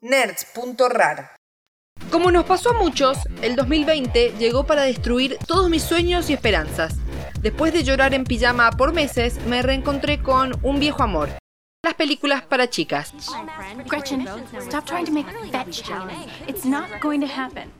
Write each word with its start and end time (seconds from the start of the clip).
nerds.rar. 0.00 1.36
Como 2.10 2.30
nos 2.30 2.44
pasó 2.44 2.70
a 2.70 2.78
muchos, 2.78 3.18
el 3.42 3.56
2020 3.56 4.34
llegó 4.38 4.64
para 4.64 4.82
destruir 4.82 5.36
todos 5.46 5.68
mis 5.68 5.82
sueños 5.82 6.30
y 6.30 6.32
esperanzas. 6.32 6.96
Después 7.40 7.72
de 7.72 7.82
llorar 7.82 8.14
en 8.14 8.24
pijama 8.24 8.70
por 8.70 8.92
meses, 8.92 9.44
me 9.46 9.62
reencontré 9.62 10.22
con 10.22 10.52
un 10.62 10.78
viejo 10.78 11.02
amor. 11.02 11.28
Las 11.84 11.94
películas 11.94 12.42
para 12.42 12.70
chicas. 12.70 13.12
Gretchen, 13.88 14.26
stop 14.60 14.84
trying 14.84 15.06
to 15.06 15.12
make. 15.12 15.26
It's 16.46 16.64
not 16.64 16.88
going 17.00 17.20
to 17.20 17.26
happen. 17.26 17.70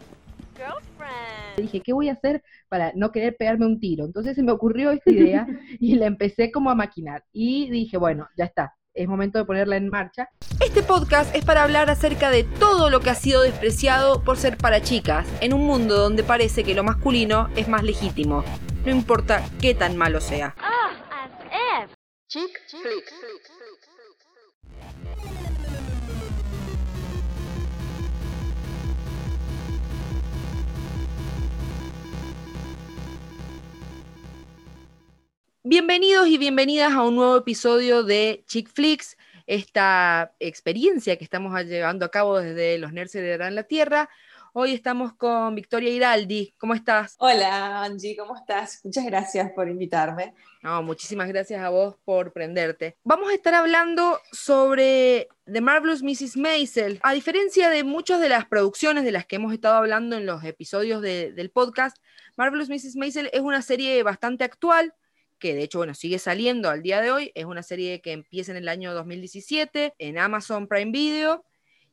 Dije, 1.57 1.81
¿qué 1.81 1.93
voy 1.93 2.09
a 2.09 2.13
hacer 2.13 2.43
para 2.69 2.93
no 2.95 3.11
querer 3.11 3.37
pegarme 3.37 3.67
un 3.67 3.81
tiro? 3.81 4.05
Entonces 4.05 4.37
se 4.37 4.43
me 4.43 4.53
ocurrió 4.53 4.91
esta 4.91 5.11
idea 5.11 5.47
y 5.81 5.95
la 5.95 6.07
empecé 6.07 6.51
como 6.51 6.71
a 6.71 6.75
maquinar. 6.75 7.25
Y 7.33 7.71
dije, 7.71 7.97
bueno, 7.97 8.29
ya 8.37 8.45
está, 8.45 8.77
es 8.99 9.09
momento 9.09 9.39
de 9.39 9.45
ponerla 9.45 9.77
en 9.77 9.89
marcha. 9.89 10.29
Este 10.61 10.83
podcast 10.83 11.35
es 11.35 11.45
para 11.45 11.63
hablar 11.63 11.89
acerca 11.89 12.31
de 12.31 12.43
todo 12.45 12.91
lo 12.91 13.01
que 13.01 13.11
ha 13.11 13.15
sido 13.15 13.43
despreciado 13.43 14.25
por 14.25 14.37
ser 14.37 14.57
para 14.57 14.83
chicas, 14.83 15.27
en 15.41 15.55
un 15.55 15.65
mundo 15.65 15.97
donde 15.97 16.25
parece 16.25 16.65
que 16.65 16.75
lo 16.75 16.83
masculino 16.83 17.49
es 17.57 17.69
más 17.69 17.85
legítimo, 17.85 18.45
no 18.85 18.91
importa 18.91 19.49
qué 19.61 19.75
tan 19.75 19.97
malo 19.97 20.21
sea. 20.21 20.55
Chick. 22.29 22.61
Bienvenidos 35.71 36.29
y 36.29 36.39
bienvenidas 36.39 36.95
a 36.95 37.03
un 37.03 37.15
nuevo 37.17 37.37
episodio 37.37 38.03
de 38.03 38.43
Chick 38.47 38.71
Flicks, 38.73 39.19
esta 39.47 40.33
experiencia 40.41 41.19
que 41.19 41.25
estamos 41.25 41.63
llevando 41.67 42.07
a 42.07 42.11
cabo 42.11 42.39
desde 42.41 42.79
los 42.79 42.91
Nerds 42.95 43.13
de 43.13 43.37
la 43.37 43.63
Tierra. 43.65 44.09
Hoy 44.55 44.73
estamos 44.73 45.13
con 45.13 45.55
Victoria 45.55 45.91
Hiraldi. 45.91 46.55
¿Cómo 46.57 46.73
estás? 46.73 47.17
Hola 47.19 47.83
Angie, 47.83 48.17
¿cómo 48.17 48.35
estás? 48.35 48.81
Muchas 48.83 49.05
gracias 49.05 49.51
por 49.53 49.69
invitarme. 49.69 50.33
No, 50.63 50.83
muchísimas 50.83 51.29
gracias 51.29 51.61
a 51.61 51.69
vos 51.69 51.97
por 52.03 52.33
prenderte. 52.33 52.97
Vamos 53.05 53.29
a 53.31 53.35
estar 53.35 53.53
hablando 53.53 54.19
sobre 54.33 55.29
The 55.45 55.61
Marvelous 55.61 56.03
Mrs. 56.03 56.39
Maisel. 56.39 56.99
A 57.03 57.13
diferencia 57.13 57.69
de 57.69 57.85
muchas 57.85 58.23
de 58.23 58.31
las 58.31 58.47
producciones 58.47 59.05
de 59.05 59.13
las 59.13 59.27
que 59.27 59.37
hemos 59.37 59.53
estado 59.53 59.75
hablando 59.75 60.17
en 60.17 60.25
los 60.25 60.43
episodios 60.45 61.03
de- 61.03 61.31
del 61.35 61.51
podcast, 61.51 61.99
Marvelous 62.39 62.71
Mrs. 62.71 62.97
Maisel 62.97 63.29
es 63.35 63.41
una 63.43 63.61
serie 63.61 64.03
bastante 64.03 64.45
actual 64.45 64.95
que 65.39 65.55
de 65.55 65.63
hecho, 65.63 65.79
bueno, 65.79 65.95
sigue 65.95 66.19
saliendo 66.19 66.69
al 66.69 66.83
día 66.83 67.01
de 67.01 67.11
hoy. 67.11 67.33
Es 67.35 67.45
una 67.45 67.63
serie 67.63 68.01
que 68.01 68.13
empieza 68.13 68.51
en 68.51 68.59
el 68.59 68.69
año 68.69 68.95
2017 68.95 69.95
en 69.99 70.19
Amazon 70.19 70.67
Prime 70.67 70.91
Video 70.91 71.45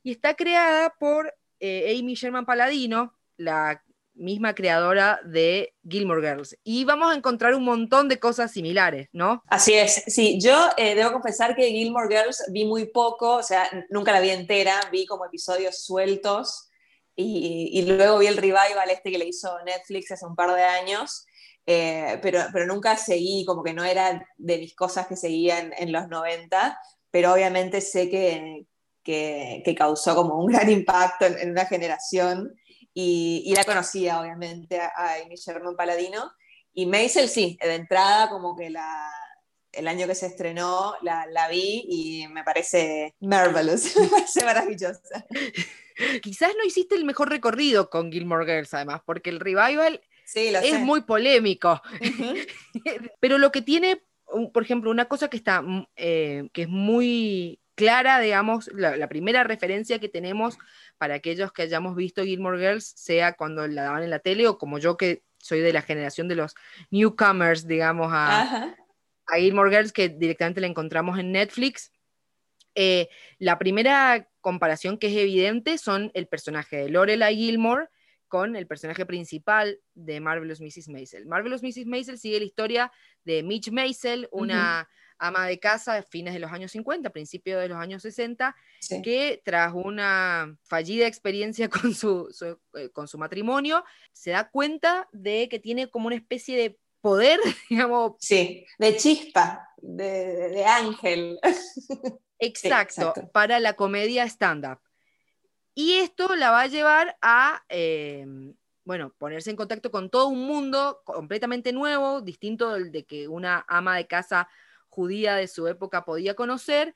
y 0.02 0.12
está 0.12 0.34
creada 0.34 0.94
por 0.98 1.34
eh, 1.60 1.96
Amy 1.98 2.14
Sherman 2.14 2.46
Paladino, 2.46 3.14
la 3.36 3.82
misma 4.16 4.54
creadora 4.54 5.20
de 5.24 5.74
Gilmore 5.88 6.22
Girls. 6.22 6.56
Y 6.64 6.84
vamos 6.84 7.12
a 7.12 7.16
encontrar 7.16 7.54
un 7.54 7.64
montón 7.64 8.08
de 8.08 8.18
cosas 8.18 8.50
similares, 8.50 9.08
¿no? 9.12 9.42
Así 9.46 9.74
es, 9.74 10.04
sí, 10.06 10.38
yo 10.40 10.68
eh, 10.76 10.94
debo 10.94 11.12
confesar 11.12 11.54
que 11.54 11.68
Gilmore 11.68 12.08
Girls 12.08 12.44
vi 12.50 12.64
muy 12.64 12.86
poco, 12.86 13.36
o 13.36 13.42
sea, 13.42 13.68
nunca 13.90 14.12
la 14.12 14.20
vi 14.20 14.30
entera, 14.30 14.80
vi 14.90 15.06
como 15.06 15.26
episodios 15.26 15.84
sueltos 15.84 16.70
y, 17.14 17.70
y 17.72 17.82
luego 17.82 18.18
vi 18.18 18.26
el 18.26 18.36
revival 18.36 18.90
este 18.90 19.10
que 19.10 19.18
le 19.18 19.26
hizo 19.26 19.58
Netflix 19.64 20.10
hace 20.10 20.26
un 20.26 20.34
par 20.34 20.54
de 20.54 20.62
años, 20.62 21.26
eh, 21.66 22.18
pero, 22.22 22.40
pero 22.52 22.66
nunca 22.66 22.96
seguí, 22.96 23.44
como 23.44 23.62
que 23.62 23.74
no 23.74 23.84
era 23.84 24.26
de 24.36 24.58
mis 24.58 24.74
cosas 24.74 25.06
que 25.06 25.16
seguían 25.16 25.72
en 25.76 25.92
los 25.92 26.08
90, 26.08 26.78
pero 27.10 27.32
obviamente 27.32 27.80
sé 27.80 28.08
que, 28.08 28.66
que, 29.02 29.62
que 29.64 29.74
causó 29.74 30.14
como 30.14 30.38
un 30.38 30.46
gran 30.52 30.70
impacto 30.70 31.26
en, 31.26 31.38
en 31.38 31.50
una 31.50 31.66
generación 31.66 32.54
y, 32.94 33.42
y 33.44 33.54
la 33.54 33.64
conocía 33.64 34.20
obviamente 34.20 34.80
a, 34.80 34.92
a 34.94 35.14
Amy 35.16 35.34
Sherman 35.36 35.76
Paladino. 35.76 36.32
Y 36.72 36.86
Maisel 36.86 37.28
sí, 37.28 37.58
de 37.60 37.74
entrada 37.74 38.28
como 38.28 38.56
que 38.56 38.70
la, 38.70 39.10
el 39.72 39.88
año 39.88 40.06
que 40.06 40.14
se 40.14 40.26
estrenó 40.26 40.94
la, 41.02 41.26
la 41.26 41.48
vi 41.48 41.84
y 41.88 42.28
me 42.28 42.44
parece 42.44 43.14
marvelous, 43.20 43.96
me 44.00 44.08
parece 44.08 44.44
maravillosa. 44.44 45.26
Quizás 46.22 46.52
no 46.56 46.64
hiciste 46.64 46.94
el 46.94 47.04
mejor 47.04 47.30
recorrido 47.30 47.90
con 47.90 48.12
Gilmore 48.12 48.46
Girls, 48.46 48.74
además, 48.74 49.00
porque 49.04 49.30
el 49.30 49.40
revival 49.40 50.00
Sí, 50.26 50.50
lo 50.50 50.58
es 50.58 50.70
sé. 50.70 50.78
muy 50.78 51.02
polémico. 51.02 51.80
Pero 53.20 53.38
lo 53.38 53.52
que 53.52 53.62
tiene, 53.62 54.02
por 54.52 54.62
ejemplo, 54.64 54.90
una 54.90 55.06
cosa 55.06 55.28
que 55.28 55.36
está, 55.36 55.62
mm, 55.62 55.86
eh, 55.94 56.48
que 56.52 56.62
es 56.62 56.68
muy 56.68 57.60
clara, 57.76 58.18
digamos, 58.18 58.68
la, 58.74 58.96
la 58.96 59.08
primera 59.08 59.44
referencia 59.44 60.00
que 60.00 60.08
tenemos 60.08 60.58
para 60.98 61.14
aquellos 61.14 61.52
que 61.52 61.62
hayamos 61.62 61.94
visto 61.94 62.24
Gilmore 62.24 62.58
Girls, 62.58 62.92
sea 62.96 63.34
cuando 63.34 63.68
la 63.68 63.84
daban 63.84 64.02
en 64.02 64.10
la 64.10 64.18
tele 64.18 64.48
o 64.48 64.58
como 64.58 64.78
yo 64.78 64.96
que 64.96 65.22
soy 65.38 65.60
de 65.60 65.72
la 65.72 65.82
generación 65.82 66.26
de 66.26 66.34
los 66.34 66.54
newcomers, 66.90 67.68
digamos, 67.68 68.12
a, 68.12 68.42
Ajá. 68.42 68.76
a 69.26 69.36
Gilmore 69.36 69.70
Girls, 69.70 69.92
que 69.92 70.08
directamente 70.08 70.60
la 70.60 70.66
encontramos 70.66 71.18
en 71.20 71.30
Netflix. 71.30 71.92
Eh, 72.74 73.08
la 73.38 73.58
primera 73.58 74.28
comparación 74.40 74.98
que 74.98 75.06
es 75.06 75.16
evidente 75.16 75.78
son 75.78 76.10
el 76.14 76.26
personaje 76.26 76.76
de 76.78 76.88
Lorelai 76.88 77.36
Gilmore 77.36 77.88
con 78.28 78.56
el 78.56 78.66
personaje 78.66 79.06
principal 79.06 79.80
de 79.94 80.20
Marvelous 80.20 80.60
Mrs. 80.60 80.88
Maisel. 80.88 81.26
Marvelous 81.26 81.62
Mrs. 81.62 81.86
Maisel 81.86 82.18
sigue 82.18 82.38
la 82.40 82.44
historia 82.46 82.92
de 83.24 83.42
Mitch 83.42 83.70
Maisel, 83.70 84.28
una 84.32 84.88
ama 85.18 85.46
de 85.46 85.58
casa 85.58 85.94
de 85.94 86.02
fines 86.02 86.34
de 86.34 86.40
los 86.40 86.52
años 86.52 86.72
50, 86.72 87.08
principios 87.10 87.60
de 87.62 87.68
los 87.68 87.78
años 87.78 88.02
60, 88.02 88.54
Sí. 88.80 89.00
que 89.00 89.40
tras 89.44 89.72
una 89.74 90.56
fallida 90.64 91.06
experiencia 91.06 91.68
con 91.90 91.94
su, 91.94 92.28
su- 92.32 92.58
eh, 92.74 92.90
con 92.90 93.08
su 93.08 93.16
matrimonio, 93.16 93.82
se 94.12 94.32
da 94.32 94.50
cuenta 94.50 95.08
de 95.12 95.48
que 95.48 95.58
tiene 95.58 95.88
como 95.88 96.08
una 96.08 96.16
especie 96.16 96.56
de 96.56 96.78
poder, 97.00 97.40
digamos, 97.70 98.12
Sí, 98.18 98.66
de 98.78 98.96
chispa, 98.96 99.68
de, 99.78 100.04
de- 100.04 100.48
de 100.50 100.64
ángel. 100.66 101.38
Exacto, 102.38 103.00
exacto. 103.00 103.30
para 103.32 103.60
la 103.60 103.72
comedia 103.76 104.24
stand-up. 104.28 104.78
Y 105.78 105.92
esto 105.92 106.34
la 106.36 106.50
va 106.50 106.62
a 106.62 106.66
llevar 106.68 107.18
a, 107.20 107.62
eh, 107.68 108.24
bueno, 108.84 109.12
ponerse 109.18 109.50
en 109.50 109.56
contacto 109.56 109.90
con 109.90 110.08
todo 110.08 110.28
un 110.28 110.46
mundo 110.46 111.02
completamente 111.04 111.70
nuevo, 111.70 112.22
distinto 112.22 112.72
del 112.72 112.90
de 112.90 113.04
que 113.04 113.28
una 113.28 113.62
ama 113.68 113.98
de 113.98 114.06
casa 114.06 114.48
judía 114.88 115.34
de 115.34 115.46
su 115.46 115.68
época 115.68 116.06
podía 116.06 116.34
conocer, 116.34 116.94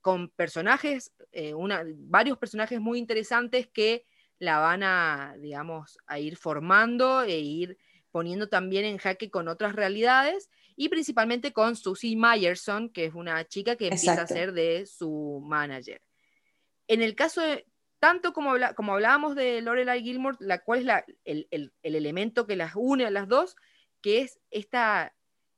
con 0.00 0.30
personajes, 0.30 1.12
eh, 1.30 1.54
una, 1.54 1.84
varios 1.94 2.38
personajes 2.38 2.80
muy 2.80 2.98
interesantes 2.98 3.68
que 3.68 4.04
la 4.40 4.58
van 4.58 4.82
a, 4.82 5.36
digamos, 5.38 5.96
a 6.08 6.18
ir 6.18 6.36
formando 6.36 7.22
e 7.22 7.38
ir 7.38 7.78
poniendo 8.10 8.48
también 8.48 8.84
en 8.84 8.98
jaque 8.98 9.30
con 9.30 9.46
otras 9.46 9.76
realidades 9.76 10.50
y 10.74 10.88
principalmente 10.88 11.52
con 11.52 11.76
Susie 11.76 12.16
Myerson, 12.16 12.88
que 12.88 13.04
es 13.04 13.14
una 13.14 13.46
chica 13.46 13.76
que 13.76 13.86
empieza 13.86 14.22
a 14.22 14.26
ser 14.26 14.52
de 14.54 14.86
su 14.86 15.40
manager. 15.46 16.02
En 16.88 17.02
el 17.02 17.14
caso 17.14 17.42
de, 17.42 17.64
tanto 17.98 18.32
como, 18.32 18.50
habla- 18.50 18.74
como 18.74 18.94
hablábamos 18.94 19.34
de 19.34 19.60
Lorelai 19.62 20.02
Gilmore, 20.02 20.36
la 20.40 20.58
cual 20.62 20.80
es 20.80 20.84
la- 20.84 21.04
el, 21.24 21.48
el- 21.50 21.72
el 21.82 21.94
elemento 21.96 22.46
que 22.46 22.56
las 22.56 22.72
une 22.74 23.04
a 23.06 23.10
las 23.10 23.28
dos, 23.28 23.56
que 24.00 24.20
es 24.22 24.38
esta 24.50 25.14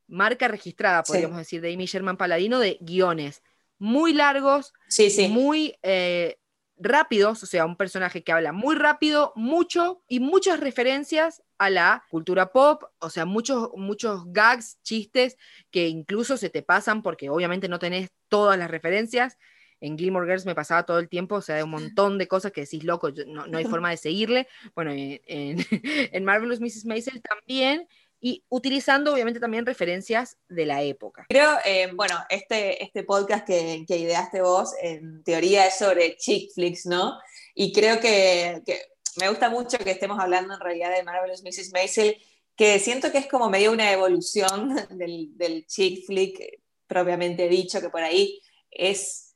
marca 0.07 0.49
registrada, 0.49 1.03
Sí. 1.05 1.13
podríamos 1.13 1.39
decir, 1.39 1.61
de 1.61 1.73
Amy 1.73 1.87
Sherman 1.87 2.17
Paladino, 2.17 2.59
de 2.59 2.79
guiones 2.81 3.43
muy 3.79 4.13
largos, 4.13 4.73
Sí, 4.89 5.09
sí. 5.11 5.29
muy 5.29 5.77
eh, 5.83 6.39
rápidos, 6.77 7.43
o 7.43 7.47
sea, 7.47 7.67
un 7.67 7.77
personaje 7.77 8.25
que 8.25 8.33
habla 8.33 8.53
muy 8.53 8.75
rápido, 8.75 9.33
mucho 9.37 10.03
y 10.09 10.19
muchas 10.21 10.59
referencias 10.61 11.43
a 11.59 11.69
la 11.69 12.05
cultura 12.11 12.53
pop, 12.53 12.85
o 13.01 13.11
sea, 13.11 13.27
muchos, 13.27 13.71
muchos 13.77 14.25
gags, 14.33 14.79
chistes 14.83 15.37
que 15.71 15.89
incluso 15.89 16.39
se 16.39 16.49
te 16.49 16.63
pasan 16.63 17.03
porque 17.03 17.29
obviamente 17.29 17.69
no 17.69 17.79
tenés 17.79 18.11
todas 18.29 18.59
las 18.59 18.71
referencias. 18.71 19.37
En 19.81 19.99
Gilmore 19.99 20.27
Girls 20.27 20.47
me 20.47 20.55
pasaba 20.55 20.85
todo 20.85 20.99
el 20.99 21.09
tiempo, 21.09 21.37
o 21.37 21.43
sea, 21.43 21.57
de 21.57 21.63
un 21.65 21.71
montón 21.95 22.19
de 22.19 22.29
cosas 22.29 22.53
que 22.53 22.63
decís, 22.63 22.85
loco, 22.85 23.09
yo- 23.09 23.25
no, 23.27 23.47
no 23.47 23.59
hay 23.59 23.65
forma 23.65 23.91
de 23.91 23.97
seguirle. 23.97 24.47
Bueno, 24.75 24.93
en, 24.93 25.21
en, 25.27 25.59
en 26.13 26.25
Marvelous 26.25 26.61
Mrs. 26.61 26.85
Maisel 26.87 27.23
también, 27.23 27.87
y 28.23 28.45
utilizando 28.51 29.15
obviamente 29.15 29.41
también 29.41 29.65
referencias 29.65 30.37
de 30.49 30.67
la 30.67 30.83
época. 30.83 31.25
Creo, 31.31 31.57
eh, 31.65 31.91
bueno, 31.95 32.17
este, 32.29 32.85
este 32.85 33.03
podcast 33.03 33.47
que, 33.47 33.85
que 33.89 33.97
ideaste 33.97 34.43
vos, 34.43 34.75
en 34.83 35.23
teoría 35.25 35.67
es 35.67 35.79
sobre 35.79 36.17
chick 36.17 36.53
flicks, 36.53 36.85
¿no? 36.85 37.19
Y 37.55 37.73
creo 37.73 37.99
que, 37.99 38.61
que 38.67 38.79
me 39.19 39.31
gusta 39.31 39.49
mucho 39.49 39.79
que 39.79 39.93
estemos 39.93 40.19
hablando 40.21 40.53
en 40.53 40.61
realidad 40.61 40.95
de 40.95 41.03
Marvelous 41.03 41.43
Mrs. 41.43 41.73
Maisel, 41.73 42.15
que 42.55 42.79
siento 42.79 43.11
que 43.11 43.17
es 43.17 43.27
como 43.27 43.49
medio 43.49 43.73
una 43.73 43.91
evolución 43.91 44.77
del, 44.91 45.35
del 45.39 45.65
chick 45.67 46.05
flick 46.05 46.61
propiamente 46.87 47.49
dicho, 47.49 47.81
que 47.81 47.89
por 47.89 48.03
ahí 48.03 48.39
es, 48.71 49.30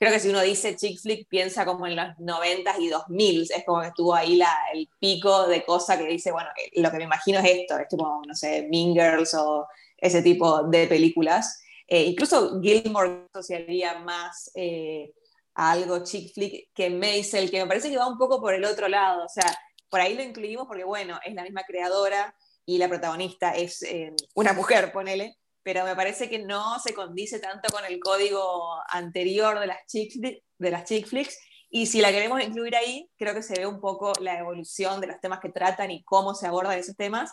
creo 0.00 0.12
que 0.12 0.18
si 0.18 0.30
uno 0.30 0.40
dice 0.40 0.76
chick 0.76 0.98
flick 0.98 1.28
piensa 1.28 1.66
como 1.66 1.86
en 1.86 1.94
los 1.94 2.06
90s 2.16 2.80
y 2.80 2.90
2000s, 2.90 3.50
es 3.54 3.64
como 3.66 3.82
que 3.82 3.88
estuvo 3.88 4.14
ahí 4.14 4.40
el 4.72 4.88
pico 4.98 5.46
de 5.46 5.62
cosa 5.62 5.98
que 5.98 6.06
dice, 6.06 6.32
bueno, 6.32 6.48
lo 6.76 6.90
que 6.90 6.96
me 6.96 7.04
imagino 7.04 7.38
es 7.38 7.44
esto, 7.44 7.78
es 7.78 7.86
como, 7.90 8.22
no 8.26 8.34
sé, 8.34 8.66
Mean 8.70 8.94
Girls 8.94 9.34
o 9.34 9.68
ese 9.98 10.22
tipo 10.22 10.62
de 10.62 10.86
películas. 10.86 11.62
Eh, 11.86 12.04
incluso 12.04 12.62
Gilmore 12.62 13.26
asociaría 13.30 13.98
más 13.98 14.50
eh, 14.54 15.12
a 15.54 15.72
algo 15.72 16.02
chick 16.02 16.32
flick 16.32 16.70
que 16.72 16.88
Maisel, 16.88 17.50
que 17.50 17.60
me 17.60 17.66
parece 17.68 17.90
que 17.90 17.98
va 17.98 18.08
un 18.08 18.16
poco 18.16 18.40
por 18.40 18.54
el 18.54 18.64
otro 18.64 18.88
lado. 18.88 19.26
O 19.26 19.28
sea, 19.28 19.54
por 19.90 20.00
ahí 20.00 20.14
lo 20.14 20.22
incluimos 20.22 20.66
porque, 20.66 20.84
bueno, 20.84 21.20
es 21.22 21.34
la 21.34 21.42
misma 21.42 21.64
creadora 21.64 22.34
y 22.64 22.78
la 22.78 22.88
protagonista 22.88 23.50
es 23.50 23.82
eh, 23.82 24.14
una 24.32 24.54
mujer, 24.54 24.92
ponele, 24.92 25.36
pero 25.62 25.84
me 25.84 25.94
parece 25.94 26.28
que 26.28 26.38
no 26.38 26.78
se 26.78 26.94
condice 26.94 27.38
tanto 27.38 27.72
con 27.72 27.84
el 27.84 28.00
código 28.00 28.78
anterior 28.88 29.58
de 29.60 29.66
las 29.66 29.86
chick, 29.86 30.12
de 30.14 30.70
las 30.70 30.84
chick 30.84 31.06
flicks. 31.06 31.38
Y 31.68 31.86
si 31.86 32.00
la 32.00 32.10
queremos 32.10 32.42
incluir 32.42 32.74
ahí, 32.74 33.08
creo 33.16 33.34
que 33.34 33.42
se 33.42 33.54
ve 33.54 33.66
un 33.66 33.80
poco 33.80 34.12
la 34.20 34.38
evolución 34.38 35.00
de 35.00 35.06
los 35.06 35.20
temas 35.20 35.40
que 35.40 35.50
tratan 35.50 35.90
y 35.90 36.02
cómo 36.02 36.34
se 36.34 36.46
abordan 36.46 36.78
esos 36.78 36.96
temas. 36.96 37.32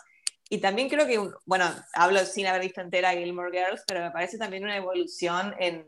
Y 0.50 0.58
también 0.58 0.88
creo 0.88 1.06
que, 1.06 1.18
bueno, 1.44 1.66
hablo 1.94 2.24
sin 2.24 2.46
haber 2.46 2.62
visto 2.62 2.80
entera 2.80 3.12
Gilmore 3.12 3.50
Girls, 3.50 3.82
pero 3.86 4.00
me 4.00 4.10
parece 4.10 4.38
también 4.38 4.64
una 4.64 4.76
evolución 4.76 5.54
en, 5.58 5.86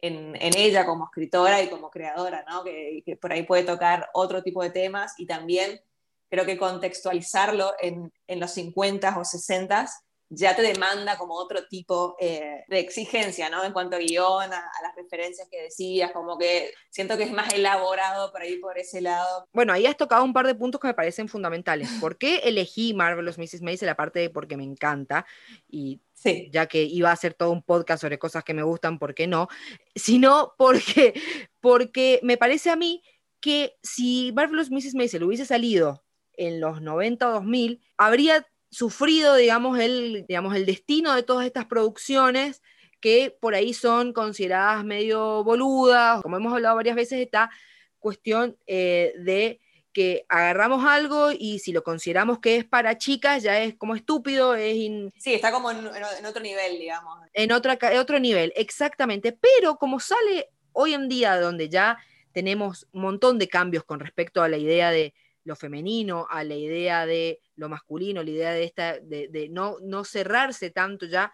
en, 0.00 0.36
ella 0.56 0.84
como 0.84 1.06
escritora 1.06 1.62
y 1.62 1.68
como 1.68 1.90
creadora, 1.90 2.44
¿no? 2.48 2.62
Que, 2.62 3.02
por 3.20 3.32
ahí 3.32 3.44
puede 3.44 3.64
tocar 3.64 4.10
otro 4.12 4.42
tipo 4.42 4.62
de 4.62 4.70
temas 4.70 5.14
y 5.18 5.26
también 5.26 5.80
creo 6.28 6.44
que 6.44 6.58
contextualizarlo 6.58 7.74
en, 7.80 8.12
en 8.26 8.40
los 8.40 8.52
50 8.52 9.18
o 9.18 9.24
60 9.24 9.88
ya 10.30 10.54
te 10.54 10.62
demanda 10.62 11.16
como 11.16 11.34
otro 11.34 11.66
tipo 11.68 12.16
eh, 12.20 12.64
de 12.68 12.78
exigencia, 12.78 13.48
¿no? 13.48 13.64
En 13.64 13.72
cuanto 13.72 13.96
a 13.96 13.98
guion, 13.98 14.52
a, 14.52 14.58
a, 14.58 14.82
las 14.82 14.94
referencias 14.94 15.48
que 15.50 15.62
decías, 15.62 16.12
como 16.12 16.36
que 16.36 16.72
siento 16.90 17.16
que 17.16 17.22
es 17.22 17.32
más 17.32 17.52
elaborado 17.54 18.30
por 18.30 18.42
ahí 18.42 18.58
por 18.58 18.78
ese 18.78 19.00
lado. 19.00 19.46
Bueno, 19.52 19.72
ahí 19.72 19.86
has 19.86 19.96
tocado 19.96 20.24
un 20.24 20.32
par 20.32 20.46
de 20.46 20.54
puntos 20.54 20.80
que 20.80 20.88
me 20.88 20.94
parecen 20.94 21.28
fundamentales. 21.28 21.88
¿Por 22.00 22.18
qué 22.18 22.38
elegí 22.44 22.92
Marvelous 22.92 23.38
Mrs. 23.38 23.62
Maisel? 23.62 23.88
Aparte 23.88 24.18
de 24.20 24.30
porque 24.30 24.56
me 24.56 24.64
encanta 24.64 25.24
y 25.68 26.00
Sí. 26.12 26.48
ya 26.52 26.66
que 26.66 26.82
iba 26.82 27.10
a 27.10 27.12
hacer 27.12 27.34
todo 27.34 27.52
un 27.52 27.62
podcast 27.62 28.00
sobre 28.00 28.18
cosas 28.18 28.42
que 28.42 28.52
me 28.52 28.64
gustan, 28.64 28.98
¿por 28.98 29.14
qué 29.14 29.28
no? 29.28 29.48
Sino 29.94 30.54
porque, 30.58 31.14
porque 31.60 32.18
me 32.22 32.36
parece 32.36 32.70
a 32.70 32.76
mí 32.76 33.02
que 33.40 33.76
si 33.82 34.32
Marvelous 34.34 34.70
Mrs. 34.70 34.94
Maisel 34.94 35.22
hubiese 35.22 35.46
salido 35.46 36.04
en 36.32 36.60
los 36.60 36.82
90 36.82 37.28
o 37.28 37.32
2000, 37.34 37.80
habría 37.96 38.46
sufrido, 38.70 39.34
digamos, 39.36 39.78
el, 39.78 40.24
digamos, 40.28 40.54
el 40.54 40.66
destino 40.66 41.14
de 41.14 41.22
todas 41.22 41.46
estas 41.46 41.66
producciones 41.66 42.62
que 43.00 43.36
por 43.40 43.54
ahí 43.54 43.74
son 43.74 44.12
consideradas 44.12 44.84
medio 44.84 45.44
boludas. 45.44 46.22
Como 46.22 46.36
hemos 46.36 46.52
hablado 46.52 46.76
varias 46.76 46.96
veces, 46.96 47.20
esta 47.20 47.50
cuestión 47.98 48.56
eh, 48.66 49.14
de 49.18 49.60
que 49.92 50.24
agarramos 50.28 50.84
algo 50.84 51.30
y 51.32 51.58
si 51.58 51.72
lo 51.72 51.82
consideramos 51.82 52.38
que 52.38 52.56
es 52.56 52.64
para 52.64 52.98
chicas 52.98 53.42
ya 53.42 53.60
es 53.60 53.74
como 53.76 53.96
estúpido, 53.96 54.54
es... 54.54 54.76
In... 54.76 55.12
Sí, 55.18 55.34
está 55.34 55.50
como 55.50 55.70
en, 55.70 55.78
en, 55.78 56.26
otro 56.26 56.42
nivel, 56.42 56.78
digamos. 56.78 57.18
En 57.32 57.52
otra, 57.52 57.78
otro 57.98 58.18
nivel, 58.20 58.52
exactamente. 58.54 59.32
Pero 59.32 59.76
como 59.76 59.98
sale 59.98 60.50
hoy 60.72 60.94
en 60.94 61.08
día 61.08 61.40
donde 61.40 61.68
ya 61.68 61.98
tenemos 62.32 62.86
un 62.92 63.02
montón 63.02 63.38
de 63.38 63.48
cambios 63.48 63.84
con 63.84 63.98
respecto 63.98 64.42
a 64.42 64.48
la 64.48 64.58
idea 64.58 64.90
de 64.90 65.14
lo 65.44 65.56
femenino, 65.56 66.26
a 66.30 66.44
la 66.44 66.54
idea 66.54 67.06
de 67.06 67.40
lo 67.58 67.68
masculino, 67.68 68.22
la 68.22 68.30
idea 68.30 68.52
de, 68.52 68.64
esta, 68.64 68.98
de, 68.98 69.28
de 69.28 69.48
no, 69.48 69.76
no 69.82 70.04
cerrarse 70.04 70.70
tanto 70.70 71.06
ya 71.06 71.32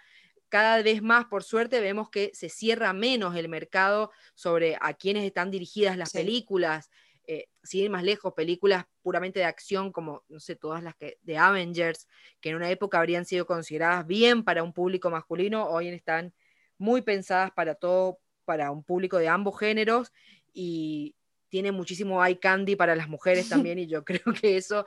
cada 0.54 0.80
vez 0.82 1.02
más, 1.02 1.24
por 1.24 1.42
suerte, 1.42 1.80
vemos 1.80 2.10
que 2.10 2.30
se 2.32 2.48
cierra 2.48 2.92
menos 2.92 3.34
el 3.34 3.48
mercado 3.48 4.12
sobre 4.34 4.76
a 4.80 4.94
quienes 4.94 5.24
están 5.24 5.50
dirigidas 5.50 5.96
las 5.96 6.10
sí. 6.10 6.18
películas, 6.18 6.92
eh, 7.26 7.46
sin 7.64 7.84
ir 7.84 7.90
más 7.90 8.04
lejos, 8.04 8.34
películas 8.34 8.84
puramente 9.02 9.40
de 9.40 9.46
acción 9.46 9.90
como, 9.90 10.22
no 10.28 10.38
sé, 10.38 10.54
todas 10.54 10.80
las 10.82 10.94
que 10.94 11.18
de 11.22 11.38
Avengers, 11.38 12.06
que 12.40 12.50
en 12.50 12.54
una 12.54 12.70
época 12.70 12.98
habrían 12.98 13.24
sido 13.24 13.46
consideradas 13.46 14.06
bien 14.06 14.44
para 14.44 14.62
un 14.62 14.72
público 14.72 15.10
masculino, 15.10 15.66
hoy 15.66 15.88
están 15.88 16.32
muy 16.78 17.02
pensadas 17.02 17.50
para 17.50 17.74
todo, 17.74 18.20
para 18.44 18.70
un 18.70 18.84
público 18.84 19.18
de 19.18 19.26
ambos 19.26 19.58
géneros 19.58 20.12
y 20.52 21.16
tiene 21.54 21.70
muchísimo 21.70 22.24
eye 22.26 22.40
candy 22.40 22.74
para 22.74 22.96
las 22.96 23.08
mujeres 23.08 23.48
también 23.70 23.78
y 23.78 23.86
yo 23.86 24.04
creo 24.04 24.24
que 24.40 24.56
eso 24.56 24.84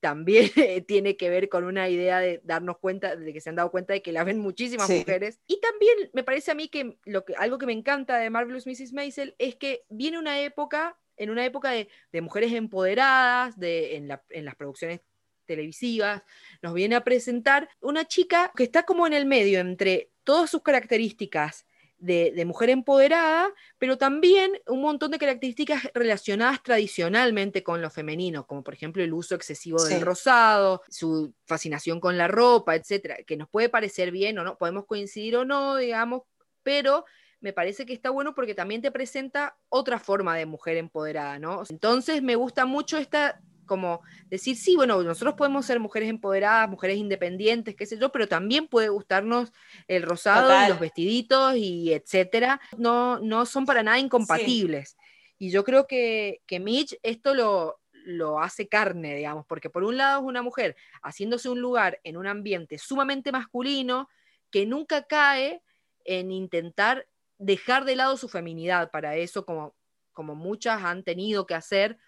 también 0.00 0.50
tiene 0.88 1.16
que 1.16 1.30
ver 1.30 1.48
con 1.48 1.62
una 1.62 1.88
idea 1.88 2.18
de 2.18 2.40
darnos 2.42 2.78
cuenta, 2.78 3.14
de 3.14 3.32
que 3.32 3.40
se 3.40 3.50
han 3.50 3.54
dado 3.54 3.70
cuenta 3.70 3.92
de 3.92 4.02
que 4.02 4.10
la 4.10 4.24
ven 4.24 4.40
muchísimas 4.40 4.88
sí. 4.88 4.98
mujeres. 4.98 5.38
Y 5.46 5.60
también 5.60 6.10
me 6.12 6.24
parece 6.24 6.50
a 6.50 6.56
mí 6.56 6.66
que, 6.66 6.98
lo 7.04 7.24
que 7.24 7.36
algo 7.36 7.56
que 7.56 7.66
me 7.66 7.72
encanta 7.72 8.18
de 8.18 8.30
Marvelous 8.30 8.66
Mrs. 8.66 8.92
Maisel 8.92 9.36
es 9.38 9.54
que 9.54 9.84
viene 9.90 10.18
una 10.18 10.40
época 10.40 10.98
en 11.16 11.30
una 11.30 11.44
época 11.44 11.70
de, 11.70 11.88
de 12.10 12.20
mujeres 12.20 12.52
empoderadas, 12.52 13.56
de, 13.56 13.94
en, 13.94 14.08
la, 14.08 14.24
en 14.30 14.44
las 14.44 14.56
producciones 14.56 15.02
televisivas, 15.46 16.24
nos 16.62 16.74
viene 16.74 16.96
a 16.96 17.04
presentar 17.04 17.68
una 17.80 18.08
chica 18.08 18.50
que 18.56 18.64
está 18.64 18.82
como 18.82 19.06
en 19.06 19.12
el 19.12 19.24
medio 19.24 19.60
entre 19.60 20.10
todas 20.24 20.50
sus 20.50 20.62
características 20.62 21.64
de, 21.98 22.32
de, 22.34 22.44
mujer 22.44 22.70
empoderada, 22.70 23.52
pero 23.78 23.98
también 23.98 24.52
un 24.66 24.80
montón 24.80 25.10
de 25.10 25.18
características 25.18 25.88
relacionadas 25.94 26.62
tradicionalmente 26.62 27.62
con 27.62 27.82
lo 27.82 27.90
femenino, 27.90 28.46
como 28.46 28.62
por 28.62 28.74
ejemplo 28.74 29.02
el 29.02 29.12
uso 29.12 29.34
excesivo 29.34 29.78
sí. 29.78 29.94
del 29.94 30.02
rosado, 30.02 30.82
su 30.88 31.34
fascinación 31.46 32.00
con 32.00 32.16
la 32.16 32.28
ropa, 32.28 32.76
etcétera, 32.76 33.16
que 33.26 33.36
nos 33.36 33.48
puede 33.48 33.68
parecer 33.68 34.10
bien 34.10 34.38
o 34.38 34.44
no, 34.44 34.58
podemos 34.58 34.86
coincidir 34.86 35.36
o 35.36 35.44
no, 35.44 35.76
digamos, 35.76 36.22
pero 36.62 37.04
me 37.40 37.52
parece 37.52 37.86
que 37.86 37.92
está 37.92 38.10
bueno 38.10 38.34
porque 38.34 38.54
también 38.54 38.82
te 38.82 38.90
presenta 38.90 39.56
otra 39.68 39.98
forma 39.98 40.36
de 40.36 40.46
mujer 40.46 40.76
empoderada, 40.76 41.38
¿no? 41.38 41.62
Entonces 41.68 42.22
me 42.22 42.34
gusta 42.34 42.66
mucho 42.66 42.98
esta 42.98 43.40
como 43.68 44.02
decir, 44.26 44.56
sí, 44.56 44.74
bueno, 44.74 45.00
nosotros 45.04 45.34
podemos 45.36 45.64
ser 45.64 45.78
mujeres 45.78 46.08
empoderadas, 46.08 46.68
mujeres 46.68 46.96
independientes, 46.96 47.76
qué 47.76 47.86
sé 47.86 47.96
yo, 47.96 48.10
pero 48.10 48.26
también 48.26 48.66
puede 48.66 48.88
gustarnos 48.88 49.52
el 49.86 50.02
rosado 50.02 50.48
Total. 50.48 50.66
y 50.66 50.70
los 50.70 50.80
vestiditos 50.80 51.54
y 51.56 51.92
etcétera. 51.92 52.60
No, 52.76 53.20
no 53.20 53.46
son 53.46 53.64
para 53.64 53.84
nada 53.84 54.00
incompatibles. 54.00 54.90
Sí. 54.90 54.96
Y 55.38 55.50
yo 55.50 55.62
creo 55.62 55.86
que, 55.86 56.42
que 56.46 56.58
Mitch 56.58 56.98
esto 57.04 57.34
lo, 57.34 57.80
lo 57.92 58.40
hace 58.40 58.68
carne, 58.68 59.14
digamos, 59.14 59.46
porque 59.46 59.70
por 59.70 59.84
un 59.84 59.96
lado 59.96 60.20
es 60.20 60.26
una 60.26 60.42
mujer 60.42 60.74
haciéndose 61.02 61.48
un 61.48 61.60
lugar 61.60 62.00
en 62.02 62.16
un 62.16 62.26
ambiente 62.26 62.78
sumamente 62.78 63.30
masculino 63.30 64.08
que 64.50 64.66
nunca 64.66 65.02
cae 65.02 65.62
en 66.04 66.32
intentar 66.32 67.06
dejar 67.36 67.84
de 67.84 67.96
lado 67.96 68.16
su 68.16 68.28
feminidad 68.28 68.90
para 68.90 69.16
eso, 69.16 69.44
como, 69.44 69.76
como 70.12 70.34
muchas 70.34 70.82
han 70.82 71.04
tenido 71.04 71.46
que 71.46 71.54
hacer 71.54 71.98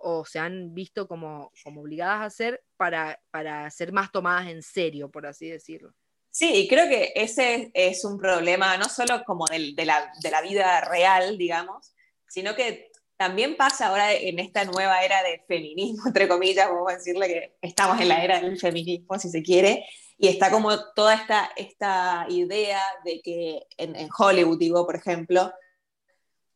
o 0.00 0.24
se 0.24 0.38
han 0.38 0.74
visto 0.74 1.06
como, 1.06 1.52
como 1.62 1.82
obligadas 1.82 2.20
a 2.20 2.24
hacer 2.24 2.62
para, 2.76 3.20
para 3.30 3.70
ser 3.70 3.92
más 3.92 4.10
tomadas 4.10 4.48
en 4.48 4.62
serio, 4.62 5.10
por 5.10 5.26
así 5.26 5.48
decirlo. 5.48 5.92
Sí, 6.30 6.52
y 6.54 6.68
creo 6.68 6.88
que 6.88 7.12
ese 7.16 7.70
es 7.74 8.04
un 8.04 8.18
problema 8.18 8.76
no 8.76 8.88
solo 8.88 9.22
como 9.24 9.46
del, 9.46 9.74
de, 9.74 9.84
la, 9.84 10.12
de 10.22 10.30
la 10.30 10.42
vida 10.42 10.80
real, 10.82 11.36
digamos, 11.36 11.92
sino 12.28 12.54
que 12.54 12.90
también 13.16 13.56
pasa 13.56 13.88
ahora 13.88 14.14
en 14.14 14.38
esta 14.38 14.64
nueva 14.64 15.04
era 15.04 15.22
de 15.22 15.44
feminismo, 15.46 16.04
entre 16.06 16.28
comillas, 16.28 16.68
vamos 16.70 16.90
a 16.90 16.96
decirle 16.96 17.26
que 17.26 17.56
estamos 17.60 18.00
en 18.00 18.08
la 18.08 18.24
era 18.24 18.40
del 18.40 18.58
feminismo, 18.58 19.18
si 19.18 19.28
se 19.28 19.42
quiere, 19.42 19.84
y 20.16 20.28
está 20.28 20.50
como 20.50 20.70
toda 20.94 21.14
esta, 21.14 21.50
esta 21.56 22.26
idea 22.28 22.80
de 23.04 23.20
que 23.22 23.66
en, 23.76 23.96
en, 23.96 24.08
Hollywood, 24.16 24.58
digo, 24.58 24.86
por 24.86 24.96
ejemplo, 24.96 25.52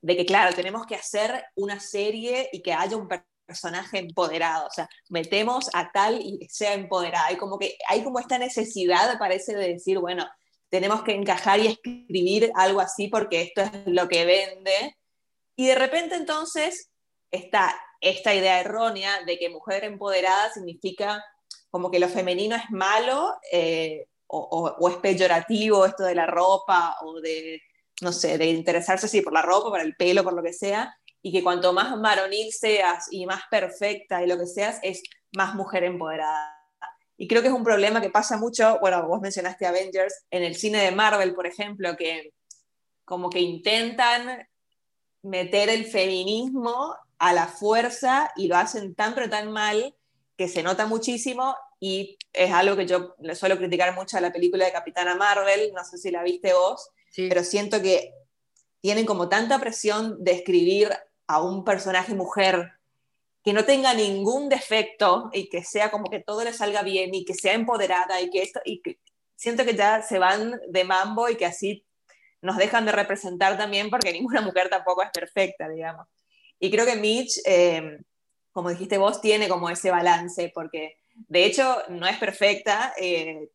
de 0.01 0.17
que, 0.17 0.27
claro, 0.27 0.55
tenemos 0.55 0.87
que 0.87 0.95
hacer 0.95 1.45
una 1.57 1.81
serie 1.81 2.49
y 2.53 2.63
que 2.63 2.73
haya 2.73 2.97
un 2.97 3.09
personaje 3.09 3.34
empoderado, 3.93 4.67
o 4.67 4.71
sea, 4.71 4.89
metemos 5.09 5.71
a 5.73 5.91
tal 5.93 6.21
y 6.21 6.39
que 6.39 6.49
sea 6.49 6.75
empoderada. 6.75 7.27
Hay 7.27 7.37
como 7.37 7.59
que 7.59 7.77
hay 7.89 8.03
como 8.03 8.19
esta 8.19 8.39
necesidad, 8.39 9.19
parece, 9.19 9.55
de 9.55 9.69
decir, 9.69 9.99
bueno, 9.99 10.27
tenemos 10.69 11.03
que 11.03 11.13
encajar 11.13 11.61
y 11.61 11.69
escribir 11.69 12.51
algo 12.55 12.81
así 12.81 13.09
porque 13.09 13.43
esto 13.43 13.63
es 13.63 13.71
lo 13.87 14.09
que 14.09 14.25
vende. 14.25 14.97
Y 15.57 15.69
de 15.69 15.75
repente 15.75 16.17
entonces 16.17 16.91
está 17.31 17.75
esta 18.01 18.35
idea 18.35 18.61
errónea 18.61 19.23
de 19.25 19.39
que 19.39 19.49
mujer 19.49 19.85
empoderada 19.85 20.53
significa 20.53 21.25
como 21.71 21.91
que 21.91 21.99
lo 21.99 22.09
femenino 22.09 22.55
es 22.57 22.71
malo 22.71 23.35
eh, 23.51 24.07
o, 24.27 24.39
o, 24.39 24.77
o, 24.79 24.89
es 24.89 24.97
peyorativo 24.97 25.87
esto 25.87 26.05
de 26.05 26.15
la 26.15 26.27
ropa 26.27 26.97
o 27.03 27.21
de, 27.21 27.61
no 28.01 28.13
sé, 28.13 28.39
de 28.39 28.47
interesarse 28.47 29.07
así 29.07 29.23
por 29.23 29.33
la 29.33 29.43
ropa, 29.43 29.71
por 29.71 29.81
el 29.81 29.97
pelo, 29.97 30.23
por 30.23 30.35
lo 30.35 30.43
que 30.43 30.53
sea, 30.53 30.97
y 31.27 31.33
que 31.33 31.43
cuanto 31.43 31.73
más 31.73 31.99
varonil 32.03 32.53
seas 32.53 33.07
y 33.11 33.25
más 33.25 33.45
perfecta 33.51 34.23
y 34.23 34.27
lo 34.27 34.39
que 34.39 34.47
seas, 34.47 34.79
es 34.83 35.03
más 35.35 35.55
mujer 35.55 35.83
empoderada. 35.83 36.55
Y 37.17 37.27
creo 37.27 37.41
que 37.41 37.49
es 37.49 37.55
un 37.55 37.65
problema 37.65 38.03
que 38.03 38.11
pasa 38.11 38.37
mucho, 38.37 38.79
bueno, 38.81 39.09
vos 39.09 39.23
mencionaste 39.23 39.65
Avengers, 39.65 40.27
en 40.31 40.43
el 40.43 40.55
cine 40.55 40.83
de 40.85 40.91
Marvel, 40.91 41.35
por 41.35 41.47
ejemplo, 41.47 41.97
que 41.97 42.35
como 43.07 43.31
que 43.31 43.41
intentan 43.41 44.47
meter 45.23 45.71
el 45.71 45.87
feminismo 45.87 46.95
a 47.19 47.33
la 47.33 47.47
fuerza 47.47 48.31
y 48.37 48.47
lo 48.47 48.57
hacen 48.59 48.95
tan 48.95 49.15
pero 49.15 49.31
tan 49.31 49.51
mal 49.51 49.97
que 50.37 50.47
se 50.47 50.63
nota 50.63 50.85
muchísimo 50.85 51.57
y 51.81 52.19
es 52.35 52.53
algo 52.53 52.77
que 52.77 52.87
yo 52.87 53.15
le 53.21 53.35
suelo 53.35 53.57
criticar 53.57 53.95
mucho 53.95 54.19
a 54.19 54.21
la 54.21 54.31
película 54.31 54.67
de 54.67 54.73
Capitana 54.73 55.15
Marvel, 55.15 55.73
no 55.75 55.85
sé 55.85 55.97
si 55.97 56.11
la 56.11 56.23
viste 56.23 56.53
vos, 56.53 56.91
sí. 57.09 57.31
pero 57.31 57.43
siento 57.43 57.81
que 57.81 58.13
tienen 58.83 59.07
como 59.07 59.31
tanta 59.31 59.59
presión 59.59 60.23
de 60.23 60.33
escribir 60.33 60.91
a 61.27 61.43
un 61.43 61.65
personaje 61.65 62.15
mujer 62.15 62.73
que 63.43 63.53
no 63.53 63.65
tenga 63.65 63.93
ningún 63.93 64.49
defecto 64.49 65.31
y 65.33 65.49
que 65.49 65.63
sea 65.63 65.91
como 65.91 66.09
que 66.09 66.21
todo 66.21 66.45
le 66.45 66.53
salga 66.53 66.83
bien 66.83 67.15
y 67.15 67.25
que 67.25 67.35
sea 67.35 67.53
empoderada 67.53 68.21
y 68.21 68.31
que 68.31 68.43
esto 68.43 68.61
y 68.65 68.81
que 68.81 68.99
siento 69.37 69.65
que 69.65 69.75
ya 69.75 70.01
se 70.03 70.19
van 70.19 70.61
de 70.69 70.85
mambo 70.85 71.29
y 71.29 71.37
que 71.37 71.47
así 71.47 71.85
nos 72.41 72.57
dejan 72.57 72.87
de 72.87 72.93
representar 72.93 73.57
también 73.57 73.91
porque 73.91 74.13
ninguna 74.13 74.41
mujer 74.41 74.69
tampoco 74.69 75.03
es 75.03 75.11
perfecta, 75.11 75.69
digamos. 75.69 76.07
Y 76.59 76.71
creo 76.71 76.87
que 76.87 76.97
Mitch, 76.97 77.41
eh, 77.45 77.99
como 78.53 78.71
dijiste 78.71 78.99
vos, 78.99 79.21
tiene 79.21 79.49
como 79.49 79.69
ese 79.69 79.91
balance, 79.91 80.51
porque 80.55 80.97
de 81.15 81.45
hecho 81.45 81.83
no 81.89 82.07
es 82.07 82.17
perfecta, 82.19 82.95
eh, 82.99 83.51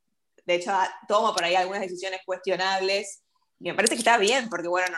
de 0.45 0.55
hecho 0.55 0.71
toma 1.07 1.33
por 1.33 1.43
ahí 1.43 1.55
algunas 1.55 1.81
decisiones 1.81 2.21
cuestionables, 2.25 3.23
y 3.59 3.69
me 3.69 3.75
parece 3.75 3.95
que 3.95 3.99
está 3.99 4.17
bien, 4.17 4.49
porque 4.49 4.67
bueno, 4.67 4.97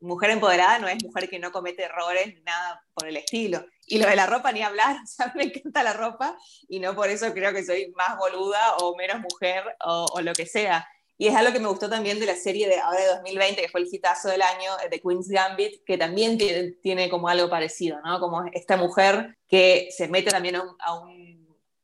mujer 0.00 0.30
empoderada 0.30 0.78
no 0.78 0.88
es 0.88 1.02
mujer 1.02 1.28
que 1.28 1.38
no 1.38 1.52
comete 1.52 1.84
errores, 1.84 2.34
nada 2.44 2.82
por 2.94 3.08
el 3.08 3.16
estilo. 3.16 3.64
Y 3.86 3.98
lo 3.98 4.08
de 4.08 4.16
la 4.16 4.26
ropa 4.26 4.52
ni 4.52 4.62
hablar, 4.62 4.96
o 5.04 5.06
sea, 5.06 5.32
me 5.34 5.44
encanta 5.44 5.82
la 5.82 5.92
ropa 5.92 6.36
y 6.68 6.80
no 6.80 6.94
por 6.94 7.08
eso 7.08 7.32
creo 7.32 7.52
que 7.52 7.64
soy 7.64 7.92
más 7.96 8.16
boluda 8.18 8.76
o 8.78 8.96
menos 8.96 9.20
mujer 9.20 9.64
o, 9.84 10.20
lo 10.20 10.32
que 10.32 10.46
sea. 10.46 10.86
Y 11.16 11.28
es 11.28 11.36
algo 11.36 11.52
que 11.52 11.60
me 11.60 11.68
gustó 11.68 11.88
también 11.88 12.18
de 12.18 12.26
la 12.26 12.34
serie 12.34 12.68
de 12.68 12.80
ahora 12.80 13.00
de 13.00 13.06
2020, 13.06 13.62
que 13.62 13.68
fue 13.68 13.80
el 13.82 13.88
hitazo 13.90 14.28
del 14.28 14.42
año, 14.42 14.72
de 14.90 15.00
Queen's 15.00 15.28
Gambit, 15.28 15.84
que 15.86 15.96
también 15.96 16.36
tiene, 16.82 17.08
como 17.08 17.28
algo 17.28 17.48
parecido, 17.48 18.00
¿no? 18.04 18.18
Como 18.18 18.44
esta 18.52 18.76
mujer 18.76 19.36
que 19.46 19.88
se 19.96 20.08
mete 20.08 20.32
también 20.32 20.56
a 20.56 20.62
un, 20.62 20.76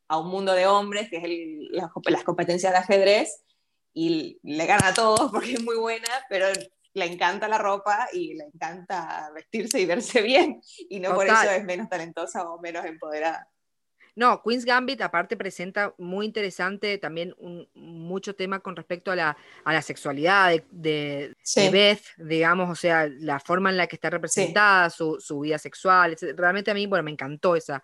a 0.09 0.19
un, 0.19 0.29
mundo 0.29 0.53
de 0.53 0.67
hombres, 0.67 1.09
que 1.09 1.19
es 1.19 1.25
el, 1.25 1.69
las 1.71 2.25
competencias 2.25 2.73
de 2.73 2.79
ajedrez, 2.79 3.45
y 3.93 4.39
le 4.43 4.67
gana 4.67 4.89
a 4.89 4.95
todos 4.95 5.31
porque 5.31 5.55
es 5.55 5.63
muy 5.63 5.77
buena, 5.77 6.09
pero 6.29 6.47
le 6.95 7.07
encanta 7.07 7.49
la 7.49 7.59
ropa 7.59 8.09
y 8.13 8.35
le 8.35 8.45
encanta 8.45 9.31
vestirse 9.35 9.81
y 9.81 9.87
verse 9.87 10.23
bien, 10.23 10.61
y 10.89 11.01
no 11.01 11.15
por 11.15 11.27
eso 11.27 11.51
es 11.51 11.65
menos 11.65 11.89
talentosa 11.89 12.49
o 12.51 12.61
menos 12.61 12.85
empoderada. 12.85 13.49
No, 14.17 14.43
Queen's 14.43 14.65
Gambit 14.65 15.01
aparte 15.03 15.37
presenta 15.37 15.95
muy 15.97 16.27
interesante 16.27 16.99
también 16.99 17.35
un, 17.39 17.69
mucho 17.75 18.35
tema 18.35 18.61
con 18.61 18.75
respecto 18.75 19.13
a 19.13 19.17
la, 19.17 19.37
a 19.65 19.73
la 19.73 19.83
sexualidad 19.83 20.51
de, 20.71 21.35
de, 21.55 21.71
Beth, 21.71 22.03
digamos, 22.19 22.69
o 22.69 22.75
sea, 22.75 23.09
la 23.09 23.39
forma 23.39 23.71
en 23.71 23.77
la 23.77 23.87
que 23.87 23.97
está 23.97 24.11
representada, 24.11 24.91
su, 24.91 25.19
su, 25.21 25.41
vida 25.41 25.59
sexual. 25.59 26.17
Realmente 26.37 26.71
a 26.71 26.75
mí, 26.75 26.87
bueno, 26.87 27.05
me 27.05 27.13
encantó 27.13 27.55
esa, 27.55 27.83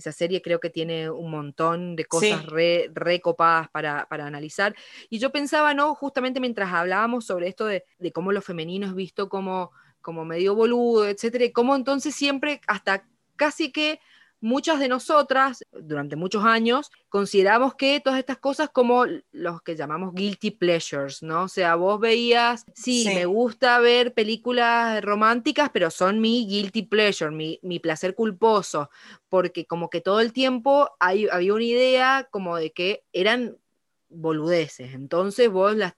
esa 0.00 0.12
serie, 0.12 0.42
creo 0.42 0.60
que 0.60 0.70
tiene 0.70 1.10
un 1.10 1.30
montón 1.30 1.96
de 1.96 2.04
cosas 2.04 2.46
re, 2.46 2.90
recopadas 2.92 3.68
para, 3.70 4.06
para, 4.08 4.26
analizar. 4.26 4.74
Y 5.10 5.18
yo 5.18 5.30
pensaba, 5.30 5.74
¿no? 5.74 5.94
Justamente 5.94 6.40
mientras 6.40 6.72
hablábamos 6.72 7.26
sobre 7.26 7.48
esto 7.48 7.66
de, 7.66 7.84
de 7.98 8.12
cómo 8.12 8.32
lo 8.32 8.42
femenino 8.42 8.86
es 8.86 8.94
visto 8.94 9.28
como, 9.28 9.70
como 10.00 10.24
medio 10.24 10.54
boludo, 10.54 11.06
etcétera, 11.06 11.44
y 11.44 11.52
cómo 11.52 11.76
entonces 11.76 12.14
siempre, 12.14 12.60
hasta 12.66 13.06
casi 13.36 13.72
que 13.72 14.00
muchas 14.44 14.78
de 14.78 14.88
nosotras, 14.88 15.64
durante 15.72 16.16
muchos 16.16 16.44
años, 16.44 16.90
consideramos 17.08 17.76
que 17.76 17.98
todas 18.00 18.18
estas 18.18 18.36
cosas 18.36 18.68
como 18.68 19.06
los 19.32 19.62
que 19.62 19.74
llamamos 19.74 20.14
guilty 20.14 20.50
pleasures, 20.50 21.22
¿no? 21.22 21.44
O 21.44 21.48
sea, 21.48 21.76
vos 21.76 21.98
veías, 21.98 22.66
sí, 22.74 23.06
me 23.06 23.24
gusta 23.24 23.78
ver 23.80 24.12
películas 24.12 25.02
románticas, 25.02 25.70
pero 25.72 25.90
son 25.90 26.20
mi 26.20 26.46
guilty 26.46 26.82
pleasure, 26.82 27.30
mi, 27.30 27.78
placer 27.80 28.14
culposo, 28.14 28.90
porque 29.30 29.64
como 29.64 29.88
que 29.88 30.02
todo 30.02 30.20
el 30.20 30.34
tiempo 30.34 30.90
hay, 31.00 31.26
había 31.32 31.54
una 31.54 31.64
idea 31.64 32.28
como 32.30 32.58
de 32.58 32.70
que 32.70 33.02
eran 33.14 33.56
boludeces, 34.10 34.92
entonces 34.92 35.50
vos 35.50 35.74
las, 35.74 35.94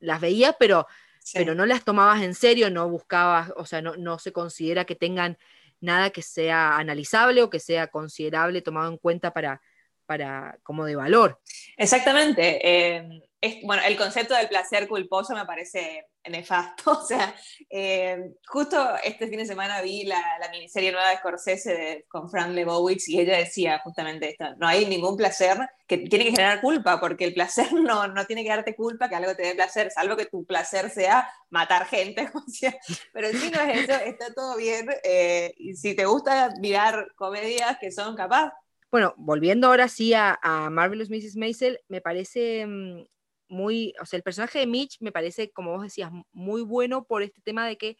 las 0.00 0.20
veías, 0.22 0.56
pero... 0.58 0.86
pero 1.34 1.54
no 1.54 1.64
las 1.64 1.84
tomabas 1.84 2.22
en 2.22 2.34
serio, 2.34 2.70
no 2.70 2.88
buscabas, 2.88 3.52
o 3.56 3.64
sea, 3.64 3.80
no, 3.80 3.96
no 3.96 4.18
se 4.18 4.32
considera 4.32 4.84
que 4.84 4.94
tengan 4.94 5.38
nada 5.84 6.10
que 6.10 6.22
sea 6.22 6.76
analizable 6.76 7.42
o 7.42 7.50
que 7.50 7.60
sea 7.60 7.86
considerable, 7.88 8.62
tomado 8.62 8.90
en 8.90 8.98
cuenta 8.98 9.32
para, 9.32 9.60
para 10.06 10.58
como 10.62 10.84
de 10.84 10.96
valor. 10.96 11.40
Exactamente. 11.76 12.60
Eh, 12.62 13.22
bueno, 13.64 13.82
el 13.86 13.96
concepto 13.96 14.34
del 14.34 14.48
placer 14.48 14.88
culposo 14.88 15.34
me 15.34 15.44
parece 15.44 16.06
nefasto. 16.30 16.74
O 17.04 17.06
sea, 17.06 17.34
eh, 17.68 18.32
justo 18.46 18.76
este 19.02 19.28
fin 19.28 19.38
de 19.38 19.46
semana 19.46 19.82
vi 19.82 20.04
la, 20.04 20.22
miniserie 20.52 20.92
nueva 20.92 21.10
de 21.10 21.16
Scorsese 21.16 22.06
con 22.08 22.30
Frank 22.30 22.50
Lebowitz 22.50 23.08
y 23.08 23.20
ella 23.20 23.36
decía 23.36 23.80
justamente 23.80 24.30
esto, 24.30 24.54
no 24.56 24.66
hay 24.66 24.86
ningún 24.86 25.16
placer 25.16 25.58
que 25.86 25.98
tiene 25.98 26.26
que 26.26 26.30
generar 26.30 26.60
culpa, 26.60 27.00
porque 27.00 27.24
el 27.24 27.34
placer 27.34 27.72
no, 27.72 28.08
no 28.08 28.24
tiene 28.26 28.42
que 28.42 28.48
darte 28.48 28.74
culpa 28.74 29.08
que 29.08 29.16
algo 29.16 29.34
te 29.34 29.42
dé 29.42 29.54
placer, 29.54 29.90
salvo 29.90 30.16
que 30.16 30.26
tu 30.26 30.44
placer 30.46 30.90
sea 30.90 31.28
matar 31.50 31.86
gente. 31.86 32.30
O 32.34 32.50
sea, 32.50 32.74
pero 33.12 33.28
si 33.30 33.50
no 33.50 33.60
es 33.60 33.88
eso, 33.88 34.04
está 34.04 34.32
todo 34.34 34.56
bien. 34.56 34.88
Eh, 35.02 35.54
y 35.56 35.74
si 35.74 35.94
te 35.94 36.04
gusta 36.04 36.52
mirar 36.60 37.12
comedias 37.16 37.78
que 37.80 37.90
son 37.90 38.16
capaz, 38.16 38.52
bueno, 38.90 39.12
volviendo 39.16 39.66
ahora 39.66 39.88
sí 39.88 40.14
a, 40.14 40.38
a 40.40 40.70
Marvelous 40.70 41.10
Mrs. 41.10 41.36
Maisel, 41.36 41.80
me 41.88 42.00
parece 42.00 42.64
mm, 42.64 43.02
muy, 43.48 43.94
o 44.00 44.06
sea, 44.06 44.16
el 44.16 44.22
personaje 44.22 44.58
de 44.58 44.66
Mitch 44.66 45.00
me 45.00 45.12
parece, 45.12 45.50
como 45.52 45.72
vos 45.72 45.82
decías, 45.82 46.10
muy 46.32 46.62
bueno 46.62 47.04
por 47.04 47.22
este 47.22 47.40
tema 47.42 47.66
de 47.66 47.76
que 47.76 47.96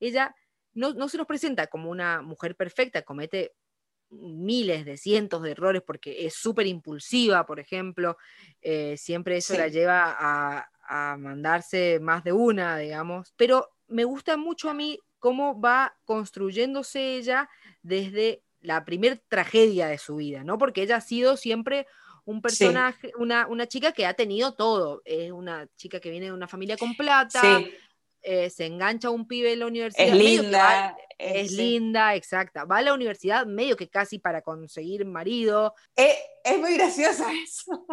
ella 0.00 0.34
no, 0.72 0.92
no 0.94 1.08
se 1.08 1.18
nos 1.18 1.26
presenta 1.26 1.66
como 1.66 1.90
una 1.90 2.22
mujer 2.22 2.56
perfecta, 2.56 3.02
comete 3.02 3.52
miles 4.10 4.84
de 4.84 4.96
cientos 4.96 5.42
de 5.42 5.50
errores 5.50 5.82
porque 5.86 6.26
es 6.26 6.34
súper 6.34 6.66
impulsiva, 6.66 7.44
por 7.46 7.60
ejemplo, 7.60 8.16
eh, 8.62 8.96
siempre 8.96 9.36
eso 9.36 9.56
la 9.56 9.68
lleva 9.68 10.16
a, 10.18 10.68
a 10.88 11.16
mandarse 11.18 12.00
más 12.00 12.24
de 12.24 12.32
una, 12.32 12.78
digamos, 12.78 13.34
pero 13.36 13.68
me 13.86 14.04
gusta 14.04 14.36
mucho 14.36 14.70
a 14.70 14.74
mí 14.74 14.98
cómo 15.18 15.60
va 15.60 15.96
construyéndose 16.04 17.16
ella 17.16 17.48
desde 17.82 18.42
la 18.60 18.84
primer 18.84 19.22
tragedia 19.28 19.86
de 19.86 19.98
su 19.98 20.16
vida, 20.16 20.44
¿no? 20.44 20.58
Porque 20.58 20.82
ella 20.82 20.96
ha 20.96 21.00
sido 21.00 21.36
siempre 21.36 21.86
un 22.28 22.42
personaje, 22.42 23.10
una, 23.18 23.46
una, 23.46 23.66
chica 23.66 23.92
que 23.92 24.04
ha 24.04 24.12
tenido 24.12 24.52
todo. 24.52 25.00
Es 25.06 25.32
una 25.32 25.66
chica 25.76 25.98
que 25.98 26.10
viene 26.10 26.26
de 26.26 26.32
una 26.32 26.46
familia 26.46 26.76
con 26.76 26.94
plata, 26.94 27.40
eh, 28.30 28.50
se 28.50 28.66
engancha 28.66 29.08
a 29.08 29.10
un 29.10 29.26
pibe 29.26 29.54
en 29.54 29.60
la 29.60 29.66
universidad. 29.66 30.06
Es 30.06 30.14
linda. 30.14 30.96
es, 31.16 31.50
linda, 31.52 32.14
exacta. 32.14 32.66
Va 32.66 32.76
a 32.76 32.82
la 32.82 32.92
universidad 32.92 33.46
medio 33.46 33.74
que 33.74 33.88
casi 33.88 34.18
para 34.18 34.42
conseguir 34.42 35.06
marido. 35.06 35.74
Es, 35.96 36.14
es 36.44 36.58
muy 36.58 36.74
graciosa 36.74 37.26
eso. 37.42 37.86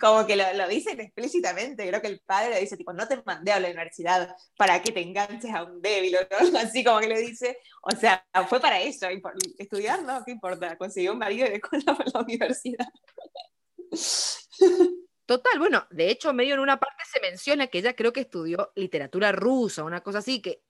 como 0.00 0.24
que 0.28 0.36
lo, 0.36 0.44
lo, 0.54 0.68
dicen 0.68 1.00
explícitamente. 1.00 1.88
Creo 1.88 2.00
que 2.00 2.06
el 2.06 2.20
padre 2.20 2.50
le 2.50 2.60
dice, 2.60 2.76
tipo, 2.76 2.92
no 2.92 3.08
te 3.08 3.20
mandé 3.26 3.50
a 3.50 3.58
la 3.58 3.66
universidad 3.66 4.32
para 4.56 4.80
que 4.80 4.92
te 4.92 5.00
enganches 5.00 5.52
a 5.52 5.64
un 5.64 5.82
débil 5.82 6.14
o 6.14 6.36
algo 6.38 6.58
así 6.58 6.84
como 6.84 7.00
que 7.00 7.08
le 7.08 7.20
dice. 7.20 7.58
O 7.82 7.90
sea, 7.90 8.24
fue 8.48 8.60
para 8.60 8.80
eso. 8.80 9.08
Estudiar, 9.58 10.04
¿no? 10.04 10.24
¿Qué 10.24 10.30
importa? 10.30 10.78
Consiguió 10.78 11.14
un 11.14 11.18
marido 11.18 11.48
de 11.48 11.60
la, 11.84 11.98
la 12.14 12.20
universidad. 12.20 12.86
Total, 15.28 15.58
bueno, 15.58 15.86
de 15.90 16.08
hecho, 16.08 16.32
medio 16.32 16.54
en 16.54 16.60
una 16.60 16.80
parte 16.80 17.02
se 17.04 17.20
menciona 17.20 17.66
que 17.66 17.80
ella 17.80 17.94
creo 17.94 18.14
que 18.14 18.20
estudió 18.20 18.72
literatura 18.74 19.30
rusa, 19.30 19.84
una 19.84 20.00
cosa 20.00 20.20
así, 20.20 20.40
que 20.40 20.62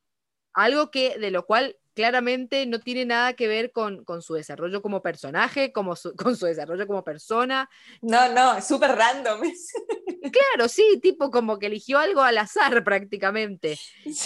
algo 0.53 0.91
que 0.91 1.17
de 1.17 1.31
lo 1.31 1.47
cual 1.47 1.77
claramente 1.95 2.67
no 2.67 2.81
tiene 2.81 3.05
nada 3.05 3.35
que 3.35 3.47
ver 3.47 3.71
con, 3.71 4.05
con 4.05 4.21
su 4.21 4.35
desarrollo 4.35 4.83
como 4.83 5.01
personaje, 5.01 5.71
como 5.73 5.95
con 6.17 6.35
su 6.35 6.47
desarrollo 6.47 6.89
como 6.89 7.05
persona. 7.05 7.71
No, 8.03 8.33
no, 8.33 8.59
es 8.59 8.67
súper 8.67 8.97
random. 8.97 9.43
claro, 10.33 10.69
sí, 10.69 10.99
tipo 11.01 11.31
como 11.31 11.61
que 11.61 11.67
eligió 11.67 12.01
algo 12.01 12.23
al 12.23 12.39
azar 12.39 12.83
prácticamente. 12.83 13.79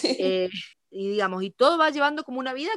Eh, 0.02 0.48
y 0.88 1.10
digamos, 1.10 1.42
y 1.42 1.50
todo 1.50 1.76
va 1.76 1.90
llevando 1.90 2.24
como 2.24 2.40
una 2.40 2.54
vida 2.54 2.72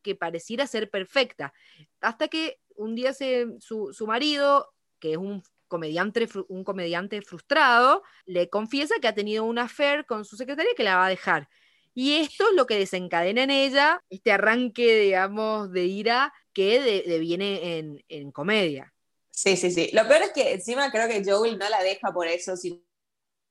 que 0.00 0.14
pareciera 0.14 0.66
ser 0.66 0.88
perfecta, 0.88 1.52
hasta 2.00 2.28
que 2.28 2.58
un 2.74 2.94
día 2.94 3.12
se, 3.12 3.48
su, 3.60 3.92
su 3.92 4.06
marido 4.06 4.72
que 4.98 5.12
es 5.12 5.18
un 5.18 5.42
comediante, 5.68 6.28
un 6.48 6.64
comediante 6.64 7.20
frustrado, 7.22 8.02
le 8.24 8.48
confiesa 8.48 8.96
que 9.00 9.08
ha 9.08 9.14
tenido 9.14 9.44
una 9.44 9.64
affair 9.64 10.06
con 10.06 10.24
su 10.24 10.36
secretaria 10.36 10.72
que 10.76 10.84
la 10.84 10.96
va 10.96 11.06
a 11.06 11.10
dejar. 11.10 11.48
Y 11.94 12.16
esto 12.16 12.48
es 12.50 12.54
lo 12.54 12.66
que 12.66 12.78
desencadena 12.78 13.42
en 13.42 13.50
ella 13.50 14.02
este 14.10 14.30
arranque, 14.30 14.98
digamos, 14.98 15.72
de 15.72 15.84
ira 15.86 16.32
que 16.52 17.04
deviene 17.06 17.78
en, 17.78 18.04
en, 18.08 18.32
comedia. 18.32 18.92
Sí, 19.30 19.56
sí, 19.56 19.70
sí. 19.70 19.90
Lo 19.92 20.06
peor 20.06 20.22
es 20.22 20.32
que 20.32 20.52
encima 20.52 20.90
creo 20.90 21.08
que 21.08 21.22
Joel 21.24 21.58
no 21.58 21.68
la 21.68 21.82
deja 21.82 22.12
por 22.12 22.26
eso, 22.26 22.56
sino 22.56 22.80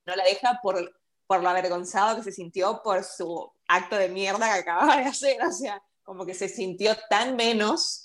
no 0.05 0.15
la 0.15 0.23
deja 0.23 0.59
por, 0.61 0.95
por 1.25 1.41
lo 1.41 1.49
avergonzado 1.49 2.17
que 2.17 2.23
se 2.23 2.31
sintió 2.31 2.81
por 2.83 3.03
su 3.03 3.51
acto 3.67 3.95
de 3.95 4.09
mierda 4.09 4.53
que 4.53 4.59
acababa 4.59 4.97
de 4.97 5.05
hacer. 5.05 5.41
O 5.43 5.51
sea, 5.51 5.81
como 6.03 6.25
que 6.25 6.35
se 6.35 6.47
sintió 6.47 6.95
tan 7.09 7.35
menos 7.35 8.04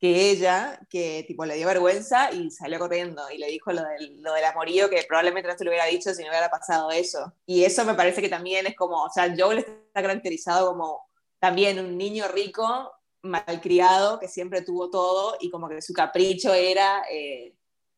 que 0.00 0.30
ella, 0.30 0.78
que 0.88 1.24
tipo 1.26 1.44
le 1.44 1.56
dio 1.56 1.66
vergüenza 1.66 2.30
y 2.32 2.50
salió 2.50 2.78
corriendo 2.78 3.28
y 3.30 3.38
le 3.38 3.48
dijo 3.48 3.72
lo 3.72 3.82
del, 3.82 4.22
lo 4.22 4.32
del 4.32 4.44
amorío 4.44 4.88
que 4.88 5.04
probablemente 5.08 5.48
no 5.48 5.58
se 5.58 5.64
lo 5.64 5.70
hubiera 5.70 5.86
dicho 5.86 6.14
si 6.14 6.22
no 6.22 6.28
hubiera 6.28 6.48
pasado 6.48 6.90
eso. 6.92 7.32
Y 7.46 7.64
eso 7.64 7.84
me 7.84 7.94
parece 7.94 8.22
que 8.22 8.28
también 8.28 8.66
es 8.66 8.76
como, 8.76 9.02
o 9.02 9.10
sea, 9.10 9.34
Joel 9.36 9.58
está 9.58 10.02
caracterizado 10.02 10.68
como 10.68 11.08
también 11.40 11.80
un 11.80 11.96
niño 11.98 12.28
rico, 12.28 12.92
malcriado, 13.22 14.20
que 14.20 14.28
siempre 14.28 14.62
tuvo 14.62 14.90
todo 14.90 15.36
y 15.40 15.50
como 15.50 15.68
que 15.68 15.82
su 15.82 15.92
capricho 15.92 16.54
era 16.54 17.02
eh, 17.10 17.54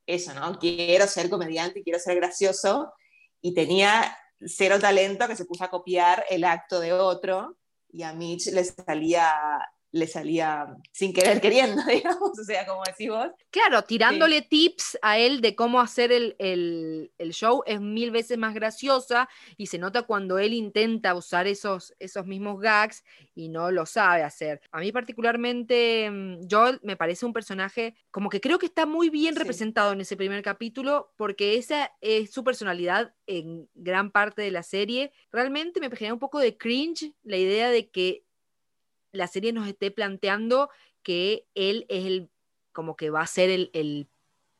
eso, 0.06 0.32
¿no? 0.34 0.58
Quiero 0.58 1.06
ser 1.06 1.28
comediante, 1.28 1.82
quiero 1.82 1.98
ser 1.98 2.16
gracioso 2.16 2.92
y 3.42 3.52
tenía 3.52 4.16
cero 4.40 4.78
talento 4.80 5.28
que 5.28 5.36
se 5.36 5.44
puso 5.44 5.64
a 5.64 5.70
copiar 5.70 6.24
el 6.30 6.44
acto 6.44 6.80
de 6.80 6.94
otro 6.94 7.58
y 7.92 8.02
a 8.02 8.14
Mitch 8.14 8.46
le 8.46 8.64
salía 8.64 9.30
le 9.92 10.06
salía 10.06 10.66
sin 10.92 11.12
querer 11.12 11.40
queriendo, 11.40 11.82
digamos, 11.88 12.38
o 12.38 12.44
sea, 12.44 12.66
como 12.66 12.82
decís 12.86 13.08
vos. 13.08 13.28
Claro, 13.50 13.82
tirándole 13.82 14.42
tips 14.42 14.98
a 15.02 15.18
él 15.18 15.40
de 15.40 15.54
cómo 15.56 15.80
hacer 15.80 16.12
el, 16.12 16.36
el, 16.38 17.12
el, 17.18 17.32
show 17.32 17.62
es 17.66 17.80
mil 17.80 18.10
veces 18.10 18.38
más 18.38 18.54
graciosa 18.54 19.28
y 19.56 19.66
se 19.66 19.78
nota 19.78 20.02
cuando 20.02 20.38
él 20.38 20.52
intenta 20.52 21.14
usar 21.14 21.46
esos, 21.46 21.94
esos 21.98 22.26
mismos 22.26 22.60
gags 22.60 23.02
y 23.34 23.48
no 23.48 23.70
lo 23.70 23.84
sabe 23.86 24.22
hacer. 24.22 24.60
A 24.70 24.80
mí 24.80 24.92
particularmente, 24.92 26.08
mm, 26.10 26.46
Joel 26.50 26.78
me 26.82 26.96
parece 26.96 27.26
un 27.26 27.32
personaje 27.32 27.96
como 28.10 28.28
que 28.30 28.40
creo 28.40 28.58
que 28.58 28.66
está 28.66 28.86
muy 28.86 29.10
bien 29.10 29.34
Sí. 29.34 29.40
representado 29.40 29.92
en 29.92 30.00
ese 30.00 30.16
primer 30.16 30.42
capítulo 30.42 31.12
porque 31.16 31.56
esa 31.56 31.92
es 32.00 32.32
su 32.32 32.44
personalidad 32.44 33.14
en 33.26 33.68
gran 33.74 34.10
parte 34.10 34.42
de 34.42 34.50
la 34.50 34.62
serie. 34.62 35.12
Realmente 35.32 35.80
me 35.80 35.90
genera 35.90 36.14
un 36.14 36.20
poco 36.20 36.38
de 36.38 36.56
cringe 36.56 37.12
la 37.22 37.36
idea 37.36 37.70
de 37.70 37.90
que 37.90 38.24
la 39.12 39.26
serie 39.26 39.52
nos 39.52 39.68
esté 39.68 39.90
planteando 39.90 40.70
que 41.02 41.46
él 41.54 41.86
es 41.88 42.06
el, 42.06 42.30
como 42.72 42.96
que 42.96 43.10
va 43.10 43.22
a 43.22 43.26
ser 43.26 43.50
el, 43.50 43.70
el, 43.72 44.08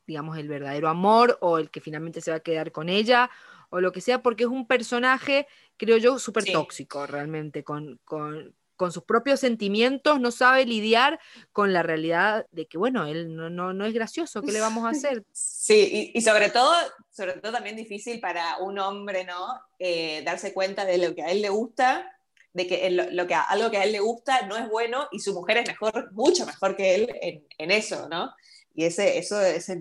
digamos, 0.07 0.37
el 0.37 0.47
verdadero 0.47 0.89
amor 0.89 1.37
o 1.41 1.57
el 1.57 1.69
que 1.69 1.81
finalmente 1.81 2.21
se 2.21 2.31
va 2.31 2.37
a 2.37 2.41
quedar 2.41 2.71
con 2.71 2.89
ella 2.89 3.29
o 3.69 3.79
lo 3.79 3.91
que 3.91 4.01
sea, 4.01 4.21
porque 4.21 4.43
es 4.43 4.49
un 4.49 4.67
personaje, 4.67 5.47
creo 5.77 5.97
yo, 5.97 6.19
súper 6.19 6.43
Sí. 6.43 6.51
tóxico 6.51 7.07
realmente, 7.07 7.63
con, 7.63 7.99
con, 8.03 8.53
con 8.75 8.91
sus 8.91 9.03
propios 9.03 9.39
sentimientos, 9.39 10.19
no 10.19 10.31
sabe 10.31 10.65
lidiar 10.65 11.19
con 11.53 11.71
la 11.71 11.81
realidad 11.81 12.47
de 12.51 12.67
que, 12.67 12.77
bueno, 12.77 13.05
él 13.05 13.33
no, 13.35 13.49
no, 13.49 13.73
no 13.73 13.85
es 13.85 13.93
gracioso, 13.93 14.41
¿qué 14.41 14.51
le 14.51 14.59
vamos 14.59 14.83
a 14.85 14.89
hacer? 14.97 15.23
Sí, 15.31 16.11
y, 16.13 16.17
y 16.17 16.21
sobre 16.21 16.49
todo, 16.49 16.73
sobre 17.11 17.33
todo 17.33 17.53
también 17.53 17.77
difícil 17.77 18.19
para 18.19 18.57
un 18.57 18.77
hombre, 18.79 19.23
¿no? 19.23 19.61
Eh, 19.79 20.21
darse 20.25 20.53
cuenta 20.53 20.83
de 20.83 20.97
lo 20.97 21.15
que 21.15 21.21
a 21.21 21.31
él 21.31 21.41
le 21.41 21.49
gusta, 21.49 22.11
de 22.53 22.67
que 22.67 22.89
lo, 22.89 23.27
que 23.27 23.33
algo 23.33 23.71
que 23.71 23.77
a 23.77 23.83
él 23.83 23.91
le 23.91 23.99
gusta 23.99 24.45
no 24.47 24.57
es 24.57 24.67
bueno 24.69 25.07
y 25.11 25.19
su 25.19 25.33
mujer 25.33 25.57
es 25.57 25.67
mejor, 25.67 26.11
mucho 26.13 26.45
mejor 26.45 26.75
que 26.75 26.95
él 26.95 27.09
en, 27.21 27.47
en 27.57 27.71
eso, 27.71 28.09
¿no? 28.09 28.33
Y 28.73 28.85
ese, 28.85 29.17
eso, 29.17 29.41
esa 29.41 29.75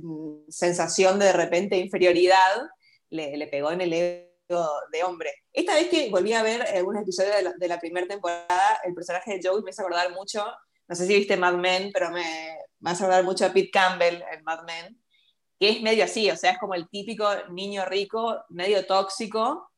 sensación 0.49 1.19
de 1.19 1.27
de 1.27 1.33
repente 1.33 1.77
inferioridad 1.77 2.69
le, 3.11 3.37
le 3.37 3.47
pegó 3.47 3.71
en 3.71 3.81
el 3.81 3.93
ego 3.93 4.69
de 4.93 5.05
hombre. 5.05 5.33
Esta 5.53 5.75
vez 5.75 5.89
que 5.89 6.11
volví 6.11 6.33
a 6.33 6.43
ver 6.43 6.63
algunos 6.63 7.03
episodios 7.03 7.37
de 7.37 7.43
la, 7.43 7.53
de 7.53 7.69
la 7.69 7.79
primera 7.79 8.07
temporada, 8.07 8.81
el 8.85 8.95
personaje 8.95 9.39
de 9.39 9.49
Joey 9.49 9.63
me 9.63 9.71
hizo 9.71 9.83
acordar 9.83 10.13
mucho, 10.13 10.45
no 10.89 10.95
sé 10.97 11.07
si 11.07 11.15
viste 11.15 11.37
Mad 11.37 11.55
Men, 11.55 11.91
pero 11.93 12.11
me, 12.11 12.57
me 12.81 12.91
hace 12.91 13.05
acordar 13.05 13.25
mucho 13.25 13.47
a 13.47 13.53
Pete 13.53 13.71
Campbell 13.71 14.23
en 14.33 14.43
Mad 14.45 14.65
Men, 14.65 15.01
que 15.59 15.71
es 15.71 15.83
medio 15.83 16.05
así, 16.05 16.31
o 16.31 16.37
sea, 16.37 16.53
es 16.53 16.59
como 16.59 16.75
el 16.75 16.89
típico 16.89 17.29
niño 17.51 17.85
rico, 17.85 18.45
medio 18.49 18.87
tóxico, 18.87 19.70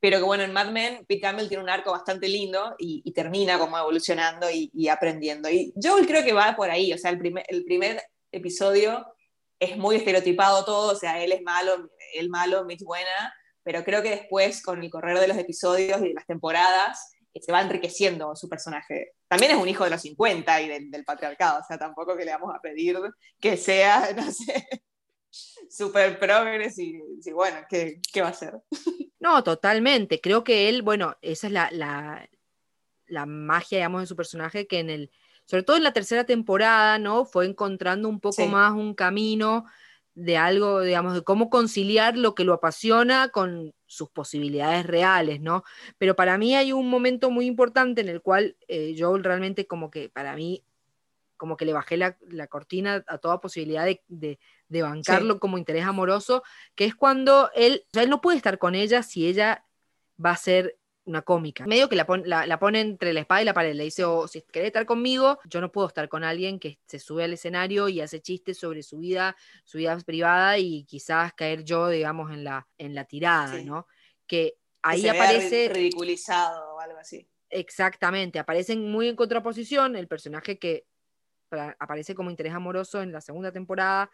pero 0.00 0.16
que 0.16 0.24
bueno, 0.24 0.42
en 0.42 0.52
Mad 0.52 0.70
Men, 0.70 1.04
Pete 1.06 1.20
Campbell 1.20 1.48
tiene 1.48 1.62
un 1.62 1.68
arco 1.68 1.92
bastante 1.92 2.26
lindo 2.26 2.74
y, 2.78 3.10
termina 3.12 3.58
como 3.58 3.76
evolucionando 3.76 4.46
y, 4.50 4.88
aprendiendo. 4.88 5.50
Y 5.50 5.74
Joel 5.80 6.06
creo 6.06 6.24
que 6.24 6.32
va 6.32 6.56
por 6.56 6.70
ahí, 6.70 6.92
o 6.92 6.98
sea, 6.98 7.10
el 7.10 7.18
primer, 7.18 7.44
el 7.48 7.64
primer 7.64 8.02
episodio 8.32 9.06
es 9.58 9.76
muy 9.76 9.96
estereotipado 9.96 10.64
todo, 10.64 10.92
o 10.92 10.96
sea, 10.96 11.22
él 11.22 11.32
es 11.32 11.42
malo, 11.42 11.90
él 12.14 12.30
malo, 12.30 12.64
Mitch 12.64 12.82
buena, 12.82 13.34
pero 13.62 13.84
creo 13.84 14.02
que 14.02 14.10
después, 14.10 14.62
con 14.62 14.82
el 14.82 14.90
correr 14.90 15.18
de 15.18 15.28
los 15.28 15.36
episodios 15.36 16.00
y 16.00 16.14
las 16.14 16.26
temporadas, 16.26 17.12
eh, 17.34 17.42
se 17.42 17.52
va 17.52 17.60
enriqueciendo 17.60 18.34
su 18.34 18.48
personaje. 18.48 19.12
También 19.28 19.52
es 19.52 19.58
un 19.58 19.68
hijo 19.68 19.84
de 19.84 19.90
los 19.90 20.00
50 20.00 20.62
y 20.62 20.68
del, 20.68 20.90
del 20.90 21.04
patriarcado, 21.04 21.60
o 21.60 21.64
sea, 21.64 21.78
tampoco 21.78 22.16
que 22.16 22.24
le 22.24 22.32
vamos 22.32 22.54
a 22.54 22.60
pedir 22.60 22.96
que 23.38 23.58
sea, 23.58 24.12
no 24.16 24.30
sé, 24.32 24.66
súper 25.30 26.18
progres 26.18 26.78
y, 26.78 27.00
y 27.24 27.32
bueno, 27.32 27.58
¿qué, 27.68 28.00
¿qué 28.12 28.20
va 28.22 28.28
a 28.28 28.30
hacer? 28.30 28.54
No, 29.18 29.44
totalmente. 29.44 30.20
Creo 30.20 30.44
que 30.44 30.68
él, 30.68 30.82
bueno, 30.82 31.16
esa 31.22 31.46
es 31.46 31.52
la, 31.52 31.70
la, 31.72 32.28
la 33.06 33.26
magia, 33.26 33.78
digamos, 33.78 34.00
de 34.02 34.06
su 34.06 34.16
personaje, 34.16 34.66
que 34.66 34.78
en 34.78 34.90
el, 34.90 35.10
sobre 35.44 35.62
todo 35.62 35.76
en 35.76 35.82
la 35.82 35.92
tercera 35.92 36.24
temporada, 36.24 36.98
¿no? 36.98 37.24
Fue 37.24 37.44
encontrando 37.46 38.08
un 38.08 38.20
poco 38.20 38.42
Sí. 38.44 38.48
más 38.48 38.72
un 38.72 38.94
camino 38.94 39.64
de 40.14 40.36
algo, 40.36 40.80
digamos, 40.80 41.14
de 41.14 41.22
cómo 41.22 41.50
conciliar 41.50 42.16
lo 42.16 42.34
que 42.34 42.44
lo 42.44 42.54
apasiona 42.54 43.28
con 43.28 43.74
sus 43.86 44.10
posibilidades 44.10 44.86
reales, 44.86 45.40
¿no? 45.40 45.64
Pero 45.98 46.16
para 46.16 46.36
mí 46.36 46.54
hay 46.56 46.72
un 46.72 46.88
momento 46.90 47.30
muy 47.30 47.46
importante 47.46 48.00
en 48.00 48.08
el 48.08 48.20
cual 48.20 48.56
eh, 48.68 48.94
Joel 48.98 49.22
realmente 49.24 49.66
como 49.66 49.90
que, 49.90 50.08
para 50.08 50.34
mí, 50.34 50.64
como 51.36 51.56
que 51.56 51.64
le 51.64 51.72
bajé 51.72 51.96
la, 51.96 52.18
la 52.28 52.48
cortina 52.48 53.04
a 53.06 53.18
toda 53.18 53.40
posibilidad 53.40 53.84
de, 53.84 54.02
de- 54.08 54.38
de 54.70 54.80
bancarlo 54.82 55.38
como 55.38 55.58
interés 55.58 55.84
amoroso, 55.84 56.42
que 56.74 56.86
es 56.86 56.94
cuando 56.94 57.50
él, 57.54 57.82
o 57.86 57.90
sea, 57.92 58.02
él 58.04 58.08
no 58.10 58.20
puede 58.22 58.38
estar 58.38 58.58
con 58.58 58.74
ella 58.74 59.02
si 59.02 59.26
ella 59.26 59.66
va 60.24 60.30
a 60.30 60.36
ser 60.36 60.78
una 61.04 61.22
cómica. 61.22 61.66
Medio 61.66 61.88
que 61.88 61.96
la, 61.96 62.06
pon- 62.06 62.22
la, 62.24 62.46
la 62.46 62.58
pone 62.60 62.80
entre 62.80 63.12
la 63.12 63.20
espada 63.20 63.42
y 63.42 63.44
la 63.44 63.52
pared. 63.54 63.74
Le 63.74 63.84
dice, 63.84 64.04
o 64.04 64.28
si 64.28 64.42
querés 64.42 64.68
estar 64.68 64.86
conmigo, 64.86 65.40
yo 65.44 65.60
no 65.60 65.72
puedo 65.72 65.88
estar 65.88 66.08
con 66.08 66.22
alguien 66.22 66.60
que 66.60 66.78
se 66.86 66.98
sube 67.00 67.24
al 67.24 67.32
escenario 67.32 67.88
y 67.88 68.00
hace 68.00 68.20
chistes 68.20 68.58
sobre 68.58 68.82
su 68.84 68.98
vida, 68.98 69.36
su 69.64 69.78
vida 69.78 69.98
privada 69.98 70.56
y 70.58 70.84
quizás 70.84 71.32
caer 71.34 71.64
yo, 71.64 71.88
digamos, 71.88 72.30
en 72.30 72.44
la, 72.44 72.68
en 72.78 72.94
la 72.94 73.04
tirada, 73.06 73.56
Sí. 73.58 73.64
¿no? 73.64 73.88
Que 74.26 74.52
Que 74.52 74.56
ahí 74.82 75.00
se 75.02 75.10
vea 75.12 75.22
aparece... 75.24 75.68
ri- 75.70 75.74
ridiculizado 75.74 76.74
o 76.76 76.80
algo 76.80 76.98
así. 76.98 77.28
Exactamente, 77.48 78.38
aparecen 78.38 78.88
muy 78.88 79.08
en 79.08 79.16
contraposición 79.16 79.96
el 79.96 80.06
personaje 80.06 80.60
que 80.60 80.86
aparece 81.80 82.14
como 82.14 82.30
interés 82.30 82.52
amoroso 82.54 83.02
en 83.02 83.10
la 83.10 83.20
segunda 83.20 83.50
temporada, 83.50 84.08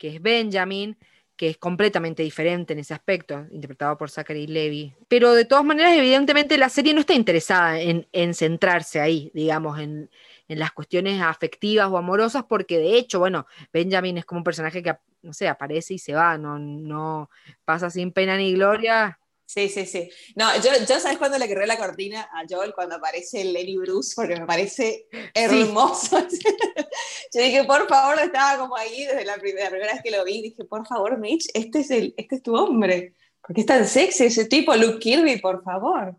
que 0.00 0.08
es 0.08 0.22
Benjamin, 0.22 0.96
que 1.36 1.50
es 1.50 1.58
completamente 1.58 2.22
diferente 2.22 2.72
en 2.72 2.78
ese 2.78 2.94
aspecto, 2.94 3.46
interpretado 3.50 3.96
por 3.98 4.10
Zachary 4.10 4.46
Levy. 4.46 4.94
Pero 5.08 5.34
de 5.34 5.44
todas 5.44 5.64
maneras, 5.64 5.92
evidentemente, 5.94 6.56
la 6.56 6.70
serie 6.70 6.94
no 6.94 7.00
está 7.00 7.14
interesada 7.14 7.78
en, 7.78 8.08
en 8.12 8.34
centrarse 8.34 8.98
ahí, 8.98 9.30
digamos, 9.34 9.78
en, 9.78 10.10
en 10.48 10.58
las 10.58 10.72
cuestiones 10.72 11.20
afectivas 11.20 11.88
o 11.88 11.98
amorosas, 11.98 12.44
porque 12.48 12.78
de 12.78 12.96
hecho, 12.96 13.18
bueno, 13.18 13.46
Benjamin 13.72 14.18
es 14.18 14.24
como 14.24 14.38
un 14.38 14.44
personaje 14.44 14.82
que, 14.82 14.96
no 15.22 15.34
sé, 15.34 15.48
aparece 15.48 15.94
y 15.94 15.98
se 15.98 16.14
va, 16.14 16.38
no, 16.38 16.58
no 16.58 17.30
pasa 17.64 17.90
sin 17.90 18.10
pena 18.10 18.36
ni 18.36 18.54
gloria. 18.54 19.19
Sí, 19.52 19.68
sí, 19.68 19.84
sí. 19.84 20.08
No, 20.36 20.54
yo, 20.62 20.70
yo 20.88 21.00
¿sabes 21.00 21.18
cuándo 21.18 21.36
le 21.36 21.48
querré 21.48 21.66
la 21.66 21.76
cortina 21.76 22.20
a 22.32 22.44
Joel? 22.48 22.72
Cuando 22.72 22.94
aparece 22.94 23.42
Lenny 23.44 23.76
Bruce, 23.78 24.12
porque 24.14 24.36
me 24.38 24.46
parece 24.46 25.08
hermoso. 25.34 26.18
yo 27.34 27.42
dije, 27.42 27.64
por 27.64 27.88
favor, 27.88 28.16
estaba 28.20 28.60
como 28.60 28.76
ahí 28.76 29.06
desde 29.06 29.24
la 29.24 29.34
primera, 29.38 29.64
la 29.64 29.70
primera 29.70 29.92
vez 29.94 30.02
que 30.04 30.12
lo 30.12 30.22
vi. 30.24 30.40
Dije, 30.40 30.64
por 30.66 30.86
favor, 30.86 31.18
Mitch, 31.18 31.48
este 31.52 31.80
es, 31.80 31.90
el, 31.90 32.14
este 32.16 32.36
es 32.36 32.42
tu 32.44 32.54
hombre. 32.54 33.14
Porque 33.44 33.62
es 33.62 33.66
tan 33.66 33.84
sexy 33.88 34.26
ese 34.26 34.44
tipo, 34.44 34.72
Luke 34.76 35.00
Kirby, 35.00 35.40
por 35.40 35.64
favor. 35.64 36.16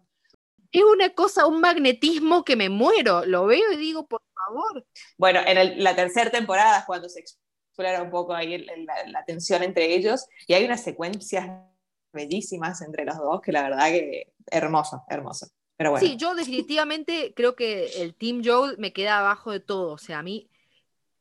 Es 0.70 0.84
una 0.84 1.12
cosa, 1.12 1.46
un 1.48 1.62
magnetismo 1.62 2.44
que 2.44 2.58
me 2.58 2.68
muero. 2.68 3.26
Lo 3.26 3.46
veo 3.46 3.72
y 3.72 3.78
digo, 3.78 4.08
por 4.08 4.24
favor. 4.36 4.86
Bueno, 5.18 5.40
en 5.48 5.58
el- 5.58 5.82
la 5.82 5.96
tercera 5.96 6.30
temporada 6.32 6.80
es 6.80 6.86
cuando 6.86 7.08
se 7.08 7.22
explora 7.22 8.02
un 8.02 8.10
poco 8.10 8.34
ahí 8.34 8.56
el- 8.56 8.70
el- 8.70 8.86
la, 8.86 9.08
la 9.08 9.24
tensión 9.24 9.64
entre 9.64 9.94
ellos 9.96 10.26
y 10.48 10.54
hay 10.54 10.66
unas 10.66 10.84
secuencias 10.84 11.48
bellísimas 12.12 12.82
entre 12.82 13.06
los 13.06 13.18
dos 13.18 13.42
que 13.42 13.52
la 13.52 13.64
verdad 13.64 13.88
que 13.90 14.34
hermoso, 14.48 15.04
hermoso. 15.10 15.48
Pero 15.78 15.92
bueno. 15.92 16.06
Sí, 16.06 16.16
yo 16.16 16.36
definitivamente 16.36 17.34
creo 17.36 17.56
que 17.56 18.04
el 18.04 18.14
Team 18.14 18.42
Joel 18.44 18.78
me 18.78 18.94
queda 18.94 19.20
abajo 19.20 19.52
de 19.52 19.60
todo. 19.60 19.94
O 19.94 19.98
sea, 19.98 20.20
a 20.20 20.24
mí 20.24 20.52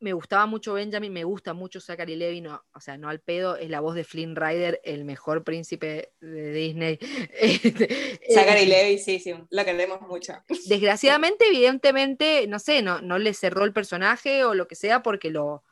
me 0.00 0.14
gustaba 0.14 0.46
mucho 0.46 0.74
Benjamin, 0.74 1.12
me 1.12 1.24
gusta 1.24 1.52
mucho 1.52 1.80
Zachary 1.80 2.16
Levy, 2.16 2.40
no, 2.40 2.64
o 2.74 2.80
sea, 2.80 2.96
no 2.96 3.08
al 3.10 3.20
pedo, 3.20 3.56
es 3.56 3.68
la 3.68 3.80
voz 3.80 3.94
de 3.94 4.04
Flynn 4.04 4.34
Rider, 4.34 4.80
el 4.82 5.04
mejor 5.04 5.44
príncipe 5.44 6.12
de 6.20 6.52
Disney. 6.52 6.98
Este, 7.40 8.18
Zachary 8.32 8.62
eh, 8.62 8.66
Levi, 8.66 8.98
sí, 8.98 9.20
sí, 9.20 9.34
lo 9.50 9.64
queremos 9.64 10.00
mucho. 10.02 10.34
Desgraciadamente, 10.66 11.46
evidentemente, 11.46 12.46
no 12.48 12.58
sé, 12.58 12.82
no, 12.82 13.00
no 13.00 13.18
le 13.18 13.34
cerró 13.34 13.64
el 13.64 13.72
personaje 13.72 14.44
o 14.44 14.54
lo 14.54 14.66
que 14.66 14.74
sea 14.74 15.02
porque 15.02 15.30
lo 15.30 15.62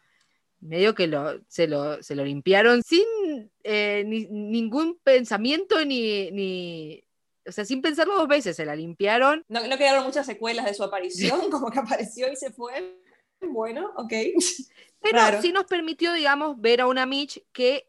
medio 0.61 0.95
que 0.95 1.07
lo, 1.07 1.41
se, 1.49 1.67
lo, 1.69 2.03
se 2.03 2.15
lo 2.15 2.25
limpiaron 2.25 2.83
sin 2.83 3.05
eh, 3.63 4.03
ni- 4.07 4.27
ningún 4.27 4.99
pensamiento 5.03 5.85
ni, 5.85 6.31
ni, 6.31 7.05
o 7.47 7.53
sea, 7.53 7.65
sin 7.65 7.81
pensarlo 7.81 8.17
dos 8.17 8.29
veces, 8.29 8.57
se 8.57 8.65
la 8.67 8.75
limpiaron. 8.77 9.45
No, 9.49 9.67
no 9.67 9.79
quedaron 9.79 10.05
muchas 10.05 10.27
secuelas 10.27 10.67
de 10.67 10.75
su 10.75 10.83
aparición, 10.85 11.41
como 11.51 11.71
que 11.71 11.79
apareció 11.79 12.31
y 12.31 12.37
se 12.37 12.51
fue. 12.51 12.99
Bueno, 13.41 13.93
ok. 13.97 14.13
Pero 15.01 15.19
Raro. 15.19 15.41
sí 15.41 15.53
nos 15.53 15.65
permitió, 15.65 16.13
digamos, 16.13 16.61
ver 16.61 16.81
a 16.81 16.87
una 16.87 17.07
Mitch 17.07 17.41
que 17.53 17.89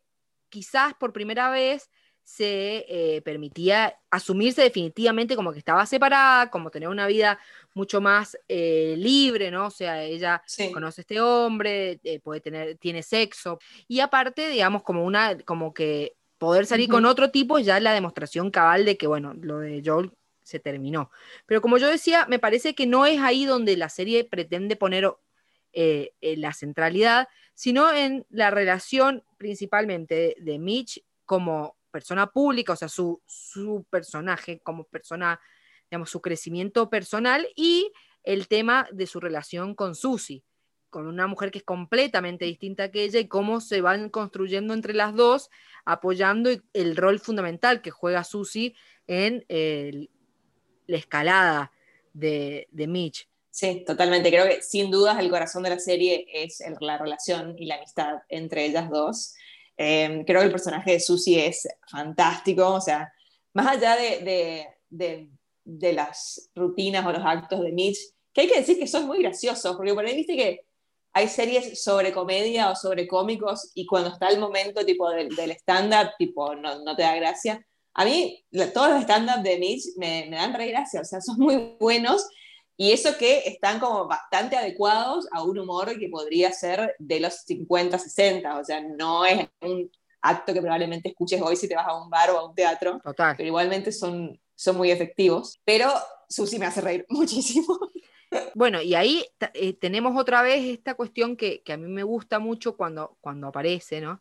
quizás 0.50 0.94
por 0.94 1.12
primera 1.12 1.50
vez 1.50 1.90
se 2.24 2.86
eh, 2.88 3.22
permitía 3.24 3.98
asumirse 4.12 4.62
definitivamente 4.62 5.36
como 5.36 5.52
que 5.52 5.58
estaba 5.58 5.84
separada, 5.88 6.52
como 6.52 6.70
tener 6.70 6.88
una 6.88 7.08
vida 7.08 7.40
mucho 7.74 8.02
más 8.02 8.38
eh, 8.48 8.96
libre, 8.98 9.52
¿no? 9.52 9.68
O 9.68 9.72
sea, 9.72 10.04
ella 10.04 10.42
Sí. 10.46 10.72
conoce 10.72 11.02
a 11.02 11.04
este 11.04 11.22
hombre, 11.22 12.00
eh, 12.04 12.20
puede 12.20 12.42
tener, 12.42 12.78
tiene 12.78 13.04
sexo, 13.04 13.60
y 13.88 14.00
aparte, 14.00 14.50
digamos, 14.50 14.84
como 14.84 15.06
una, 15.06 15.38
como 15.40 15.74
que 15.74 16.16
poder 16.38 16.66
salir 16.66 16.90
con 16.90 17.06
otro 17.06 17.32
tipo 17.32 17.58
es 17.58 17.66
ya 17.66 17.80
la 17.80 17.94
demostración 17.94 18.50
cabal 18.50 18.86
de 18.86 18.98
que, 18.98 19.08
bueno, 19.08 19.34
lo 19.34 19.60
de 19.60 19.82
Joel 19.86 20.12
se 20.42 20.60
terminó. 20.60 21.12
Pero 21.46 21.62
como 21.62 21.78
yo 21.78 21.88
decía, 21.88 22.26
me 22.28 22.40
parece 22.40 22.74
que 22.74 22.88
no 22.88 23.06
es 23.06 23.20
ahí 23.20 23.46
donde 23.46 23.76
la 23.78 23.90
serie 23.90 24.24
pretende 24.24 24.76
poner 24.76 25.12
eh, 25.74 26.14
la 26.22 26.54
centralidad, 26.54 27.28
sino 27.54 27.94
en 27.94 28.26
la 28.30 28.50
relación 28.52 29.24
principalmente 29.38 30.16
de, 30.16 30.36
de 30.40 30.58
Mitch 30.60 31.04
como 31.26 31.78
persona 31.92 32.32
pública, 32.32 32.74
o 32.74 32.76
sea, 32.76 32.88
su, 32.88 33.22
su 33.28 33.86
personaje 33.90 34.60
como 34.62 34.86
persona, 34.86 35.40
digamos, 35.90 36.10
su 36.10 36.22
crecimiento 36.22 36.90
personal 36.90 37.48
y 37.56 37.92
el 38.24 38.48
tema 38.48 38.88
de 38.92 39.08
su 39.08 39.20
relación 39.20 39.74
con 39.74 39.96
Susie, 39.96 40.44
con 40.90 41.08
una 41.08 41.28
mujer 41.28 41.52
que 41.52 41.60
es 41.60 41.64
completamente 41.64 42.46
distinta 42.46 42.92
que 42.92 43.04
ella 43.04 43.20
y 43.20 43.28
cómo 43.28 43.62
se 43.62 43.82
van 43.82 44.10
construyendo 44.10 44.74
entre 44.74 44.94
las 44.94 45.16
dos, 45.16 45.50
apoyando 45.86 46.50
el 46.74 46.96
rol 46.96 47.20
fundamental 47.20 47.82
que 47.82 47.92
juega 47.92 48.24
Susie 48.24 48.76
en 49.08 49.46
la 49.50 50.98
escalada 50.98 51.72
de, 52.14 52.68
Mitch. 52.72 53.28
Sí, 53.50 53.84
totalmente. 53.86 54.30
Creo 54.30 54.46
que 54.46 54.62
sin 54.62 54.92
dudas 54.92 55.20
el 55.20 55.30
corazón 55.30 55.64
de 55.64 55.72
la 55.72 55.80
serie 55.80 56.28
es 56.32 56.62
la 56.82 56.98
relación 56.98 57.56
y 57.58 57.66
la 57.66 57.76
amistad 57.76 58.20
entre 58.30 58.66
ellas 58.66 58.90
dos. 58.90 59.34
Eh, 59.78 60.24
creo 60.28 60.42
que 60.42 60.46
el 60.46 60.52
personaje 60.52 60.92
de 60.92 61.00
Susie 61.00 61.48
es 61.48 61.68
fantástico, 61.90 62.74
o 62.74 62.82
sea, 62.82 63.12
más 63.54 63.68
allá 63.68 63.96
de- 63.96 64.68
de 65.78 65.94
las 65.94 66.50
rutinas 66.56 67.06
o 67.06 67.12
los 67.12 67.22
actos 67.24 67.62
de 67.62 67.72
Mitch, 67.72 67.98
que 68.34 68.42
hay 68.42 68.48
que 68.48 68.60
decir 68.60 68.80
que 68.80 68.88
son 68.88 69.06
muy 69.08 69.22
graciosos, 69.22 69.76
porque 69.76 69.94
por 69.94 70.06
ahí 70.06 70.16
viste 70.16 70.36
que 70.36 70.66
hay 71.14 71.28
series 71.28 71.84
sobre 71.84 72.12
comedia 72.14 72.70
o 72.72 72.76
sobre 72.76 73.08
cómicos 73.08 73.72
y 73.74 73.86
cuando 73.86 74.10
está 74.10 74.30
el 74.30 74.40
momento 74.40 74.86
tipo 74.86 75.10
del, 75.10 75.36
del 75.36 75.52
stand-up, 75.52 76.12
tipo, 76.18 76.56
no, 76.56 76.84
no 76.84 76.96
te 76.96 77.02
da 77.04 77.16
gracia. 77.16 77.66
A 77.96 78.06
mí, 78.06 78.44
la- 78.52 78.72
todos 78.72 78.90
los 78.92 79.02
stand-up 79.04 79.42
de 79.44 79.58
Mitch 79.58 79.84
me, 79.98 80.28
me 80.30 80.38
dan 80.38 80.54
re 80.54 80.68
gracia, 80.68 81.02
o 81.02 81.06
sea, 81.06 81.20
son 81.22 81.38
muy 81.40 81.76
buenos 81.80 82.28
y 82.78 82.92
eso 82.94 83.18
que 83.18 83.40
están 83.46 83.80
como 83.80 84.08
bastante 84.08 84.56
adecuados 84.56 85.28
a 85.32 85.44
un 85.44 85.60
humor 85.60 85.98
que 86.00 86.08
podría 86.10 86.52
ser 86.54 86.96
de 87.00 87.20
los 87.20 87.34
50, 87.46 87.98
60, 88.00 88.58
o 88.60 88.64
sea, 88.64 88.80
no 88.82 89.26
es 89.26 89.48
un 89.62 89.92
acto 90.22 90.54
que 90.54 90.62
probablemente 90.62 91.10
escuches 91.10 91.42
hoy 91.42 91.56
si 91.56 91.68
te 91.68 91.76
vas 91.76 91.88
a 91.88 92.02
un 92.02 92.10
bar 92.10 92.30
o 92.32 92.38
a 92.38 92.48
un 92.48 92.54
teatro, 92.56 93.00
Total. 93.04 93.36
pero 93.36 93.48
igualmente 93.48 93.92
son, 93.92 94.40
son 94.60 94.76
muy 94.78 94.92
efectivos. 94.92 95.60
Pero 95.64 95.90
Susi 96.28 96.60
me 96.60 96.66
hace 96.66 96.82
reír 96.82 97.06
muchísimo. 97.10 97.80
Bueno, 98.54 98.82
y 98.82 98.94
ahí 98.94 99.26
eh, 99.54 99.74
tenemos 99.74 100.20
otra 100.20 100.42
vez 100.42 100.64
esta 100.66 100.94
cuestión 100.96 101.36
que, 101.38 101.62
que 101.64 101.74
a 101.74 101.78
mí 101.78 101.88
me 101.88 102.04
gusta 102.04 102.40
mucho 102.40 102.76
cuando, 102.76 103.18
cuando 103.22 103.48
aparece, 103.48 104.02
¿no? 104.02 104.20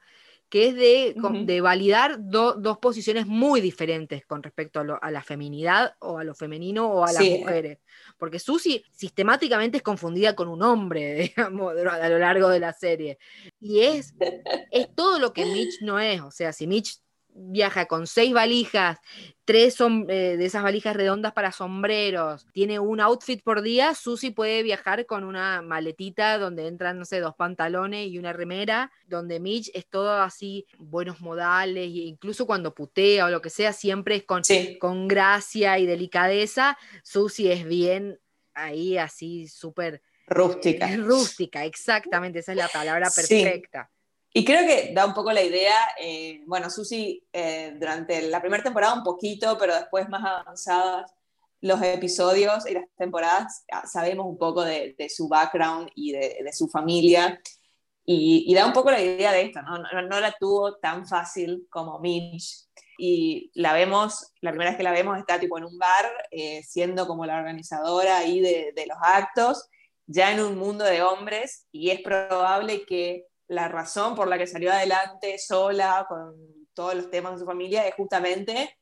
Que 0.49 0.69
es 0.69 0.75
de, 0.77 1.15
de 1.45 1.61
validar 1.61 2.17
do- 2.19 2.55
dos 2.55 2.79
posiciones 2.79 3.27
muy 3.27 3.61
diferentes 3.61 4.25
con 4.25 4.43
respecto 4.43 4.81
a, 4.81 4.85
lo- 4.85 5.03
a 5.03 5.11
la 5.11 5.23
feminidad 5.23 5.95
o 5.99 6.17
a 6.17 6.25
lo 6.25 6.35
femenino 6.35 6.89
o 6.89 7.05
a 7.05 7.13
las 7.13 7.23
Sí. 7.23 7.37
mujeres. 7.41 7.81
Porque 8.17 8.39
Susie 8.39 8.83
sistemáticamente 8.93 9.77
es 9.77 9.83
confundida 9.83 10.35
con 10.35 10.49
un 10.49 10.63
hombre, 10.63 11.15
digamos, 11.37 11.75
a 11.77 12.09
lo 12.09 12.19
largo 12.19 12.49
de 12.49 12.61
la 12.61 12.73
serie. 12.73 13.19
Y 13.61 13.81
es, 13.81 14.15
es 14.71 14.95
todo 14.95 15.19
lo 15.19 15.35
que 15.35 15.45
Mitch 15.45 15.83
no 15.83 15.99
es. 15.99 16.23
O 16.23 16.31
sea, 16.31 16.55
si 16.55 16.67
Mitch 16.67 16.97
viaja 17.41 17.87
con 17.87 18.07
seis 18.07 18.33
valijas, 18.33 18.99
tres 19.45 19.75
son, 19.75 20.07
eh, 20.09 20.37
de 20.37 20.45
esas 20.45 20.63
valijas 20.63 20.97
redondas 20.97 21.33
para 21.33 21.53
sombreros, 21.53 22.47
tiene 22.53 22.79
un 22.79 23.01
outfit 23.01 23.43
por 23.43 23.63
día, 23.63 23.95
Susie 23.95 24.33
puede 24.33 24.63
viajar 24.63 25.07
con 25.07 25.25
una 25.25 25.63
maletita 25.63 26.39
donde 26.39 26.67
entran, 26.67 26.99
no 26.99 27.05
sé, 27.05 27.21
dos 27.21 27.35
pantalones 27.37 28.09
y 28.09 28.19
una 28.19 28.33
remera, 28.33 28.91
donde 29.07 29.41
Mitch 29.41 29.71
es 29.73 29.87
todo 29.89 30.21
así, 30.21 30.67
buenos 30.79 31.21
modales, 31.21 31.85
e 31.85 32.07
incluso 32.09 32.47
cuando 32.47 32.75
putea 32.75 33.27
o 33.27 33.31
lo 33.31 33.41
que 33.41 33.51
sea, 33.51 33.73
siempre 33.73 34.17
es 34.17 34.25
con, 34.25 34.45
Sí, 34.45 34.77
con 34.79 35.09
gracia 35.09 35.79
y 35.79 35.87
delicadeza. 35.87 36.77
Susie 37.03 37.53
es 37.53 37.65
bien 37.67 38.19
ahí, 38.55 38.99
así, 38.99 39.49
súper 39.49 40.03
rústica. 40.27 40.93
eh, 40.93 40.97
rústica, 40.97 41.65
exactamente, 41.65 42.41
esa 42.41 42.53
es 42.53 42.59
la 42.59 42.69
palabra 42.69 43.11
Sí. 43.11 43.63
Y 44.33 44.45
creo 44.45 44.67
que 44.67 44.93
da 44.95 45.07
un 45.07 45.15
poco 45.15 45.33
la 45.33 45.43
idea, 45.43 45.75
eh, 46.01 46.43
bueno, 46.47 46.71
Susi 46.71 47.27
eh, 47.33 47.75
durante 47.79 48.23
la 48.29 48.41
primera 48.41 48.63
temporada 48.63 48.95
un 48.95 49.03
poquito, 49.03 49.57
pero 49.59 49.75
después 49.75 50.09
más 50.09 50.25
avanzadas 50.25 51.11
los 51.61 51.83
episodios 51.83 52.67
y 52.69 52.75
las 52.75 52.85
temporadas, 52.97 53.65
ah, 53.73 53.87
sabemos 53.87 54.27
un 54.27 54.39
poco 54.39 54.63
de, 54.65 54.95
de 54.97 55.09
su 55.09 55.29
background 55.29 55.91
y 55.95 56.13
de, 56.13 56.39
de 56.45 56.53
su 56.53 56.69
familia. 56.69 57.41
Y, 58.05 58.45
y 58.47 58.55
da 58.55 58.65
un 58.67 58.73
poco 58.73 58.91
la 58.91 59.03
idea 59.03 59.33
de 59.33 59.43
esto, 59.43 59.61
¿no? 59.63 59.79
No, 59.79 60.03
no 60.03 60.21
la 60.21 60.33
tuvo 60.39 60.77
tan 60.77 61.07
fácil 61.07 61.67
como 61.69 61.99
Mitch. 61.99 62.67
Y 62.97 63.51
la 63.55 63.73
vemos, 63.73 64.33
la 64.41 64.51
primera 64.51 64.71
vez 64.71 64.79
que 64.79 64.83
la 64.83 64.93
vemos 64.93 65.19
está 65.19 65.39
tipo 65.39 65.59
en 65.59 65.65
un 65.65 65.79
bar, 65.79 66.11
eh, 66.31 66.63
siendo 66.63 67.07
como 67.07 67.27
la 67.27 67.37
organizadora 67.37 68.19
ahí 68.19 68.41
de, 68.41 68.73
de 68.75 68.87
los 68.87 68.99
actos, 69.01 69.69
ya 70.07 70.33
en 70.33 70.41
un 70.41 70.57
mundo 70.57 70.85
de 70.85 71.03
hombres, 71.03 71.67
y 71.71 71.91
es 71.91 72.01
probable 72.01 72.85
que 72.87 73.27
la 73.49 73.69
razón 73.69 74.15
por 74.15 74.29
la 74.29 74.39
que 74.39 74.47
salió 74.47 74.73
adelante 74.73 75.39
sola 75.39 76.07
con 76.09 76.37
todos 76.75 76.95
los 76.95 77.11
temas 77.11 77.33
de 77.33 77.39
su 77.41 77.47
familia 77.47 77.87
es 77.89 77.95
justamente 77.95 78.79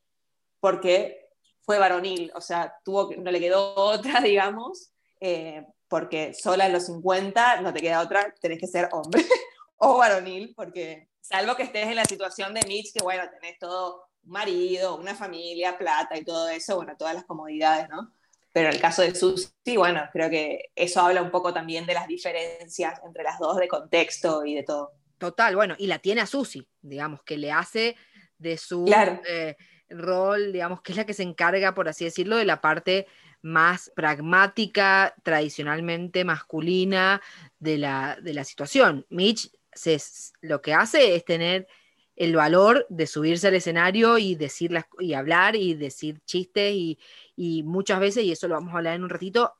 porque 0.60 1.30
fue 1.62 1.78
varonil, 1.78 2.30
o 2.34 2.40
sea, 2.40 2.74
tuvo, 2.84 3.10
no 3.16 3.30
le 3.30 3.40
quedó 3.40 3.74
otra, 3.76 4.20
digamos, 4.20 4.92
eh, 5.20 5.64
porque 5.88 6.34
sola 6.34 6.66
en 6.66 6.72
los 6.72 6.86
50 6.86 7.60
no 7.60 7.72
te 7.72 7.80
queda 7.80 8.00
otra, 8.00 8.34
tenés 8.40 8.60
que 8.60 8.66
ser 8.66 8.88
hombre 8.92 9.24
o 9.76 9.98
varonil, 9.98 10.54
porque 10.54 11.08
salvo 11.20 11.56
que 11.56 11.64
estés 11.64 11.86
en 11.86 11.96
la 11.96 12.04
situación 12.04 12.54
de 12.54 12.66
Mitch, 12.66 12.92
que 12.92 13.02
bueno, 13.02 13.22
tenés 13.30 13.58
todo 13.58 14.08
un 14.24 14.32
marido, 14.32 14.96
una 14.96 15.14
familia, 15.14 15.78
plata 15.78 16.16
y 16.16 16.24
todo 16.24 16.48
eso, 16.48 16.76
bueno, 16.76 16.96
todas 16.96 17.14
las 17.14 17.24
comodidades, 17.24 17.88
¿no? 17.88 18.12
Pero 18.56 18.70
en 18.70 18.74
el 18.76 18.80
caso 18.80 19.02
de 19.02 19.14
Susie, 19.14 19.50
bueno, 19.76 20.08
creo 20.14 20.30
que 20.30 20.70
eso 20.74 21.02
habla 21.02 21.20
un 21.20 21.30
poco 21.30 21.52
también 21.52 21.84
de 21.84 21.92
las 21.92 22.06
diferencias 22.08 22.98
entre 23.04 23.22
las 23.22 23.38
dos 23.38 23.58
de 23.58 23.68
contexto 23.68 24.46
y 24.46 24.54
de 24.54 24.62
todo. 24.62 24.92
Total, 25.18 25.54
bueno, 25.54 25.74
y 25.76 25.86
la 25.88 25.98
tiene 25.98 26.22
a 26.22 26.26
Susi, 26.26 26.66
digamos, 26.80 27.22
que 27.22 27.36
le 27.36 27.52
hace 27.52 27.96
de 28.38 28.56
su 28.56 28.86
Claro. 28.86 29.20
eh, 29.28 29.56
rol, 29.90 30.54
digamos, 30.54 30.80
que 30.80 30.92
es 30.92 30.96
la 30.96 31.04
que 31.04 31.12
se 31.12 31.22
encarga, 31.22 31.74
por 31.74 31.86
así 31.86 32.06
decirlo, 32.06 32.38
de 32.38 32.46
la 32.46 32.62
parte 32.62 33.06
más 33.42 33.92
pragmática, 33.94 35.14
tradicionalmente 35.22 36.24
masculina 36.24 37.20
de 37.58 37.76
la, 37.76 38.16
de 38.22 38.32
la 38.32 38.44
situación. 38.44 39.04
Mitch 39.10 39.50
se- 39.70 40.00
lo 40.40 40.62
que 40.62 40.72
hace 40.72 41.14
es 41.14 41.26
tener 41.26 41.68
el 42.16 42.34
valor 42.34 42.86
de 42.88 43.06
subirse 43.06 43.48
al 43.48 43.54
escenario 43.54 44.18
y 44.18 44.34
decir 44.34 44.72
las, 44.72 44.86
y 44.98 45.12
hablar 45.14 45.54
y 45.56 45.74
decir 45.74 46.20
chistes 46.24 46.72
y, 46.74 46.98
y 47.36 47.62
muchas 47.62 48.00
veces, 48.00 48.24
y 48.24 48.32
eso 48.32 48.48
lo 48.48 48.54
vamos 48.54 48.74
a 48.74 48.78
hablar 48.78 48.94
en 48.96 49.04
un 49.04 49.10
ratito, 49.10 49.54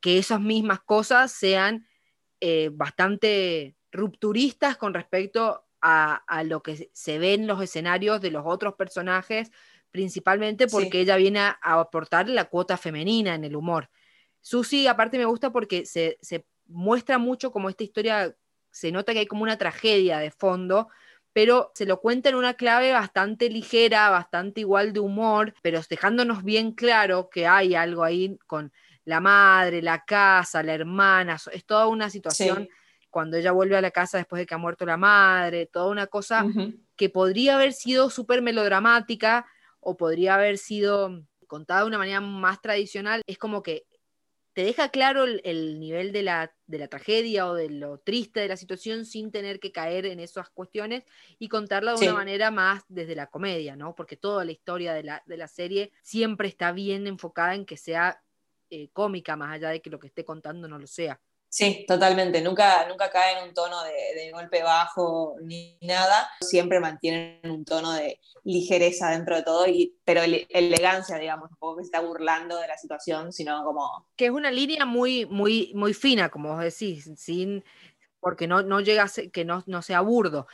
que 0.00 0.18
esas 0.18 0.40
mismas 0.40 0.80
cosas 0.80 1.32
sean 1.32 1.86
eh, 2.40 2.70
bastante 2.72 3.76
rupturistas 3.92 4.76
con 4.76 4.94
respecto 4.94 5.66
a, 5.82 6.14
a 6.14 6.44
lo 6.44 6.62
que 6.62 6.90
se- 6.92 7.18
ve 7.18 7.34
en 7.34 7.46
los 7.46 7.62
escenarios 7.62 8.20
de 8.20 8.30
los 8.30 8.44
otros 8.46 8.74
personajes, 8.74 9.50
principalmente 9.90 10.68
Sí. 10.68 10.72
porque 10.76 11.00
ella 11.00 11.16
viene 11.16 11.40
a, 11.40 11.58
a 11.60 11.80
aportar 11.80 12.28
la 12.28 12.46
cuota 12.46 12.76
femenina 12.76 13.34
en 13.34 13.44
el 13.44 13.56
humor. 13.56 13.90
Susi, 14.40 14.86
aparte, 14.86 15.18
me 15.18 15.24
gusta 15.26 15.50
porque 15.52 15.84
se, 15.84 16.16
se 16.22 16.46
muestra 16.66 17.18
mucho 17.18 17.50
como 17.52 17.68
esta 17.68 17.84
historia, 17.84 18.34
se 18.70 18.92
nota 18.92 19.12
que 19.12 19.18
hay 19.20 19.26
como 19.26 19.42
una 19.42 19.58
tragedia 19.58 20.18
de 20.18 20.30
fondo, 20.30 20.88
pero 21.40 21.70
se 21.74 21.86
lo 21.86 22.02
cuenta 22.02 22.28
en 22.28 22.34
una 22.34 22.52
clave 22.52 22.92
bastante 22.92 23.48
ligera, 23.48 24.10
bastante 24.10 24.60
igual 24.60 24.92
de 24.92 25.00
humor, 25.00 25.54
pero 25.62 25.80
dejándonos 25.88 26.44
bien 26.44 26.72
claro 26.72 27.30
que 27.30 27.46
hay 27.46 27.74
algo 27.74 28.04
ahí 28.04 28.36
con 28.46 28.70
la 29.06 29.20
madre, 29.20 29.80
la 29.80 30.04
casa, 30.04 30.62
la 30.62 30.74
hermana, 30.74 31.38
es 31.50 31.64
toda 31.64 31.86
una 31.86 32.10
situación 32.10 32.64
Sí. 32.64 32.68
cuando 33.08 33.38
ella 33.38 33.52
vuelve 33.52 33.74
a 33.74 33.80
la 33.80 33.90
casa 33.90 34.18
después 34.18 34.38
de 34.40 34.44
que 34.44 34.52
ha 34.54 34.58
muerto 34.58 34.84
la 34.84 34.98
madre, 34.98 35.64
toda 35.64 35.88
una 35.88 36.08
cosa 36.08 36.44
que 36.94 37.08
podría 37.08 37.54
haber 37.54 37.72
sido 37.72 38.10
súper 38.10 38.42
melodramática 38.42 39.46
o 39.80 39.96
podría 39.96 40.34
haber 40.34 40.58
sido 40.58 41.22
contada 41.46 41.80
de 41.80 41.86
una 41.86 41.96
manera 41.96 42.20
más 42.20 42.60
tradicional, 42.60 43.22
es 43.26 43.38
como 43.38 43.62
que 43.62 43.86
te 44.60 44.66
deja 44.66 44.90
claro 44.90 45.24
el, 45.24 45.40
el 45.44 45.80
nivel 45.80 46.12
de 46.12 46.22
la, 46.22 46.54
de 46.66 46.78
la 46.78 46.88
tragedia 46.88 47.46
o 47.46 47.54
de 47.54 47.70
lo 47.70 47.96
triste 47.96 48.40
de 48.40 48.48
la 48.48 48.58
situación 48.58 49.06
sin 49.06 49.30
tener 49.30 49.58
que 49.58 49.72
caer 49.72 50.04
en 50.04 50.20
esas 50.20 50.50
cuestiones 50.50 51.04
y 51.38 51.48
contarla 51.48 51.92
de 51.92 51.96
Sí. 51.96 52.04
una 52.04 52.12
manera 52.12 52.50
más 52.50 52.84
desde 52.88 53.14
la 53.14 53.28
comedia, 53.28 53.74
¿no? 53.74 53.94
Porque 53.94 54.18
toda 54.18 54.44
la 54.44 54.52
historia 54.52 54.92
de 54.92 55.02
la, 55.02 55.22
de 55.24 55.38
la 55.38 55.48
serie 55.48 55.92
siempre 56.02 56.46
está 56.46 56.72
bien 56.72 57.06
enfocada 57.06 57.54
en 57.54 57.64
que 57.64 57.78
sea 57.78 58.22
eh, 58.68 58.90
cómica, 58.92 59.34
más 59.34 59.54
allá 59.54 59.70
de 59.70 59.80
que 59.80 59.88
lo 59.88 59.98
que 59.98 60.08
esté 60.08 60.26
contando 60.26 60.68
no 60.68 60.78
lo 60.78 60.86
sea. 60.86 61.22
Sí, 61.52 61.84
totalmente. 61.88 62.40
Nunca, 62.42 62.86
nunca 62.88 63.10
cae 63.10 63.38
en 63.38 63.48
un 63.48 63.54
tono 63.54 63.82
de, 63.82 63.90
de 64.14 64.30
golpe 64.30 64.62
bajo 64.62 65.34
ni 65.42 65.76
nada. 65.82 66.30
Siempre 66.40 66.78
mantienen 66.78 67.40
un 67.50 67.64
tono 67.64 67.92
de 67.92 68.20
ligereza 68.44 69.10
dentro 69.10 69.34
de 69.34 69.42
todo, 69.42 69.66
y, 69.66 69.96
pero 70.04 70.22
ele- 70.22 70.46
elegancia, 70.48 71.16
digamos, 71.18 71.50
un 71.50 71.56
poco 71.56 71.78
que 71.78 71.82
se 71.82 71.88
está 71.88 72.00
burlando 72.00 72.56
de 72.56 72.68
la 72.68 72.78
situación, 72.78 73.32
sino 73.32 73.64
como... 73.64 74.06
que 74.16 74.26
es 74.26 74.30
una 74.30 74.52
línea 74.52 74.84
muy, 74.84 75.26
muy, 75.26 75.72
muy 75.74 75.92
fina, 75.92 76.28
como 76.28 76.54
vos 76.54 76.62
decís, 76.62 77.10
sin, 77.16 77.64
porque 78.20 78.46
no, 78.46 78.62
no 78.62 78.80
llega 78.80 79.02
a 79.02 79.08
ser- 79.08 79.32
que 79.32 79.44
no, 79.44 79.64
no 79.66 79.82
sea 79.82 80.02
burdo. 80.02 80.46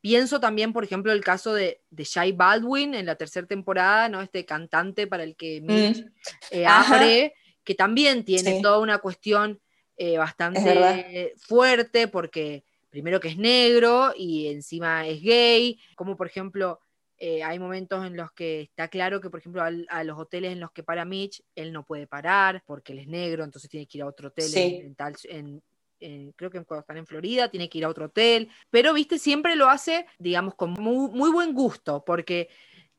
Pienso 0.00 0.38
también, 0.38 0.72
por 0.72 0.84
ejemplo, 0.84 1.10
el 1.12 1.24
caso 1.24 1.52
de, 1.54 1.82
de 1.90 2.04
Shai 2.04 2.30
Baldwin 2.30 2.94
en 2.94 3.06
la 3.06 3.16
tercera 3.16 3.48
temporada, 3.48 4.08
¿no? 4.08 4.22
Este 4.22 4.46
cantante 4.46 5.08
para 5.08 5.24
el 5.24 5.34
que 5.34 5.60
Mitch 5.60 6.04
Mm, 6.04 6.08
eh, 6.52 6.66
abre, 6.66 7.34
que 7.64 7.74
también 7.74 8.24
tiene 8.24 8.56
Sí. 8.56 8.62
toda 8.62 8.78
una 8.78 8.98
cuestión 8.98 9.60
eh, 9.96 10.18
bastante 10.18 11.34
fuerte, 11.38 12.08
porque 12.08 12.64
primero 12.90 13.20
que 13.20 13.28
es 13.28 13.36
negro 13.38 14.12
y 14.16 14.48
encima 14.48 15.06
es 15.06 15.20
gay, 15.22 15.78
como 15.96 16.16
por 16.16 16.26
ejemplo 16.26 16.80
Eh, 17.18 17.42
hay 17.42 17.58
momentos 17.58 18.04
en 18.04 18.14
los 18.14 18.30
que 18.32 18.60
está 18.60 18.88
claro 18.88 19.22
que, 19.22 19.30
por 19.30 19.40
ejemplo, 19.40 19.62
al- 19.62 19.86
a, 19.88 20.04
los 20.04 20.18
hoteles 20.18 20.52
en 20.52 20.60
los 20.60 20.70
que 20.70 20.82
para 20.82 21.06
Mitch, 21.06 21.42
él 21.54 21.72
no 21.72 21.82
puede 21.82 22.06
parar 22.06 22.62
porque 22.66 22.92
él 22.92 22.98
es 22.98 23.06
negro, 23.08 23.42
entonces 23.42 23.70
tiene 23.70 23.86
que 23.86 23.96
ir 23.96 24.02
a 24.02 24.06
otro 24.06 24.28
hotel 24.28 24.50
Sí. 24.52 24.78
en, 24.82 24.86
en 24.88 24.94
tal, 24.94 25.14
en- 25.24 25.62
en- 25.98 26.32
creo 26.32 26.50
que 26.50 26.62
cuando 26.64 26.80
están 26.82 26.98
en 26.98 27.06
Florida 27.06 27.48
tiene 27.50 27.70
que 27.70 27.78
ir 27.78 27.86
a 27.86 27.88
otro 27.88 28.04
hotel, 28.06 28.50
pero, 28.68 28.92
viste, 28.92 29.18
siempre 29.18 29.56
lo 29.56 29.66
hace, 29.70 30.04
digamos, 30.18 30.56
con 30.56 30.72
muy, 30.72 31.08
muy 31.10 31.30
buen 31.30 31.54
gusto, 31.54 32.04
porque 32.04 32.50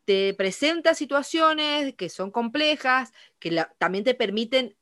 te 0.05 0.33
presenta 0.33 0.95
situaciones 0.95 1.93
que 1.95 2.09
son 2.09 2.31
complejas, 2.31 3.13
que 3.37 3.51
la- 3.51 3.71
también 3.77 4.03
te 4.03 4.15
permiten 4.15 4.75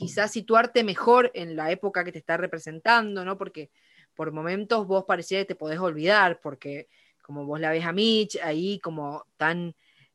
quizás 0.00 0.32
situarte 0.32 0.82
mejor 0.82 1.30
en 1.34 1.56
la 1.56 1.70
época 1.70 2.04
que 2.04 2.12
te 2.12 2.18
está 2.18 2.36
representando, 2.36 3.24
¿no? 3.24 3.36
Porque 3.36 3.70
por 4.14 4.32
momentos 4.32 4.86
vos 4.86 5.04
parecía 5.04 5.38
que 5.40 5.44
te 5.44 5.54
podés 5.54 5.78
olvidar, 5.78 6.40
porque 6.40 6.88
como 7.22 7.44
vos 7.44 7.60
la 7.60 7.70
ves 7.70 7.84
a 7.84 7.92
Mitch 7.92 8.38
ahí 8.42 8.78
como 8.80 9.24
tan, 9.36 9.74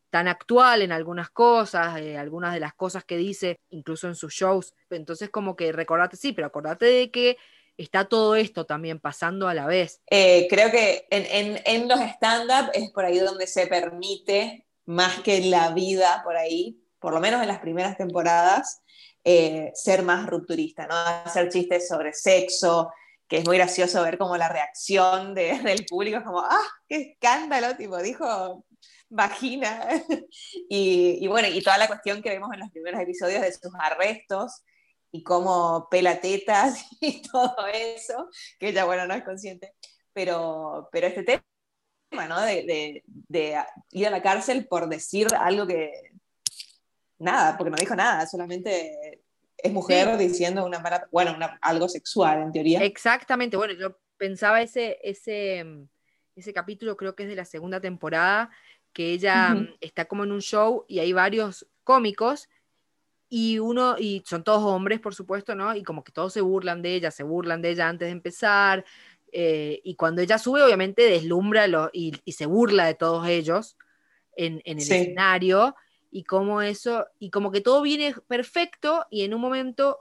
tan 0.09 0.27
actual 0.27 0.81
en 0.81 0.91
algunas 0.91 1.29
cosas, 1.29 1.99
eh, 1.99 2.17
algunas 2.17 2.53
de 2.53 2.59
las 2.59 2.73
cosas 2.73 3.03
que 3.05 3.17
dice, 3.17 3.59
incluso 3.69 4.07
en 4.07 4.15
sus 4.15 4.33
shows, 4.33 4.73
entonces 4.89 5.29
como 5.29 5.55
que 5.55 5.71
recordate, 5.71 6.17
sí, 6.17 6.33
pero 6.33 6.47
acordate 6.47 6.85
de 6.85 7.11
que 7.11 7.37
está 7.77 8.05
todo 8.05 8.35
esto 8.35 8.65
también 8.65 8.99
pasando 8.99 9.47
a 9.47 9.53
la 9.53 9.67
vez. 9.67 10.01
Eh, 10.09 10.47
creo 10.49 10.71
que 10.71 11.05
en, 11.09 11.25
en- 11.55 11.61
en 11.65 11.87
los 11.87 11.99
stand-up 11.99 12.71
es 12.73 12.89
por 12.91 13.05
ahí 13.05 13.19
donde 13.19 13.47
se 13.47 13.67
permite, 13.67 14.65
más 14.85 15.19
que 15.21 15.37
en 15.37 15.51
la 15.51 15.71
vida 15.73 16.21
por 16.23 16.35
ahí, 16.37 16.81
por 16.99 17.13
lo 17.13 17.19
menos 17.19 17.41
en 17.41 17.47
las 17.47 17.59
primeras 17.59 17.97
temporadas, 17.97 18.81
eh, 19.25 19.71
ser 19.75 20.03
más 20.03 20.27
rupturista, 20.27 20.87
¿no? 20.87 20.95
Hacer 20.95 21.49
chistes 21.49 21.87
sobre 21.87 22.13
sexo, 22.13 22.91
que 23.27 23.37
es 23.39 23.45
muy 23.47 23.57
gracioso 23.57 24.03
ver 24.03 24.17
como 24.19 24.37
la 24.37 24.49
reacción 24.49 25.33
de- 25.35 25.59
del 25.63 25.85
público, 25.85 26.23
como, 26.23 26.39
¡ah, 26.41 26.61
qué 26.87 26.97
escándalo! 27.13 27.75
Tipo, 27.75 27.97
dijo 28.01 28.65
vagina. 29.09 29.89
y, 30.69 31.17
y 31.23 31.27
bueno, 31.27 31.47
y 31.47 31.61
toda 31.63 31.77
la 31.77 31.87
cuestión 31.87 32.21
que 32.21 32.29
vemos 32.29 32.49
en 32.53 32.59
los 32.59 32.71
primeros 32.71 33.01
episodios 33.01 33.41
de 33.41 33.51
sus 33.53 33.71
arrestos 33.79 34.63
y 35.11 35.23
cómo 35.23 35.87
pela 35.89 36.19
tetas 36.21 36.85
y 37.01 37.21
todo 37.23 37.55
eso, 37.73 38.29
que 38.59 38.69
ella, 38.69 38.85
bueno, 38.85 39.07
no 39.07 39.13
es 39.15 39.23
consciente, 39.23 39.73
pero, 40.13 40.89
pero 40.91 41.07
este 41.07 41.23
tema, 41.23 42.27
¿no? 42.27 42.41
De 42.41 43.03
ir 43.91 44.07
a 44.07 44.09
la 44.11 44.21
cárcel 44.21 44.67
por 44.67 44.87
decir 44.89 45.27
algo 45.35 45.65
que, 45.67 45.91
nada, 47.19 47.57
porque 47.57 47.71
no 47.71 47.77
dijo 47.77 47.95
nada, 47.95 48.25
solamente 48.27 49.21
es 49.57 49.71
mujer 49.71 50.17
diciendo 50.17 50.65
una 50.65 50.79
mala, 50.79 51.07
bueno, 51.11 51.33
una- 51.35 51.57
algo 51.61 51.87
sexual 51.87 52.41
en 52.43 52.51
teoría. 52.51 52.83
Exactamente, 52.83 53.57
bueno, 53.57 53.73
yo 53.73 53.97
pensaba 54.17 54.61
ese, 54.61 54.97
ese, 55.03 55.65
ese 56.35 56.53
capítulo, 56.53 56.97
creo 56.97 57.15
que 57.15 57.23
es 57.23 57.29
de 57.29 57.35
la 57.35 57.45
segunda 57.45 57.79
temporada, 57.79 58.49
que 58.93 59.11
ella 59.11 59.55
mm, 59.55 59.75
está 59.81 60.05
como 60.05 60.23
en 60.23 60.31
un 60.31 60.41
show 60.41 60.85
y 60.87 60.99
hay 60.99 61.13
varios 61.13 61.67
cómicos 61.83 62.47
y 63.27 63.59
uno, 63.59 63.95
y 63.97 64.23
son 64.25 64.43
todos 64.43 64.63
hombres, 64.63 64.99
por 64.99 65.15
supuesto, 65.15 65.55
¿no? 65.55 65.75
Y 65.75 65.83
como 65.83 66.03
que 66.03 66.11
todos 66.11 66.31
se 66.31 66.41
burlan 66.41 66.81
de 66.81 66.95
ella, 66.95 67.11
se 67.11 67.23
burlan 67.23 67.61
de 67.61 67.71
ella 67.71 67.89
antes 67.89 68.07
de 68.07 68.11
empezar, 68.11 68.85
eh, 69.31 69.81
y 69.83 69.95
cuando 69.95 70.21
ella 70.21 70.37
sube, 70.37 70.61
obviamente 70.63 71.01
deslumbra 71.09 71.67
lo- 71.67 71.89
y, 71.91 72.13
y 72.23 72.33
se 72.33 72.45
burla 72.45 72.85
de 72.85 72.93
todos 72.93 73.27
ellos 73.27 73.77
en, 74.37 74.61
en 74.63 74.77
el 74.77 74.85
Sí. 74.85 74.93
escenario, 74.95 75.75
y 76.15 76.23
como 76.23 76.61
eso, 76.61 77.05
y 77.19 77.29
como 77.29 77.51
que 77.51 77.59
todo 77.59 77.81
viene 77.81 78.15
perfecto, 78.25 79.05
y 79.11 79.23
en 79.23 79.33
un 79.33 79.41
momento, 79.41 79.99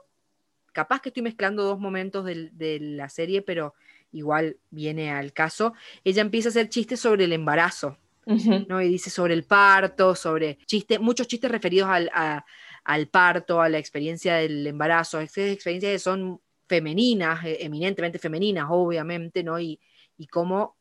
capaz 0.71 1.01
que 1.01 1.09
estoy 1.09 1.23
mezclando 1.23 1.63
dos 1.63 1.77
momentos 1.77 2.23
de 2.25 2.77
la 2.79 3.09
serie, 3.09 3.41
pero 3.41 3.73
igual 4.13 4.55
viene 4.69 5.11
al 5.11 5.33
caso, 5.33 5.73
ella 6.05 6.21
empieza 6.21 6.47
a 6.47 6.51
hacer 6.51 6.69
chistes 6.69 7.01
sobre 7.01 7.25
el 7.25 7.33
embarazo. 7.33 7.97
¿no? 8.69 8.81
Y 8.81 8.87
dice 8.87 9.09
sobre 9.09 9.33
el 9.33 9.43
parto, 9.43 10.15
sobre 10.15 10.57
chistes, 10.65 11.01
muchos 11.01 11.27
chistes 11.27 11.51
referidos 11.51 11.89
al, 11.89 12.09
a- 12.13 12.45
al 12.85 13.07
parto, 13.09 13.59
a 13.61 13.67
la 13.67 13.77
experiencia 13.77 14.35
del 14.35 14.65
embarazo, 14.65 15.19
esas 15.19 15.49
experiencias 15.49 15.91
que 15.91 15.99
son 15.99 16.39
femeninas, 16.69 17.43
eh, 17.43 17.57
eminentemente 17.59 18.19
femeninas, 18.19 18.67
obviamente, 18.69 19.43
¿no? 19.43 19.59
Y, 19.59 19.81
y 20.17 20.27
cómo 20.27 20.77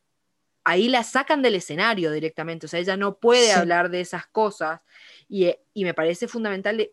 ahí 0.67 0.89
la 0.89 1.03
sacan 1.05 1.43
del 1.43 1.57
escenario 1.57 2.11
directamente, 2.11 2.65
o 2.65 2.69
sea, 2.71 2.81
ella 2.81 2.97
no 2.97 3.19
puede 3.19 3.49
Sí. 3.49 3.53
hablar 3.53 3.91
de 3.91 4.01
esas 4.01 4.27
cosas, 4.27 4.81
y, 5.35 5.47
eh, 5.47 5.61
y 5.75 5.83
me 5.83 5.95
parece 5.95 6.29
fundamental 6.29 6.79
eh, 6.79 6.93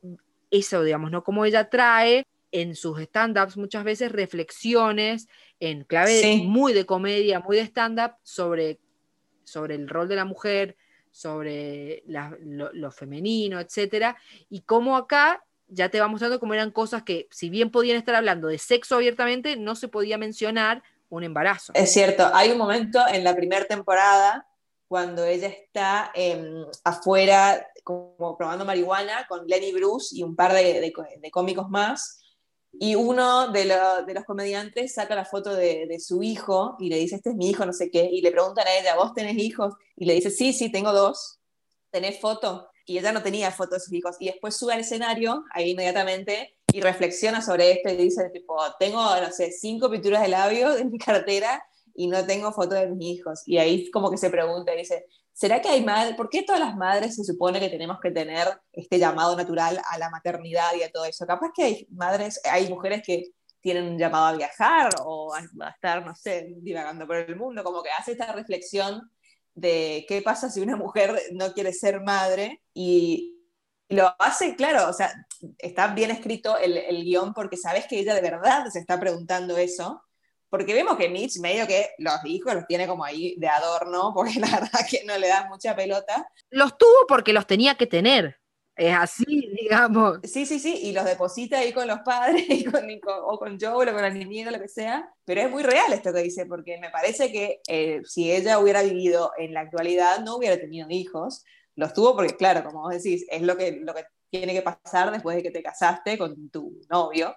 eso, 0.49 0.83
digamos, 0.83 1.11
¿no? 1.11 1.23
Como 1.23 1.45
ella 1.45 1.69
trae 1.69 2.25
en 2.51 2.75
sus 2.75 2.99
stand-ups 2.99 3.55
muchas 3.55 3.83
veces 3.83 4.11
reflexiones 4.11 5.27
en 5.59 5.83
clave 5.83 6.19
Sí. 6.19 6.43
muy 6.47 6.73
de 6.73 6.87
comedia, 6.87 7.39
muy 7.39 7.57
de 7.57 7.63
stand-up 7.63 8.13
sobre 8.23 8.79
sobre 9.43 9.75
el 9.75 9.87
rol 9.89 10.07
de 10.07 10.15
la 10.15 10.25
mujer, 10.25 10.75
sobre 11.11 12.01
la- 12.07 12.35
lo, 12.41 12.71
lo 12.73 12.91
femenino, 12.91 13.59
etcétera, 13.59 14.15
y 14.49 14.61
cómo 14.61 14.95
acá 14.97 15.43
ya 15.67 15.89
te 15.89 15.99
va 15.99 16.07
mostrando 16.07 16.39
cómo 16.39 16.53
eran 16.55 16.71
cosas 16.71 17.03
que, 17.03 17.27
si 17.31 17.49
bien 17.49 17.69
podían 17.69 17.97
estar 17.97 18.15
hablando 18.15 18.47
de 18.47 18.57
sexo 18.57 18.95
abiertamente, 18.95 19.55
no 19.57 19.75
se 19.75 19.87
podía 19.87 20.17
mencionar 20.17 20.81
un 21.09 21.23
embarazo. 21.23 21.73
Es 21.75 21.91
cierto, 21.93 22.29
hay 22.33 22.49
un 22.51 22.57
momento 22.57 22.99
en 23.07 23.23
la 23.23 23.35
primera 23.35 23.65
temporada 23.65 24.47
cuando 24.87 25.23
ella 25.25 25.47
está 25.47 26.11
em, 26.13 26.65
afuera 26.83 27.65
como 27.83 28.37
probando 28.37 28.65
marihuana 28.65 29.25
con 29.27 29.45
Lenny 29.47 29.71
Bruce 29.73 30.15
y 30.15 30.23
un 30.23 30.35
par 30.35 30.53
de, 30.53 30.79
de 30.79 30.91
co- 30.93 31.05
de 31.17 31.31
cómicos 31.31 31.69
más, 31.69 32.19
y 32.73 32.95
uno 32.95 33.51
de, 33.51 33.65
lo- 33.65 34.05
de 34.05 34.13
los 34.13 34.23
comediantes 34.25 34.93
saca 34.93 35.15
la 35.15 35.25
foto 35.25 35.53
de, 35.55 35.97
su 35.99 36.23
hijo 36.23 36.75
y 36.79 36.89
le 36.89 36.97
dice, 36.97 37.15
este 37.17 37.31
es 37.31 37.35
mi 37.35 37.49
hijo, 37.49 37.65
no 37.65 37.73
sé 37.73 37.91
qué, 37.91 38.09
y 38.11 38.21
le 38.21 38.31
preguntan 38.31 38.65
a 38.67 38.77
ella, 38.79 38.95
¿vos 38.95 39.13
tenés 39.13 39.37
hijos? 39.37 39.73
Y 39.95 40.05
le 40.05 40.13
dice, 40.15 40.31
sí, 40.31 40.53
sí, 40.53 40.71
tengo 40.71 40.93
dos, 40.93 41.39
¿tenés 41.91 42.19
foto? 42.19 42.69
Y 42.85 42.97
ella 42.97 43.11
no 43.11 43.21
tenía 43.23 43.51
foto 43.51 43.75
de 43.75 43.81
sus 43.81 43.93
hijos, 43.93 44.15
y 44.19 44.27
después 44.27 44.55
sube 44.57 44.73
al 44.73 44.79
escenario, 44.81 45.43
ahí 45.53 45.71
inmediatamente, 45.71 46.55
y 46.73 46.81
reflexiona 46.81 47.41
sobre 47.41 47.71
esto 47.73 47.89
y 47.89 47.97
dice, 47.97 48.29
tipo, 48.29 48.57
tengo, 48.79 49.01
no 49.01 49.31
sé, 49.31 49.51
cinco 49.51 49.89
pinturas 49.89 50.21
de 50.21 50.29
labio 50.29 50.75
en 50.77 50.89
mi 50.91 50.97
cartera 50.97 51.61
y 51.93 52.07
no 52.07 52.25
tengo 52.25 52.53
foto 52.53 52.75
de 52.75 52.87
mis 52.87 53.17
hijos. 53.19 53.41
Y 53.45 53.57
ahí 53.57 53.91
como 53.91 54.09
que 54.09 54.17
se 54.17 54.29
pregunta, 54.29 54.73
y 54.73 54.77
dice, 54.79 55.05
¿será 55.33 55.61
que 55.61 55.69
hay 55.69 55.83
madres, 55.83 56.15
por 56.15 56.29
qué 56.29 56.43
todas 56.43 56.61
las 56.61 56.75
madres 56.75 57.15
se 57.15 57.23
supone 57.23 57.59
que 57.59 57.69
tenemos 57.69 57.99
que 58.01 58.11
tener 58.11 58.47
este 58.71 58.99
llamado 58.99 59.35
natural 59.35 59.81
a 59.89 59.97
la 59.97 60.09
maternidad 60.09 60.73
y 60.77 60.83
a 60.83 60.91
todo 60.91 61.05
eso? 61.05 61.25
Capaz 61.25 61.51
que 61.55 61.63
hay 61.63 61.87
madres, 61.91 62.41
hay 62.45 62.69
mujeres 62.69 63.01
que 63.05 63.31
tienen 63.61 63.85
un 63.85 63.97
llamado 63.97 64.25
a 64.25 64.37
viajar 64.37 64.89
o 65.05 65.33
a 65.33 65.69
estar, 65.69 66.05
no 66.05 66.15
sé, 66.15 66.55
divagando 66.57 67.05
por 67.05 67.17
el 67.17 67.35
mundo, 67.35 67.63
como 67.63 67.83
que 67.83 67.91
hace 67.91 68.13
esta 68.13 68.31
reflexión 68.31 69.09
de 69.53 70.05
qué 70.07 70.21
pasa 70.21 70.49
si 70.49 70.61
una 70.61 70.75
mujer 70.75 71.21
no 71.33 71.53
quiere 71.53 71.73
ser 71.73 72.01
madre 72.01 72.61
y 72.73 73.37
lo 73.89 74.15
hace, 74.19 74.55
claro, 74.55 74.89
o 74.89 74.93
sea, 74.93 75.13
está 75.57 75.93
bien 75.93 76.11
escrito 76.11 76.57
el, 76.57 76.77
el 76.77 77.03
guion 77.03 77.33
porque 77.33 77.57
sabes 77.57 77.85
que 77.87 77.99
ella 77.99 78.15
de 78.15 78.21
verdad 78.21 78.65
se 78.71 78.79
está 78.79 78.99
preguntando 78.99 79.57
eso, 79.57 80.01
porque 80.51 80.73
vemos 80.73 80.97
que 80.97 81.09
Mitch 81.09 81.39
medio 81.39 81.65
que 81.65 81.91
los 81.97 82.23
hijos 82.25 82.53
los 82.53 82.67
tiene 82.67 82.85
como 82.85 83.03
ahí 83.03 83.35
de 83.37 83.47
adorno, 83.47 84.11
porque 84.13 84.39
la 84.39 84.47
verdad 84.51 84.85
que 84.87 85.03
no 85.05 85.17
le 85.17 85.27
da 85.29 85.47
mucha 85.49 85.75
pelota. 85.75 86.29
Los 86.51 86.77
tuvo 86.77 87.07
porque 87.07 87.33
los 87.33 87.47
tenía 87.47 87.73
que 87.75 87.87
tener. 87.87 88.37
Es 88.75 88.95
así, 88.95 89.49
digamos. 89.59 90.19
Sí, 90.23 90.45
sí, 90.45 90.59
sí, 90.59 90.73
y 90.83 90.91
los 90.91 91.05
deposita 91.05 91.59
ahí 91.59 91.71
con 91.73 91.87
los 91.87 91.99
padres 91.99 92.45
y 92.49 92.63
con, 92.65 92.89
y 92.89 92.99
con- 92.99 93.19
o 93.23 93.37
con 93.37 93.57
Joel 93.59 93.89
o 93.89 93.93
con 93.93 94.01
la 94.01 94.09
niñera, 94.09 94.51
lo 94.51 94.59
que 94.59 94.67
sea, 94.67 95.09
pero 95.25 95.41
es 95.41 95.49
muy 95.49 95.63
real 95.63 95.91
esto 95.93 96.13
que 96.13 96.21
dice, 96.21 96.45
porque 96.45 96.77
me 96.79 96.89
parece 96.89 97.31
que 97.31 97.61
eh, 97.67 98.01
si 98.05 98.31
ella 98.31 98.59
hubiera 98.59 98.81
vivido 98.83 99.31
en 99.37 99.53
la 99.53 99.61
actualidad 99.61 100.19
no 100.19 100.35
hubiera 100.35 100.57
tenido 100.59 100.87
hijos, 100.89 101.43
los 101.75 101.93
tuvo 101.93 102.15
porque, 102.15 102.35
claro, 102.35 102.63
como 102.63 102.81
vos 102.81 102.91
decís, 102.93 103.25
es 103.29 103.41
lo 103.41 103.55
que, 103.55 103.71
lo 103.81 103.93
que 103.93 104.05
tiene 104.29 104.53
que 104.53 104.61
pasar 104.61 105.11
después 105.11 105.35
de 105.37 105.43
que 105.43 105.51
te 105.51 105.63
casaste 105.63 106.17
con 106.17 106.49
tu 106.49 106.81
novio, 106.89 107.35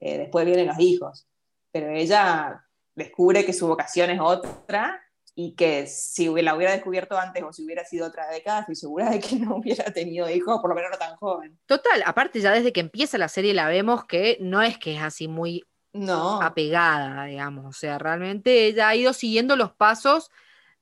eh, 0.00 0.18
después 0.18 0.44
vienen 0.46 0.66
los 0.68 0.78
hijos, 0.78 1.26
pero 1.70 1.90
ella 1.90 2.64
descubre 2.94 3.44
que 3.44 3.52
su 3.52 3.66
vocación 3.68 4.10
es 4.10 4.20
otra 4.20 5.02
y 5.38 5.54
que 5.54 5.86
si 5.86 6.28
la 6.40 6.56
hubiera 6.56 6.72
descubierto 6.72 7.18
antes 7.18 7.42
o 7.42 7.52
si 7.52 7.62
hubiera 7.62 7.84
sido 7.84 8.06
otra 8.06 8.26
década, 8.30 8.60
estoy 8.60 8.74
segura 8.74 9.10
de 9.10 9.20
que 9.20 9.36
no 9.36 9.56
hubiera 9.56 9.84
tenido 9.92 10.28
hijos, 10.30 10.60
por 10.60 10.70
lo 10.70 10.74
menos 10.74 10.90
no 10.90 10.96
tan 10.96 11.14
joven. 11.16 11.58
Total, 11.66 12.02
aparte 12.06 12.40
ya 12.40 12.52
desde 12.52 12.72
que 12.72 12.80
empieza 12.80 13.18
la 13.18 13.28
serie 13.28 13.52
la 13.52 13.68
vemos 13.68 14.06
que 14.06 14.38
no 14.40 14.62
es 14.62 14.78
que 14.78 14.96
es 14.96 15.02
así 15.02 15.28
muy 15.28 15.62
No, 15.92 16.40
apegada, 16.40 17.26
digamos. 17.26 17.66
O 17.66 17.78
sea, 17.78 17.98
realmente 17.98 18.66
ella 18.66 18.88
ha 18.88 18.96
ido 18.96 19.12
siguiendo 19.12 19.56
los 19.56 19.72
pasos 19.72 20.30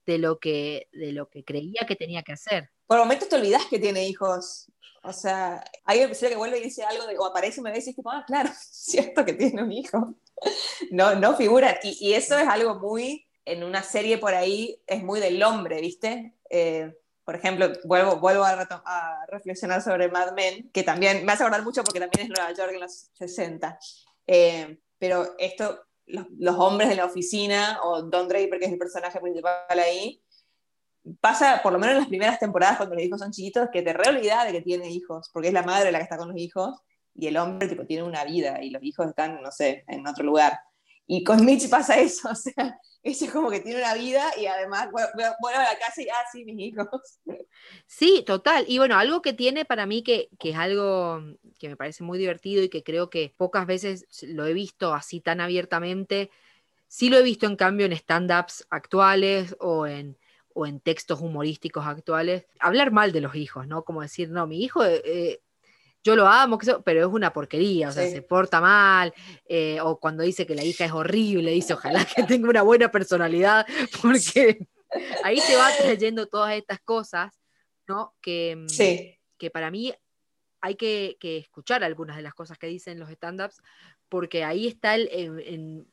de 0.06 0.18
lo 0.18 0.38
que, 0.38 0.88
de 0.92 1.10
lo 1.10 1.28
que 1.28 1.44
creía 1.44 1.84
que 1.86 1.96
tenía 1.96 2.22
que 2.22 2.32
hacer. 2.32 2.70
por 2.86 2.98
momentos 2.98 3.28
te 3.28 3.36
olvidas 3.36 3.64
que 3.66 3.80
tiene 3.80 4.06
hijos. 4.06 4.70
O 5.02 5.12
sea, 5.12 5.64
hay 5.84 5.98
un 5.98 6.04
episodio 6.04 6.30
que 6.30 6.36
vuelve 6.36 6.58
y 6.58 6.62
dice 6.62 6.84
algo, 6.84 7.06
de, 7.06 7.18
o 7.18 7.26
aparece 7.26 7.60
y 7.60 7.62
me 7.62 7.70
ve 7.70 7.76
y 7.76 7.80
dices, 7.80 7.96
tipo, 7.96 8.10
ah, 8.10 8.24
claro, 8.26 8.50
cierto 8.70 9.24
que 9.24 9.32
tiene 9.32 9.62
un 9.64 9.72
hijo. 9.72 10.14
No, 10.90 11.14
no 11.14 11.36
figuran. 11.36 11.76
Y, 11.82 12.12
eso 12.12 12.38
es 12.38 12.46
algo 12.46 12.76
muy, 12.76 13.26
en 13.44 13.64
una 13.64 13.82
serie 13.82 14.18
por 14.18 14.34
ahí, 14.34 14.80
es 14.86 15.02
muy 15.02 15.18
del 15.20 15.42
hombre, 15.42 15.80
¿viste? 15.80 16.34
Eh, 16.50 16.94
por 17.24 17.34
ejemplo, 17.34 17.72
vuelvo, 17.84 18.16
vuelvo 18.16 18.44
a, 18.44 18.52
a 18.52 19.26
reflexionar 19.28 19.82
sobre 19.82 20.10
Mad 20.10 20.34
Men, 20.34 20.70
que 20.72 20.82
también 20.82 21.24
me 21.24 21.32
hace 21.32 21.42
acordar 21.42 21.64
mucho 21.64 21.82
porque 21.82 22.00
también 22.00 22.26
es 22.26 22.28
Nueva 22.28 22.52
York 22.52 22.72
en 22.74 22.80
los 22.80 23.10
60. 23.14 23.78
Eh, 24.26 24.78
pero 24.98 25.34
esto, 25.38 25.80
los, 26.06 26.56
hombres 26.58 26.90
de 26.90 26.96
la 26.96 27.06
oficina, 27.06 27.80
o 27.82 28.02
Don 28.02 28.28
Draper, 28.28 28.58
que 28.58 28.66
es 28.66 28.72
el 28.72 28.78
personaje 28.78 29.20
principal 29.20 29.56
ahí, 29.70 30.22
pasa, 31.20 31.60
por 31.62 31.72
lo 31.72 31.78
menos 31.78 31.94
en 31.94 32.00
las 32.00 32.08
primeras 32.08 32.38
temporadas 32.38 32.76
cuando 32.76 32.94
los 32.94 33.04
hijos 33.04 33.20
son 33.20 33.32
chiquitos, 33.32 33.68
que 33.72 33.82
te 33.82 33.92
re 33.92 34.12
de 34.12 34.52
que 34.52 34.62
tiene 34.62 34.90
hijos, 34.90 35.30
porque 35.32 35.48
es 35.48 35.54
la 35.54 35.62
madre 35.62 35.92
la 35.92 35.98
que 35.98 36.04
está 36.04 36.16
con 36.16 36.28
los 36.28 36.36
hijos 36.38 36.80
y 37.14 37.26
el 37.28 37.36
hombre 37.36 37.68
tipo 37.68 37.86
tiene 37.86 38.02
una 38.02 38.24
vida 38.24 38.62
y 38.62 38.70
los 38.70 38.82
hijos 38.82 39.06
están, 39.06 39.40
no 39.42 39.50
sé, 39.50 39.84
en 39.88 40.06
otro 40.06 40.24
lugar. 40.24 40.58
Y 41.06 41.22
con 41.22 41.44
Mitch 41.44 41.68
pasa 41.68 41.98
eso, 41.98 42.28
o 42.32 42.34
sea, 42.34 42.78
ella 43.02 43.26
es 43.26 43.32
como 43.32 43.50
que 43.50 43.60
tiene 43.60 43.80
una 43.80 43.94
vida 43.94 44.24
y 44.40 44.46
además 44.46 44.88
vuelve 44.90 45.58
a 45.58 45.72
la 45.72 45.78
casa 45.78 46.02
y, 46.02 46.08
ah, 46.08 46.24
sí, 46.32 46.44
mis 46.44 46.58
hijos. 46.58 47.20
Sí, 47.86 48.24
total. 48.26 48.64
Y 48.66 48.78
bueno, 48.78 48.96
algo 48.96 49.20
que 49.20 49.34
tiene 49.34 49.66
para 49.66 49.84
mí 49.84 50.02
que, 50.02 50.30
que 50.38 50.50
es 50.50 50.56
algo 50.56 51.22
que 51.58 51.68
me 51.68 51.76
parece 51.76 52.02
muy 52.02 52.18
divertido 52.18 52.62
y 52.62 52.70
que 52.70 52.82
creo 52.82 53.10
que 53.10 53.34
pocas 53.36 53.66
veces 53.66 54.06
lo 54.22 54.46
he 54.46 54.54
visto 54.54 54.94
así 54.94 55.20
tan 55.20 55.40
abiertamente, 55.42 56.30
sí 56.88 57.10
lo 57.10 57.18
he 57.18 57.22
visto 57.22 57.46
en 57.46 57.56
cambio 57.56 57.84
en 57.84 57.92
stand-ups 57.92 58.66
actuales 58.70 59.54
o 59.60 59.86
en, 59.86 60.16
o 60.54 60.66
en 60.66 60.80
textos 60.80 61.20
humorísticos 61.20 61.84
actuales, 61.86 62.46
hablar 62.58 62.90
mal 62.90 63.12
de 63.12 63.20
los 63.20 63.34
hijos, 63.34 63.66
¿no? 63.66 63.84
Como 63.84 64.00
decir, 64.00 64.30
no, 64.30 64.46
mi 64.46 64.62
hijo 64.62 64.82
eh, 64.84 65.02
eh, 65.04 65.42
yo 66.04 66.14
lo 66.14 66.28
amo, 66.28 66.58
pero 66.84 67.00
es 67.00 67.06
una 67.06 67.32
porquería, 67.32 67.88
o 67.88 67.92
sea, 67.92 68.08
se 68.08 68.20
porta 68.20 68.60
mal, 68.60 69.12
eh, 69.46 69.80
o 69.80 69.98
cuando 69.98 70.22
dice 70.22 70.46
que 70.46 70.54
la 70.54 70.62
hija 70.62 70.84
es 70.84 70.92
horrible, 70.92 71.50
dice, 71.50 71.72
ojalá 71.72 72.04
que 72.04 72.22
tenga 72.38 72.50
una 72.50 72.62
buena 72.62 72.90
personalidad, 72.90 73.66
porque 74.02 74.68
ahí 75.24 75.40
te 75.46 75.56
va 75.56 75.70
trayendo 75.76 76.26
todas 76.26 76.54
estas 76.54 76.78
cosas, 76.80 77.40
¿no? 77.88 78.14
Que, 78.20 78.54
mm, 78.54 78.66
que 79.38 79.50
para 79.50 79.70
mí 79.70 79.94
hay 80.60 80.76
que, 80.76 81.16
escuchar 81.20 81.82
algunas 81.82 82.16
de 82.16 82.22
las 82.22 82.34
cosas 82.34 82.58
que 82.58 82.66
dicen 82.66 83.00
los 83.00 83.10
stand-ups, 83.10 83.62
porque 84.10 84.44
ahí 84.44 84.66
está 84.66 84.94
el, 84.96 85.08
en, 85.10 85.86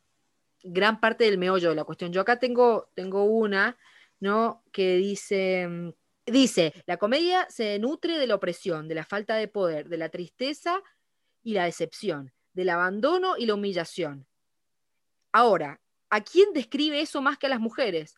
gran 0.64 1.00
parte 1.00 1.24
del 1.24 1.38
meollo 1.38 1.70
de 1.70 1.76
la 1.76 1.86
cuestión. 1.86 2.12
Yo 2.12 2.22
acá 2.22 2.38
tengo, 2.38 2.90
tengo 2.94 3.24
una, 3.24 3.78
¿no? 4.20 4.64
Que 4.74 4.98
dice 4.98 5.68
mm, 5.68 5.90
Dice, 6.26 6.74
la 6.86 6.98
comedia 6.98 7.48
se 7.50 7.80
nutre 7.80 8.18
de 8.18 8.28
la 8.28 8.36
opresión, 8.36 8.88
de 8.88 8.96
la 8.96 9.06
falta 9.06 9.36
de 9.36 9.48
poder, 9.48 9.90
de 9.90 9.98
la 9.98 10.10
tristeza 10.10 10.82
y 11.44 11.54
la 11.54 11.66
decepción, 11.66 12.32
del 12.54 12.70
abandono 12.70 13.38
y 13.38 13.46
la 13.46 13.56
humillación. 13.56 14.28
Ahora, 15.32 15.82
¿a 16.10 16.22
quién 16.22 16.54
describe 16.54 17.02
eso 17.02 17.22
más 17.22 17.38
que 17.38 17.48
a 17.48 17.50
las 17.50 17.60
mujeres? 17.60 18.16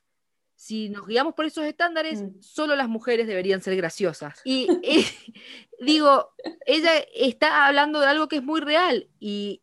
Si 0.55 0.89
nos 0.89 1.07
guiamos 1.07 1.33
por 1.33 1.45
esos 1.45 1.65
estándares, 1.65 2.21
mm. 2.21 2.41
solo 2.41 2.75
las 2.75 2.89
mujeres 2.89 3.27
deberían 3.27 3.61
ser 3.61 3.75
graciosas. 3.75 4.41
Y 4.45 4.67
eh, 4.83 5.05
digo, 5.79 6.33
ella 6.65 6.97
está 7.13 7.67
hablando 7.67 7.99
de 7.99 8.07
algo 8.07 8.27
que 8.27 8.37
es 8.37 8.43
muy 8.43 8.61
real 8.61 9.09
y, 9.19 9.61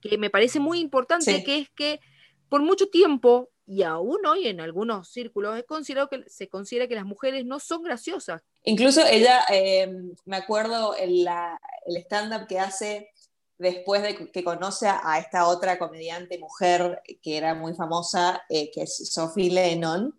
que 0.00 0.18
me 0.18 0.30
parece 0.30 0.60
muy 0.60 0.78
importante, 0.78 1.42
que 1.42 1.58
es 1.58 1.70
que 1.70 2.00
por 2.48 2.62
mucho 2.62 2.88
tiempo 2.88 3.49
y 3.70 3.84
aún 3.84 4.26
hoy 4.26 4.48
en 4.48 4.60
algunos 4.60 5.10
círculos 5.10 5.56
es 5.56 5.64
considerado 5.64 6.08
que 6.08 6.28
se 6.28 6.48
considera 6.48 6.88
que 6.88 6.96
las 6.96 7.04
mujeres 7.04 7.46
no 7.46 7.60
son 7.60 7.84
graciosas. 7.84 8.42
Incluso 8.64 9.06
ella, 9.06 9.44
eh, 9.48 9.88
me 10.24 10.38
acuerdo 10.38 10.96
el, 10.96 11.24
el 11.86 11.96
stand-up 11.98 12.48
que 12.48 12.58
hace 12.58 13.12
después 13.58 14.02
de 14.02 14.32
que 14.32 14.42
conoce 14.42 14.88
a 14.88 15.20
esta 15.20 15.46
otra 15.46 15.78
comediante 15.78 16.36
mujer 16.38 17.00
que 17.22 17.36
era 17.36 17.54
muy 17.54 17.72
famosa, 17.74 18.42
eh, 18.48 18.72
que 18.72 18.82
es 18.82 19.12
Sophie 19.12 19.52
Lennon, 19.52 20.18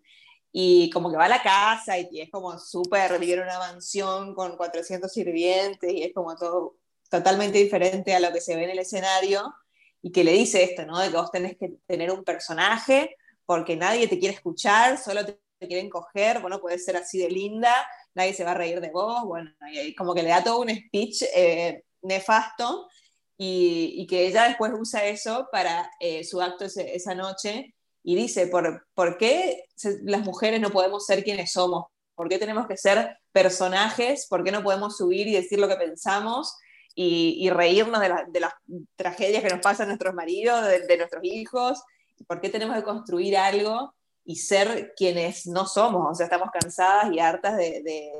y 0.50 0.88
como 0.88 1.10
que 1.10 1.18
va 1.18 1.26
a 1.26 1.28
la 1.28 1.42
casa 1.42 1.98
y, 1.98 2.22
es 2.22 2.30
como 2.30 2.58
súper, 2.58 3.18
vive 3.18 3.34
en 3.34 3.40
una 3.40 3.58
mansión 3.58 4.34
con 4.34 4.56
400 4.56 5.12
sirvientes 5.12 5.92
y 5.92 6.04
es 6.04 6.14
como 6.14 6.36
todo 6.36 6.78
totalmente 7.10 7.58
diferente 7.58 8.14
a 8.14 8.20
lo 8.20 8.32
que 8.32 8.40
se 8.40 8.56
ve 8.56 8.64
en 8.64 8.70
el 8.70 8.78
escenario, 8.78 9.54
y 10.00 10.10
que 10.10 10.24
le 10.24 10.32
dice 10.32 10.64
esto, 10.64 10.86
¿no? 10.86 10.98
De 10.98 11.10
que 11.10 11.16
vos 11.16 11.30
tenés 11.30 11.58
que 11.58 11.74
tener 11.86 12.10
un 12.10 12.24
personaje 12.24 13.14
porque 13.52 13.76
nadie 13.76 14.08
te 14.08 14.18
quiere 14.18 14.34
escuchar, 14.34 14.96
solo 14.96 15.26
te, 15.26 15.38
quieren 15.60 15.90
coger, 15.90 16.40
bueno, 16.40 16.58
puedes 16.58 16.86
ser 16.86 16.96
así 16.96 17.18
de 17.18 17.28
linda, 17.28 17.70
nadie 18.14 18.32
se 18.32 18.44
va 18.44 18.52
a 18.52 18.54
reír 18.54 18.80
de 18.80 18.88
vos, 18.88 19.24
bueno, 19.24 19.50
y 19.70 19.94
como 19.94 20.14
que 20.14 20.22
le 20.22 20.30
da 20.30 20.42
todo 20.42 20.60
un 20.60 20.70
speech 20.70 21.24
eh, 21.36 21.84
nefasto 22.00 22.88
y, 23.36 24.06
que 24.08 24.26
ella 24.26 24.48
después 24.48 24.72
usa 24.74 25.04
eso 25.04 25.48
para 25.52 25.90
eh, 26.00 26.24
su 26.24 26.40
acto 26.40 26.64
esa 26.64 27.14
noche 27.14 27.74
y 28.02 28.16
dice, 28.16 28.46
¿por, 28.46 28.86
¿por 28.94 29.18
qué 29.18 29.66
las 30.04 30.22
mujeres 30.22 30.58
no 30.58 30.70
podemos 30.70 31.04
ser 31.04 31.22
quienes 31.22 31.52
somos? 31.52 31.84
¿Por 32.14 32.30
qué 32.30 32.38
tenemos 32.38 32.66
que 32.66 32.78
ser 32.78 33.18
personajes? 33.32 34.28
¿Por 34.30 34.44
qué 34.44 34.50
no 34.50 34.62
podemos 34.62 34.96
subir 34.96 35.28
y 35.28 35.34
decir 35.34 35.58
lo 35.58 35.68
que 35.68 35.76
pensamos? 35.76 36.56
Y, 36.94 37.50
reírnos 37.50 38.00
de, 38.00 38.14
de, 38.28 38.40
las 38.40 38.54
tragedias 38.96 39.42
que 39.42 39.50
nos 39.50 39.60
pasan 39.60 39.88
nuestros 39.88 40.14
maridos, 40.14 40.66
de 40.66 40.96
nuestros 40.96 41.22
hijos, 41.22 41.82
¿Por 42.26 42.40
qué 42.40 42.48
tenemos 42.48 42.76
que 42.76 42.82
construir 42.82 43.36
algo 43.36 43.94
y 44.24 44.36
ser 44.36 44.94
quienes 44.96 45.46
no 45.46 45.66
somos? 45.66 46.10
O 46.10 46.14
sea, 46.14 46.26
estamos 46.26 46.50
cansadas 46.50 47.12
y 47.12 47.20
hartas 47.20 47.56
de, 47.56 48.12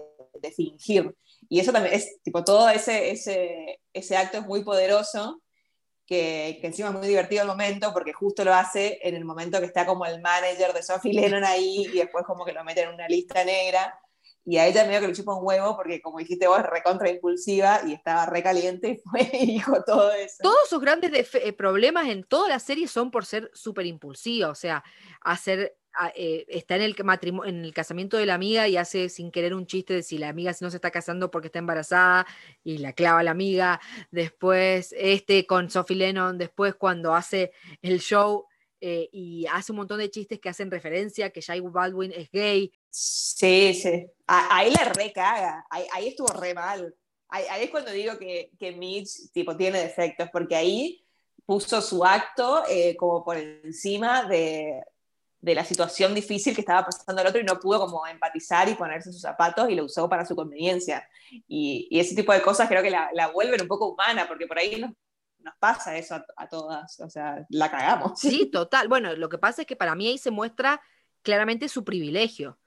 fingir. 0.56 1.14
Y 1.48 1.60
eso 1.60 1.72
también 1.72 1.94
es, 1.94 2.20
tipo, 2.22 2.42
todo 2.42 2.68
ese, 2.68 3.10
ese, 3.10 3.80
ese 3.92 4.16
acto 4.16 4.38
es 4.38 4.46
muy 4.46 4.64
poderoso, 4.64 5.40
que, 6.04 6.58
que, 6.60 6.66
encima 6.66 6.88
es 6.88 6.94
muy 6.94 7.06
divertido 7.06 7.42
el 7.42 7.48
momento, 7.48 7.92
porque 7.92 8.12
justo 8.12 8.44
lo 8.44 8.52
hace 8.52 8.98
en 9.02 9.14
el 9.14 9.24
momento 9.24 9.60
que 9.60 9.66
está 9.66 9.86
como 9.86 10.04
el 10.04 10.20
manager 10.20 10.72
de 10.72 10.82
Sophie 10.82 11.14
Lennon 11.14 11.44
ahí, 11.44 11.86
y 11.92 11.98
después 11.98 12.24
como 12.26 12.44
que 12.44 12.52
lo 12.52 12.64
meten 12.64 12.88
en 12.88 12.94
una 12.94 13.06
lista 13.06 13.44
negra, 13.44 13.96
y 14.44 14.56
a 14.58 14.66
ella 14.66 14.84
medio 14.84 15.00
que 15.00 15.08
le 15.08 15.12
chupa 15.12 15.34
un 15.34 15.46
huevo 15.46 15.76
porque 15.76 16.00
como 16.02 16.18
dijiste 16.18 16.46
vos, 16.46 16.62
recontra 16.62 17.08
impulsiva 17.10 17.80
y 17.86 17.92
estaba 17.92 18.26
recaliente 18.26 18.88
y 18.90 18.96
fue 18.96 19.30
y 19.32 19.46
dijo 19.46 19.82
todo 19.84 20.12
eso. 20.12 20.38
Todos 20.42 20.68
sus 20.68 20.80
grandes 20.80 21.34
eh, 21.34 21.52
problemas 21.52 22.08
en 22.08 22.24
toda 22.24 22.48
la 22.48 22.58
serie 22.58 22.88
son 22.88 23.10
por 23.10 23.24
ser 23.24 23.50
súper 23.54 23.86
impulsiva, 23.86 24.48
o 24.48 24.54
sea, 24.54 24.82
hacer 25.20 25.76
eh, 26.14 26.46
está 26.48 26.76
en 26.76 26.82
el, 26.82 26.96
en 27.44 27.64
el 27.64 27.74
casamiento 27.74 28.16
de 28.16 28.24
la 28.24 28.34
amiga 28.34 28.66
y 28.66 28.78
hace 28.78 29.10
sin 29.10 29.30
querer 29.30 29.54
un 29.54 29.66
chiste 29.66 29.94
de 29.94 30.02
si 30.02 30.16
la 30.16 30.30
amiga 30.30 30.52
no 30.60 30.70
se 30.70 30.76
está 30.76 30.90
casando 30.90 31.30
porque 31.30 31.48
está 31.48 31.58
embarazada 31.58 32.26
y 32.64 32.78
la 32.78 32.94
clava 32.94 33.22
la 33.22 33.30
amiga. 33.30 33.80
Después, 34.10 34.94
este 34.96 35.46
con 35.46 35.70
Sophie 35.70 35.96
Lennon, 35.96 36.38
después 36.38 36.74
cuando 36.74 37.14
hace 37.14 37.52
el 37.82 38.00
show 38.00 38.46
eh, 38.84 39.08
y 39.12 39.46
hace 39.46 39.70
un 39.70 39.76
montón 39.78 39.98
de 39.98 40.10
chistes 40.10 40.40
que 40.40 40.48
hacen 40.48 40.68
referencia 40.68 41.30
que 41.30 41.40
Jai 41.40 41.60
Baldwin 41.60 42.10
es 42.12 42.28
gay. 42.32 42.72
Sí, 42.90 43.74
sí. 43.74 44.06
ahí 44.26 44.72
le 44.72 44.84
recaga, 44.86 45.64
ahí, 45.70 45.86
ahí 45.92 46.08
estuvo 46.08 46.26
re 46.26 46.52
mal. 46.52 46.92
Ahí, 47.28 47.62
es 47.62 47.70
cuando 47.70 47.92
digo 47.92 48.18
que, 48.18 48.50
que 48.58 48.72
Mitch 48.72 49.30
tipo, 49.32 49.56
tiene 49.56 49.78
defectos, 49.78 50.28
porque 50.32 50.56
ahí 50.56 51.06
puso 51.46 51.80
su 51.80 52.04
acto 52.04 52.64
eh, 52.68 52.96
como 52.96 53.24
por 53.24 53.36
encima 53.36 54.24
de, 54.24 54.82
de, 55.40 55.54
la 55.54 55.64
situación 55.64 56.12
difícil 56.12 56.52
que 56.52 56.62
estaba 56.62 56.84
pasando 56.84 57.22
el 57.22 57.28
otro 57.28 57.40
y 57.40 57.44
no 57.44 57.60
pudo 57.60 57.78
como 57.78 58.04
empatizar 58.04 58.68
y 58.68 58.74
ponerse 58.74 59.12
sus 59.12 59.22
zapatos 59.22 59.70
y 59.70 59.76
lo 59.76 59.84
usó 59.84 60.08
para 60.08 60.26
su 60.26 60.34
conveniencia. 60.34 61.08
Y, 61.46 61.86
y 61.88 62.00
ese 62.00 62.16
tipo 62.16 62.32
de 62.32 62.42
cosas 62.42 62.68
creo 62.68 62.82
que 62.82 62.90
la, 62.90 63.10
la, 63.14 63.28
vuelven 63.28 63.62
un 63.62 63.68
poco 63.68 63.90
humana, 63.90 64.26
porque 64.26 64.48
por 64.48 64.58
ahí 64.58 64.80
nos 64.80 64.90
nos 65.42 65.54
pasa 65.58 65.96
eso 65.96 66.22
a, 66.36 66.48
todas, 66.48 66.98
o 67.00 67.08
sea, 67.08 67.44
la 67.50 67.70
cagamos. 67.70 68.18
Sí, 68.18 68.46
total. 68.52 68.88
Bueno, 68.88 69.14
lo 69.14 69.28
que 69.28 69.38
pasa 69.38 69.62
es 69.62 69.66
que 69.66 69.76
para 69.76 69.94
mí 69.94 70.08
ahí 70.08 70.18
se 70.18 70.30
muestra 70.30 70.80
claramente 71.22 71.68
su 71.68 71.84
privilegio. 71.84 72.58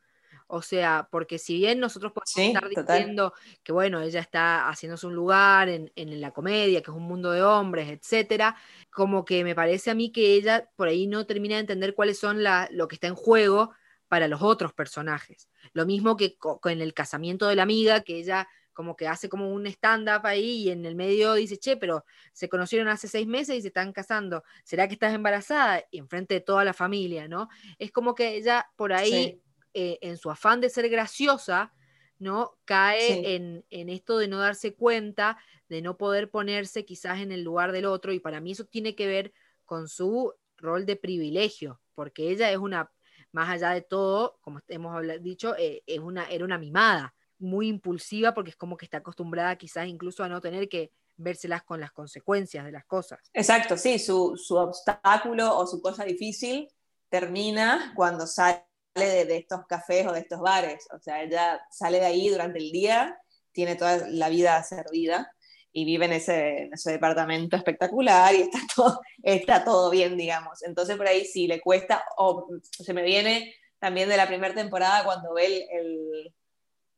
O 0.47 0.61
sea, 0.61 1.07
porque 1.09 1.39
si 1.39 1.57
bien 1.57 1.79
nosotros 1.79 2.11
podemos 2.11 2.37
estar 2.37 2.69
diciendo 2.69 3.33
que, 3.63 3.71
bueno, 3.71 4.01
ella 4.01 4.19
está 4.19 4.69
haciéndose 4.69 5.07
un 5.07 5.15
lugar 5.15 5.69
en, 5.69 5.91
la 6.21 6.31
comedia, 6.31 6.83
que 6.83 6.91
es 6.91 6.97
un 6.97 7.07
mundo 7.07 7.31
de 7.31 7.41
hombres, 7.41 7.89
etcétera, 7.89 8.55
como 8.91 9.25
que 9.25 9.43
me 9.43 9.55
parece 9.55 9.89
a 9.89 9.95
mí 9.95 10.11
que 10.11 10.35
ella 10.35 10.69
por 10.75 10.87
ahí 10.87 11.07
no 11.07 11.25
termina 11.25 11.55
de 11.55 11.61
entender 11.61 11.95
cuáles 11.95 12.19
son 12.19 12.43
la, 12.43 12.67
lo 12.71 12.87
que 12.87 12.95
está 12.95 13.07
en 13.07 13.15
juego 13.15 13.71
para 14.07 14.27
los 14.27 14.43
otros 14.43 14.71
personajes. 14.71 15.49
Lo 15.73 15.87
mismo 15.87 16.15
que 16.15 16.37
con 16.37 16.79
el 16.79 16.93
casamiento 16.93 17.47
de 17.47 17.55
la 17.55 17.63
amiga, 17.63 18.01
que 18.01 18.17
ella 18.17 18.47
como 18.75 18.95
que 18.95 19.07
hace 19.07 19.29
como 19.29 19.51
un 19.51 19.65
stand-up 19.65 20.25
ahí 20.25 20.63
y 20.63 20.69
en 20.69 20.85
el 20.85 20.95
medio 20.95 21.33
dice, 21.33 21.57
che, 21.57 21.77
pero 21.77 22.05
se 22.33 22.49
conocieron 22.49 22.89
hace 22.89 23.07
seis 23.07 23.25
meses 23.25 23.55
y 23.55 23.61
se 23.61 23.69
están 23.69 23.93
casando, 23.93 24.43
¿será 24.65 24.87
que 24.87 24.93
estás 24.93 25.15
embarazada? 25.15 25.83
Y 25.89 25.97
enfrente 25.97 26.35
de 26.35 26.41
toda 26.41 26.63
la 26.65 26.73
familia, 26.73 27.27
¿no? 27.27 27.47
Es 27.79 27.91
como 27.91 28.13
que 28.13 28.35
ella 28.35 28.69
por 28.75 28.91
ahí, 28.93 29.41
eh, 29.73 29.97
en 30.01 30.17
su 30.17 30.29
afán 30.29 30.59
de 30.59 30.69
ser 30.69 30.89
graciosa, 30.89 31.73
¿no? 32.19 32.57
Cae 32.65 33.35
en, 33.35 33.65
en, 33.69 33.89
esto 33.89 34.17
de 34.17 34.27
no 34.27 34.39
darse 34.39 34.75
cuenta, 34.75 35.37
de 35.69 35.81
no 35.81 35.97
poder 35.97 36.29
ponerse 36.29 36.83
quizás 36.85 37.21
en 37.21 37.31
el 37.31 37.43
lugar 37.43 37.71
del 37.71 37.85
otro, 37.85 38.11
y 38.11 38.19
para 38.19 38.41
mí 38.41 38.51
eso 38.51 38.65
tiene 38.65 38.93
que 38.93 39.07
ver 39.07 39.33
con 39.65 39.87
su 39.87 40.33
rol 40.57 40.85
de 40.85 40.97
privilegio, 40.97 41.81
porque 41.93 42.29
ella 42.29 42.51
es 42.51 42.57
una, 42.57 42.91
más 43.31 43.49
allá 43.49 43.71
de 43.71 43.81
todo, 43.81 44.37
como 44.41 44.59
hemos 44.67 45.01
dicho, 45.21 45.55
eh, 45.57 45.81
es 45.87 45.99
una, 45.99 46.25
era 46.25 46.43
una 46.43 46.57
mimada 46.57 47.14
muy 47.39 47.67
impulsiva 47.67 48.33
porque 48.33 48.51
es 48.51 48.55
como 48.55 48.77
que 48.77 48.85
está 48.85 48.97
acostumbrada 48.97 49.55
quizás 49.57 49.87
incluso 49.87 50.23
a 50.23 50.29
no 50.29 50.41
tener 50.41 50.69
que 50.69 50.91
vérselas 51.17 51.63
con 51.63 51.79
las 51.79 51.91
consecuencias 51.91 52.65
de 52.65 52.71
las 52.71 52.85
cosas. 52.85 53.19
Exacto, 53.33 53.77
sí, 53.77 53.99
su, 53.99 54.35
obstáculo 54.49 55.57
o 55.57 55.65
su 55.67 55.81
cosa 55.81 56.03
difícil 56.03 56.67
termina 57.09 57.93
cuando 57.95 58.27
sale 58.27 58.63
de, 58.95 59.37
estos 59.37 59.65
cafés 59.67 60.07
o 60.07 60.13
de 60.13 60.21
estos 60.21 60.39
bares. 60.39 60.87
O 60.93 60.99
sea, 60.99 61.23
ella 61.23 61.61
sale 61.71 61.99
de 61.99 62.05
ahí 62.05 62.29
durante 62.29 62.59
el 62.59 62.71
día, 62.71 63.17
tiene 63.51 63.75
toda 63.75 64.07
la 64.09 64.29
vida 64.29 64.61
servida 64.63 65.31
y 65.71 65.85
vive 65.85 66.05
en 66.05 66.13
ese, 66.13 66.69
ese 66.71 66.91
departamento 66.91 67.57
espectacular 67.57 68.33
y 68.33 68.41
está 68.41 68.59
todo, 68.75 69.01
está 69.23 69.63
todo 69.63 69.89
bien, 69.89 70.17
digamos. 70.17 70.63
Entonces 70.63 70.97
por 70.97 71.07
ahí 71.07 71.25
sí 71.25 71.47
le 71.47 71.61
cuesta, 71.61 72.03
o 72.17 72.47
se 72.61 72.93
me 72.93 73.03
viene 73.03 73.53
también 73.79 74.09
de 74.09 74.17
la 74.17 74.27
primera 74.27 74.53
temporada 74.53 75.03
cuando 75.03 75.33
ve 75.33 75.67
el, 75.71 76.33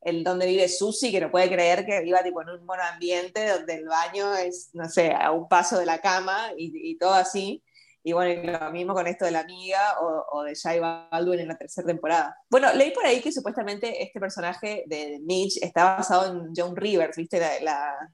el 0.02 0.24
donde 0.24 0.46
vive 0.46 0.68
Susie, 0.70 1.12
que 1.12 1.20
no 1.20 1.32
puede 1.32 1.50
creer 1.50 1.86
que 1.86 2.02
viva 2.02 2.24
tipo 2.24 2.42
en 2.42 2.50
un 2.50 2.66
buen 2.66 2.80
ambiente 2.80 3.48
donde 3.50 3.76
el 3.76 3.86
baño 3.88 4.34
es, 4.36 4.70
no 4.74 4.88
sé, 4.90 5.12
a 5.14 5.32
un 5.32 5.48
paso 5.48 5.80
de 5.80 5.86
la 5.86 6.00
cama 6.00 6.52
y, 6.58 6.92
y 6.92 6.98
todo 6.98 7.14
así. 7.14 7.64
Y 8.04 8.14
bueno, 8.14 8.58
lo 8.60 8.72
mismo 8.72 8.94
con 8.94 9.06
esto 9.06 9.26
de 9.26 9.32
la 9.32 9.42
amiga 9.42 10.00
o, 10.00 10.38
o 10.38 10.44
de 10.44 10.56
Shai 10.56 10.80
Baldwin 10.80 11.42
en 11.42 11.50
la 11.50 11.58
tercera 11.58 11.88
temporada. 11.88 12.38
Bueno, 12.50 12.72
leí 12.74 12.92
por 12.92 13.06
ahí 13.06 13.20
que 13.20 13.34
supuestamente 13.34 14.02
este 14.02 14.20
personaje 14.20 14.86
de 14.88 15.20
Mitch 15.24 15.58
está 15.62 15.98
basado 15.98 16.32
en 16.32 16.54
Joan 16.56 16.76
Rivers, 16.78 17.18
¿viste? 17.18 17.38
La, 17.40 17.60
la, 17.60 18.10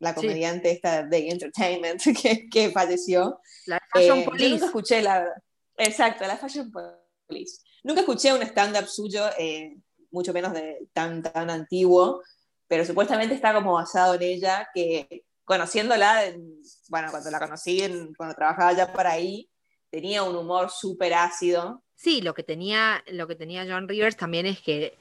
la 0.00 0.14
comediante 0.14 0.72
esta 0.72 1.04
de 1.04 1.28
Entertainment 1.28 2.02
que, 2.22 2.48
que 2.48 2.70
falleció. 2.70 3.40
La 3.66 3.80
Fashion 3.92 4.18
Eh, 4.18 4.24
Police. 4.24 4.44
Yo 4.44 4.50
nunca 4.50 4.66
escuché 4.66 5.02
la... 5.02 5.24
Exacto, 5.76 6.26
la 6.26 6.36
Fashion 6.38 6.72
Police. 7.28 7.60
Nunca 7.84 8.00
escuché 8.00 8.32
un 8.32 8.42
stand-up 8.42 8.88
suyo, 8.88 9.22
eh, 9.38 9.76
mucho 10.10 10.32
menos 10.32 10.52
de 10.52 10.86
tan, 10.92 11.22
tan 11.22 11.50
antiguo, 11.50 12.22
pero 12.68 12.84
supuestamente 12.84 13.34
está 13.34 13.52
como 13.54 13.74
basado 13.74 14.14
en 14.14 14.22
ella, 14.22 14.68
que 14.74 15.24
conociéndola, 15.44 16.26
en- 16.26 16.60
bueno, 16.88 17.08
cuando 17.10 17.30
la 17.30 17.38
conocí, 17.38 17.80
en- 17.82 18.12
cuando 18.14 18.34
trabajaba 18.34 18.72
ya 18.72 18.92
por 18.92 19.06
ahí, 19.06 19.48
tenía 19.90 20.22
un 20.24 20.34
humor 20.36 20.70
súper 20.70 21.14
ácido. 21.14 21.82
Sí, 21.94 22.20
lo 22.20 22.34
que 22.34 22.42
tenía, 22.42 23.02
lo 23.08 23.26
que 23.26 23.36
tenía 23.36 23.64
John 23.68 23.88
Rivers 23.88 24.16
también 24.16 24.46
es 24.46 24.60
que 24.60 24.98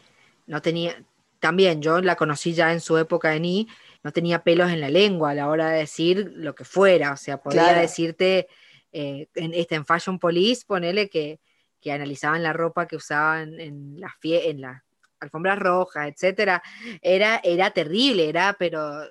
no 0.47 0.61
tenía, 0.61 1.03
también 1.39 1.81
yo 1.81 1.99
la 2.01 2.15
conocí 2.15 2.53
ya 2.53 2.71
en 2.71 2.79
su 2.79 2.97
época 2.97 3.35
en 3.35 3.45
I, 3.45 3.67
no 4.03 4.11
tenía 4.13 4.43
pelos 4.43 4.71
en 4.71 4.79
la 4.79 4.89
lengua 4.89 5.31
a 5.31 5.33
la 5.33 5.49
hora 5.49 5.69
de 5.71 5.79
decir 5.79 6.31
lo 6.35 6.53
que 6.53 6.63
fuera, 6.63 7.11
o 7.13 7.17
sea, 7.17 7.37
podía 7.41 7.63
Claro. 7.63 7.81
decirte 7.81 8.47
eh, 8.91 9.27
en, 9.35 9.53
este, 9.53 9.75
en 9.75 9.85
Fashion 9.85 10.19
Police, 10.19 10.63
ponele 10.65 11.09
que, 11.09 11.41
que 11.81 11.91
analizaban 11.91 12.41
la 12.43 12.53
ropa 12.53 12.87
que 12.87 12.95
usaban 12.95 13.59
en 13.59 13.99
las 13.99 14.13
fie- 14.21 14.45
en 14.45 14.61
las 14.61 14.83
alfombras 15.25 15.59
rojas, 15.59 16.07
etcétera, 16.07 16.61
era, 17.01 17.41
era 17.43 17.71
terrible, 17.71 18.29
era, 18.29 18.55
pero 18.57 19.03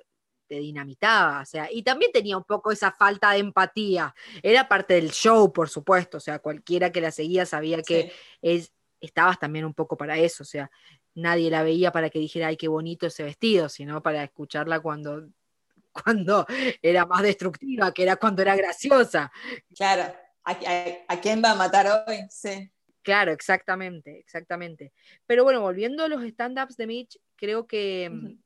te 0.47 0.59
dinamitaba, 0.59 1.41
o 1.41 1.45
sea, 1.45 1.71
y 1.71 1.81
también 1.83 2.11
tenía 2.11 2.37
un 2.37 2.43
poco 2.43 2.71
esa 2.71 2.91
falta 2.91 3.31
de 3.31 3.39
empatía, 3.39 4.13
era 4.43 4.67
parte 4.67 4.93
del 4.93 5.11
show, 5.11 5.51
por 5.51 5.69
supuesto, 5.69 6.17
o 6.17 6.19
sea, 6.19 6.37
cualquiera 6.39 6.91
que 6.91 7.01
la 7.01 7.11
seguía 7.11 7.45
sabía 7.47 7.81
que 7.81 8.03
Sí. 8.03 8.11
es, 8.41 8.73
estabas 9.01 9.39
también 9.39 9.65
un 9.65 9.73
poco 9.73 9.97
para 9.97 10.17
eso, 10.19 10.43
o 10.43 10.45
sea, 10.45 10.69
nadie 11.15 11.49
la 11.49 11.63
veía 11.63 11.91
para 11.91 12.09
que 12.11 12.19
dijera, 12.19 12.47
ay, 12.47 12.57
qué 12.57 12.67
bonito 12.67 13.07
ese 13.07 13.23
vestido, 13.23 13.69
sino 13.69 14.03
para 14.03 14.23
escucharla 14.23 14.79
cuando, 14.81 15.27
cuando 15.91 16.45
era 16.81 17.05
más 17.07 17.23
destructiva, 17.23 17.91
que 17.93 18.03
era 18.03 18.17
cuando 18.17 18.41
era 18.43 18.55
graciosa. 18.55 19.31
Claro, 19.75 20.13
¿a, 20.43 20.51
a- 20.51 20.95
a 21.13 21.21
quién 21.21 21.41
va 21.43 21.51
a 21.51 21.55
matar 21.55 21.87
hoy? 22.07 22.27
Sí. 22.29 22.71
Claro, 23.05 23.31
exactamente, 23.31 24.17
exactamente. 24.17 24.91
Pero 25.27 25.43
bueno, 25.43 25.61
volviendo 25.61 26.03
a 26.03 26.07
los 26.07 26.23
stand-ups 26.23 26.75
de 26.75 26.87
Mitch, 26.87 27.19
creo 27.35 27.67
que, 27.67 28.09
mm, 28.11 28.39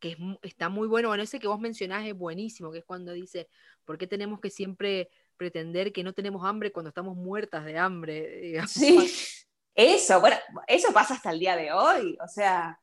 que 0.00 0.10
es 0.10 0.18
está 0.42 0.68
muy 0.68 0.88
bueno. 0.88 1.08
Bueno, 1.08 1.22
ese 1.22 1.38
que 1.38 1.46
vos 1.46 1.60
mencionás 1.60 2.04
es 2.04 2.14
buenísimo, 2.14 2.72
que 2.72 2.78
es 2.78 2.84
cuando 2.84 3.12
dice, 3.12 3.48
¿por 3.84 3.96
qué 3.96 4.08
tenemos 4.08 4.40
que 4.40 4.50
siempre 4.50 5.10
pretender 5.36 5.92
que 5.92 6.02
no 6.02 6.12
tenemos 6.12 6.44
hambre 6.44 6.72
cuando 6.72 6.88
estamos 6.88 7.16
muertas 7.16 7.64
de 7.64 7.78
hambre? 7.78 8.40
digamos? 8.40 8.72
Sí, 8.72 8.98
eso, 9.76 10.20
bueno, 10.20 10.36
eso 10.66 10.92
pasa 10.92 11.14
hasta 11.14 11.30
el 11.30 11.38
día 11.38 11.54
de 11.54 11.70
hoy. 11.70 12.18
O 12.20 12.26
sea, 12.26 12.80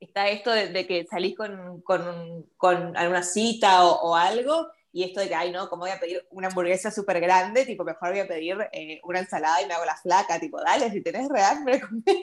está 0.00 0.30
esto 0.30 0.50
de, 0.50 0.70
de 0.70 0.86
que 0.86 1.04
salís 1.04 1.36
con, 1.36 1.82
con, 1.82 2.48
con 2.56 2.96
alguna 2.96 3.22
cita 3.22 3.84
o, 3.84 4.12
o 4.12 4.16
algo, 4.16 4.70
y 4.94 5.02
esto 5.02 5.18
de 5.18 5.26
que, 5.26 5.34
ay, 5.34 5.50
no, 5.50 5.68
¿cómo 5.68 5.80
voy 5.80 5.90
a 5.90 5.98
pedir 5.98 6.24
una 6.30 6.46
hamburguesa 6.46 6.88
súper 6.92 7.20
grande? 7.20 7.66
Tipo, 7.66 7.82
mejor 7.82 8.10
voy 8.10 8.20
a 8.20 8.28
pedir 8.28 8.56
eh, 8.70 9.00
una 9.02 9.18
ensalada 9.18 9.60
y 9.60 9.66
me 9.66 9.74
hago 9.74 9.84
la 9.84 9.96
flaca. 9.96 10.38
Tipo, 10.38 10.62
dale, 10.62 10.88
si 10.92 11.02
tenés 11.02 11.28
re 11.28 11.42
hambre, 11.42 11.80
comé, 11.88 12.22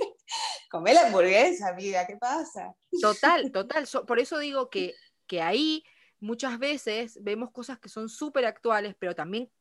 comé 0.72 0.94
la 0.94 1.08
hamburguesa, 1.08 1.68
amiga, 1.68 2.08
¿qué 2.08 2.16
pasa? 2.16 2.74
Total, 3.02 3.52
total. 3.52 3.88
So- 3.88 4.06
por 4.06 4.20
eso 4.20 4.40
digo 4.40 4.70
que, 4.70 4.94
que 5.28 5.42
ahí 5.42 5.84
muchas 6.22 6.58
veces 6.60 7.20
vemos 7.22 7.52
cosas 7.52 7.78
que 7.78 7.90
son 7.90 8.08
súper 8.08 8.46
actuales, 8.46 8.96
pero 8.98 9.16
también 9.16 9.52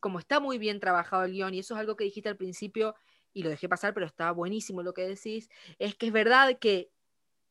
como 0.00 0.18
está 0.18 0.40
muy 0.40 0.56
bien 0.56 0.80
trabajado 0.80 1.24
el 1.24 1.32
guion, 1.32 1.52
y 1.52 1.58
eso 1.58 1.74
es 1.74 1.80
algo 1.80 1.96
que 1.96 2.04
dijiste 2.04 2.30
al 2.30 2.38
principio 2.38 2.94
y 3.34 3.42
lo 3.42 3.50
dejé 3.50 3.68
pasar, 3.68 3.92
pero 3.92 4.06
está 4.06 4.30
buenísimo 4.30 4.82
lo 4.82 4.94
que 4.94 5.06
decís, 5.06 5.50
es 5.78 5.94
que 5.96 6.06
es 6.06 6.12
verdad 6.12 6.58
que 6.58 6.90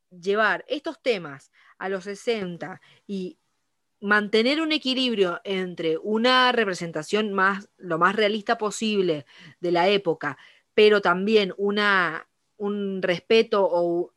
llevar 0.10 0.66
estos 0.68 1.00
temas 1.04 1.52
a 1.78 1.88
los 1.88 2.06
60 2.06 2.82
y 3.06 3.38
mantener 4.00 4.62
un 4.62 4.72
equilibrio 4.72 5.41
entre 5.43 5.98
una 5.98 6.52
representación 6.52 7.34
más, 7.34 7.70
lo 7.78 7.98
más 7.98 8.16
realista 8.16 8.58
posible 8.58 9.26
de 9.60 9.72
la 9.72 9.88
época, 9.89 10.38
pero 10.74 11.02
también 11.02 11.54
una, 11.58 12.28
un 12.58 13.02
respeto 13.02 13.68
o 13.70 14.14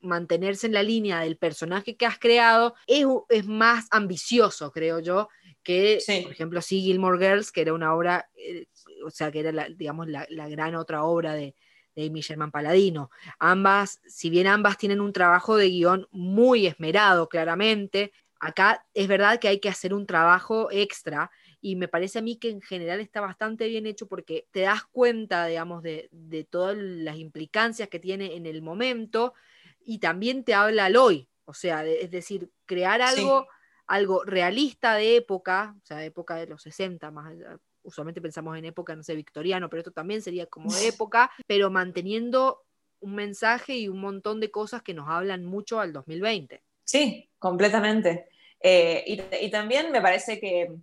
mantenerse 0.00 0.66
en 0.68 0.74
la 0.74 0.82
línea 0.82 1.20
del 1.20 1.36
personaje 1.36 1.96
que 1.96 2.06
has 2.06 2.18
creado, 2.18 2.74
es, 2.86 3.04
es 3.28 3.46
más 3.46 3.86
ambicioso, 3.90 4.70
creo 4.70 5.00
yo, 5.00 5.28
que, 5.62 6.00
Sí. 6.00 6.20
por 6.22 6.32
ejemplo, 6.32 6.62
sí, 6.62 6.80
Gilmore 6.80 7.18
Girls, 7.18 7.50
que 7.52 7.62
era 7.62 7.74
una 7.74 7.94
obra, 7.94 8.30
eh, 8.36 8.66
o 9.04 9.10
sea, 9.10 9.30
que 9.32 9.40
era, 9.40 9.52
la, 9.52 9.68
digamos, 9.68 10.06
la, 10.08 10.24
la 10.30 10.48
gran 10.48 10.76
otra 10.76 11.02
obra 11.02 11.34
de, 11.34 11.54
de 11.96 12.06
Amy 12.06 12.20
Sherman 12.20 12.52
Paladino. 12.52 13.10
Ambas, 13.40 14.00
si 14.06 14.30
bien 14.30 14.46
ambas 14.46 14.78
tienen 14.78 15.00
un 15.00 15.12
trabajo 15.12 15.56
de 15.56 15.68
guion 15.68 16.06
muy 16.12 16.66
esmerado, 16.66 17.28
claramente, 17.28 18.12
acá 18.40 18.86
es 18.94 19.08
verdad 19.08 19.40
que 19.40 19.48
hay 19.48 19.60
que 19.60 19.68
hacer 19.68 19.94
un 19.94 20.06
trabajo 20.06 20.68
extra 20.70 21.30
y 21.60 21.76
me 21.76 21.88
parece 21.88 22.18
a 22.20 22.22
mí 22.22 22.38
que 22.38 22.50
en 22.50 22.60
general 22.62 23.00
está 23.00 23.20
bastante 23.20 23.68
bien 23.68 23.86
hecho 23.86 24.06
porque 24.06 24.46
te 24.52 24.60
das 24.60 24.84
cuenta, 24.86 25.46
digamos, 25.46 25.82
de, 25.82 26.08
de 26.12 26.44
todas 26.44 26.76
las 26.78 27.16
implicancias 27.18 27.88
que 27.88 27.98
tiene 27.98 28.36
en 28.36 28.46
el 28.46 28.62
momento 28.62 29.34
y 29.80 29.98
también 29.98 30.44
te 30.44 30.54
habla 30.54 30.86
al 30.86 30.96
hoy, 30.96 31.28
o 31.44 31.54
sea, 31.54 31.82
de- 31.82 32.02
es 32.02 32.10
decir, 32.10 32.50
crear 32.66 33.00
Sí. 33.02 33.20
algo, 33.20 33.46
algo 33.86 34.24
realista 34.24 34.94
de 34.94 35.16
época, 35.16 35.74
o 35.82 35.86
sea, 35.86 35.98
de 35.98 36.06
época 36.06 36.36
de 36.36 36.46
los 36.46 36.62
60, 36.62 37.10
más 37.10 37.30
allá- 37.30 37.58
usualmente 37.82 38.20
pensamos 38.20 38.56
en 38.58 38.66
época, 38.66 38.94
no 38.96 39.02
sé, 39.02 39.14
victoriano, 39.16 39.68
pero 39.70 39.80
esto 39.80 39.92
también 39.92 40.20
sería 40.22 40.46
como 40.46 40.74
de 40.74 40.86
época, 40.88 41.30
pero 41.46 41.70
manteniendo 41.70 42.64
un 43.00 43.14
mensaje 43.14 43.76
y 43.76 43.88
un 43.88 44.00
montón 44.00 44.40
de 44.40 44.50
cosas 44.50 44.82
que 44.82 44.94
nos 44.94 45.08
hablan 45.08 45.44
mucho 45.44 45.80
al 45.80 45.92
2020. 45.92 46.62
Sí, 46.88 47.30
completamente. 47.38 48.30
Eh, 48.60 49.04
y, 49.06 49.50
también 49.50 49.92
me 49.92 50.00
parece 50.00 50.40
que 50.40 50.74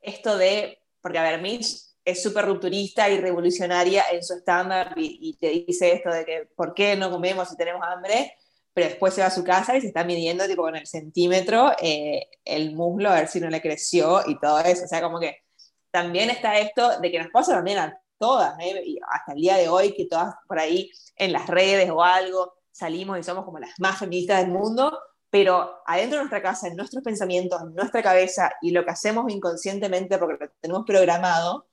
esto 0.00 0.38
de, 0.38 0.80
porque 1.02 1.18
a 1.18 1.24
ver, 1.24 1.42
Mitch 1.42 1.76
es 2.04 2.22
súper 2.22 2.46
rupturista 2.46 3.10
y 3.10 3.18
revolucionaria 3.18 4.04
en 4.12 4.22
su 4.22 4.34
estándar 4.34 4.94
y, 4.96 5.36
te 5.40 5.48
dice 5.48 5.92
esto 5.92 6.10
de 6.10 6.24
que 6.24 6.48
por 6.54 6.72
qué 6.72 6.94
no 6.96 7.10
comemos 7.10 7.48
si 7.48 7.56
tenemos 7.56 7.82
hambre, 7.84 8.32
pero 8.72 8.86
después 8.86 9.12
se 9.12 9.22
va 9.22 9.26
a 9.26 9.30
su 9.32 9.42
casa 9.42 9.76
y 9.76 9.80
se 9.80 9.88
está 9.88 10.04
midiendo 10.04 10.46
tipo 10.46 10.62
con 10.62 10.76
el 10.76 10.86
centímetro 10.86 11.72
eh, 11.82 12.28
el 12.44 12.72
muslo 12.76 13.10
a 13.10 13.16
ver 13.16 13.26
si 13.28 13.40
no 13.40 13.50
le 13.50 13.60
creció 13.60 14.22
y 14.28 14.38
todo 14.38 14.60
eso. 14.60 14.84
O 14.84 14.88
sea, 14.88 15.02
como 15.02 15.18
que 15.18 15.42
también 15.90 16.30
está 16.30 16.60
esto 16.60 17.00
de 17.00 17.10
que 17.10 17.18
nos 17.18 17.32
pasa 17.32 17.54
también 17.54 17.78
a 17.78 18.00
todas, 18.18 18.54
¿eh? 18.60 18.98
hasta 19.10 19.32
el 19.32 19.40
día 19.40 19.56
de 19.56 19.68
hoy, 19.68 19.94
que 19.94 20.06
todas 20.06 20.32
por 20.46 20.60
ahí 20.60 20.92
en 21.16 21.32
las 21.32 21.48
redes 21.48 21.90
o 21.90 22.04
algo 22.04 22.54
salimos 22.70 23.18
y 23.18 23.24
somos 23.24 23.44
como 23.44 23.58
las 23.58 23.72
más 23.80 23.98
feministas 23.98 24.42
del 24.42 24.52
mundo, 24.52 24.96
pero 25.30 25.80
adentro 25.86 26.18
de 26.18 26.24
nuestra 26.24 26.42
casa, 26.42 26.66
en 26.66 26.76
nuestros 26.76 27.02
pensamientos, 27.04 27.62
en 27.62 27.74
nuestra 27.74 28.02
cabeza 28.02 28.52
y 28.60 28.72
lo 28.72 28.84
que 28.84 28.90
hacemos 28.90 29.32
inconscientemente 29.32 30.18
porque 30.18 30.44
lo 30.44 30.50
tenemos 30.60 30.84
programado, 30.84 31.68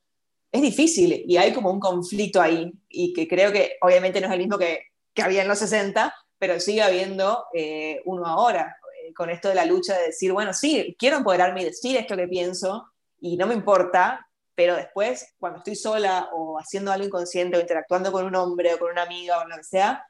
es 0.51 0.61
difícil 0.61 1.23
y 1.27 1.37
hay 1.37 1.53
como 1.53 1.71
un 1.71 1.79
conflicto 1.79 2.39
ahí 2.39 2.71
y 2.87 3.13
que 3.13 3.27
creo 3.27 3.51
que 3.51 3.77
obviamente 3.81 4.21
no 4.21 4.27
es 4.27 4.33
el 4.33 4.39
mismo 4.39 4.57
que, 4.57 4.87
que 5.13 5.23
había 5.23 5.41
en 5.41 5.47
los 5.47 5.59
60, 5.59 6.13
pero 6.37 6.59
sigue 6.59 6.83
habiendo 6.83 7.45
eh, 7.53 8.01
uno 8.05 8.25
ahora, 8.25 8.77
eh, 9.03 9.13
con 9.13 9.29
esto 9.29 9.49
de 9.49 9.55
la 9.55 9.65
lucha 9.65 9.97
de 9.97 10.07
decir, 10.07 10.31
bueno, 10.31 10.53
sí, 10.53 10.95
quiero 10.97 11.17
empoderarme 11.17 11.61
y 11.61 11.65
decir 11.65 11.97
esto 11.97 12.15
que 12.15 12.27
pienso 12.27 12.91
y 13.19 13.37
no 13.37 13.47
me 13.47 13.55
importa, 13.55 14.29
pero 14.53 14.75
después, 14.75 15.33
cuando 15.39 15.59
estoy 15.59 15.75
sola 15.75 16.29
o 16.33 16.59
haciendo 16.59 16.91
algo 16.91 17.05
inconsciente 17.05 17.57
o 17.57 17.61
interactuando 17.61 18.11
con 18.11 18.25
un 18.25 18.35
hombre 18.35 18.73
o 18.73 18.79
con 18.79 18.91
una 18.91 19.03
amiga 19.03 19.39
o 19.39 19.47
lo 19.47 19.55
que 19.57 19.63
sea, 19.63 20.07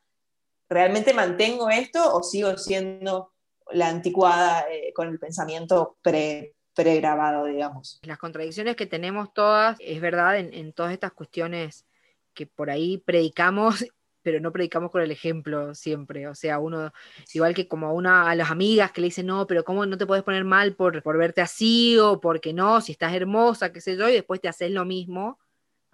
¿realmente 0.69 1.13
mantengo 1.13 1.69
esto 1.69 2.13
o 2.13 2.23
sigo 2.23 2.57
siendo 2.57 3.31
la 3.71 3.89
anticuada 3.89 4.65
eh, 4.71 4.93
con 4.93 5.07
el 5.07 5.19
pensamiento 5.19 5.97
pre, 6.01 6.55
pregrabado, 6.73 7.45
digamos? 7.45 7.99
Las 8.03 8.17
contradicciones 8.17 8.75
que 8.75 8.85
tenemos 8.85 9.33
todas, 9.33 9.77
es 9.79 9.99
verdad, 9.99 10.37
en, 10.37 10.73
todas 10.73 10.93
estas 10.93 11.11
cuestiones 11.13 11.85
que 12.33 12.45
por 12.45 12.69
ahí 12.69 12.99
predicamos, 12.99 13.85
pero 14.21 14.39
no 14.39 14.51
predicamos 14.51 14.91
con 14.91 15.01
el 15.01 15.11
ejemplo 15.11 15.73
siempre. 15.73 16.27
O 16.27 16.35
sea, 16.35 16.59
uno, 16.59 16.91
igual 17.33 17.55
que 17.55 17.67
como 17.67 17.87
a 17.87 17.93
una, 17.93 18.29
a 18.29 18.35
las 18.35 18.51
amigas 18.51 18.91
que 18.91 19.01
le 19.01 19.07
dicen, 19.07 19.27
no, 19.27 19.47
pero 19.47 19.63
¿cómo 19.63 19.85
no 19.85 19.97
te 19.97 20.05
puedes 20.05 20.23
poner 20.23 20.43
mal 20.43 20.75
por, 20.75 21.01
por 21.01 21.17
verte 21.17 21.41
así? 21.41 21.97
O 21.97 22.19
porque 22.19 22.53
no, 22.53 22.81
si 22.81 22.91
estás 22.91 23.13
hermosa, 23.13 23.71
qué 23.71 23.81
sé 23.81 23.97
yo, 23.97 24.09
y 24.09 24.13
después 24.13 24.41
te 24.41 24.47
haces 24.47 24.71
lo 24.71 24.85
mismo 24.85 25.39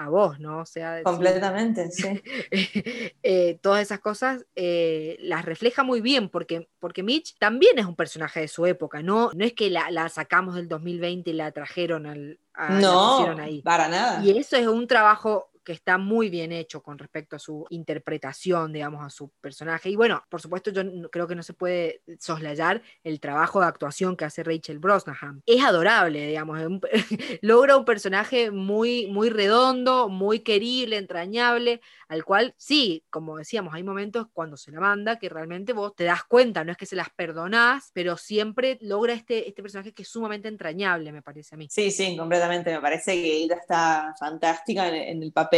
a 0.03 0.09
vos, 0.09 0.39
¿no? 0.39 0.59
O 0.59 0.65
sea, 0.65 1.01
Completamente, 1.03 1.91
sí. 1.91 2.21
eh, 3.23 3.59
todas 3.61 3.81
esas 3.81 3.99
cosas 3.99 4.45
eh, 4.55 5.17
las 5.19 5.45
refleja 5.45 5.83
muy 5.83 6.01
bien, 6.01 6.29
porque, 6.29 6.69
porque 6.79 7.03
Mitch 7.03 7.37
también 7.37 7.79
es 7.79 7.85
un 7.85 7.95
personaje 7.95 8.41
de 8.41 8.47
su 8.47 8.65
época, 8.65 9.01
no, 9.01 9.31
no 9.33 9.45
es 9.45 9.53
que 9.53 9.69
la, 9.69 9.89
la 9.91 10.09
sacamos 10.09 10.55
del 10.55 10.67
2020 10.67 11.29
y 11.29 11.33
la 11.33 11.51
trajeron 11.51 12.05
al, 12.05 12.39
a, 12.53 12.69
No, 12.79 13.35
ahí. 13.39 13.61
para 13.61 13.87
nada. 13.87 14.23
Y 14.23 14.37
eso 14.37 14.55
es 14.57 14.67
un 14.67 14.87
trabajo 14.87 15.49
que 15.63 15.73
está 15.73 15.97
muy 15.97 16.29
bien 16.29 16.51
hecho 16.51 16.81
con 16.81 16.97
respecto 16.97 17.35
a 17.35 17.39
su 17.39 17.65
interpretación, 17.69 18.73
digamos, 18.73 19.05
a 19.05 19.09
su 19.09 19.29
personaje. 19.41 19.89
Y 19.89 19.95
bueno, 19.95 20.23
por 20.29 20.41
supuesto, 20.41 20.71
yo 20.71 20.83
creo 21.09 21.27
que 21.27 21.35
no 21.35 21.43
se 21.43 21.53
puede 21.53 22.01
soslayar 22.19 22.81
el 23.03 23.19
trabajo 23.19 23.59
de 23.59 23.67
actuación 23.67 24.15
que 24.15 24.25
hace 24.25 24.43
Rachel 24.43 24.79
Brosnahan. 24.79 25.41
Es 25.45 25.63
adorable, 25.63 26.27
digamos, 26.27 26.59
logra 27.41 27.77
un 27.77 27.85
personaje 27.85 28.51
muy, 28.51 29.07
muy 29.07 29.29
redondo, 29.29 30.09
muy 30.09 30.39
querible, 30.39 30.97
entrañable, 30.97 31.81
al 32.07 32.23
cual 32.23 32.53
sí, 32.57 33.03
como 33.09 33.37
decíamos, 33.37 33.73
hay 33.73 33.83
momentos 33.83 34.27
cuando 34.33 34.57
se 34.57 34.71
la 34.71 34.79
manda 34.79 35.19
que 35.19 35.29
realmente 35.29 35.73
vos 35.73 35.95
te 35.95 36.03
das 36.03 36.23
cuenta, 36.23 36.63
no 36.63 36.71
es 36.71 36.77
que 36.77 36.85
se 36.85 36.95
las 36.95 37.09
perdonás, 37.09 37.91
pero 37.93 38.17
siempre 38.17 38.77
logra 38.81 39.13
este, 39.13 39.47
este 39.47 39.61
personaje 39.61 39.93
que 39.93 40.03
es 40.03 40.09
sumamente 40.09 40.47
entrañable, 40.47 41.11
me 41.11 41.21
parece 41.21 41.55
a 41.55 41.57
mí. 41.57 41.67
Sí, 41.69 41.91
sí, 41.91 42.15
completamente. 42.17 42.71
Me 42.71 42.81
parece 42.81 43.13
que 43.13 43.37
ella 43.43 43.55
está 43.55 44.13
fantástica 44.19 44.87
en, 44.87 45.23
el 45.23 45.31
papel 45.31 45.52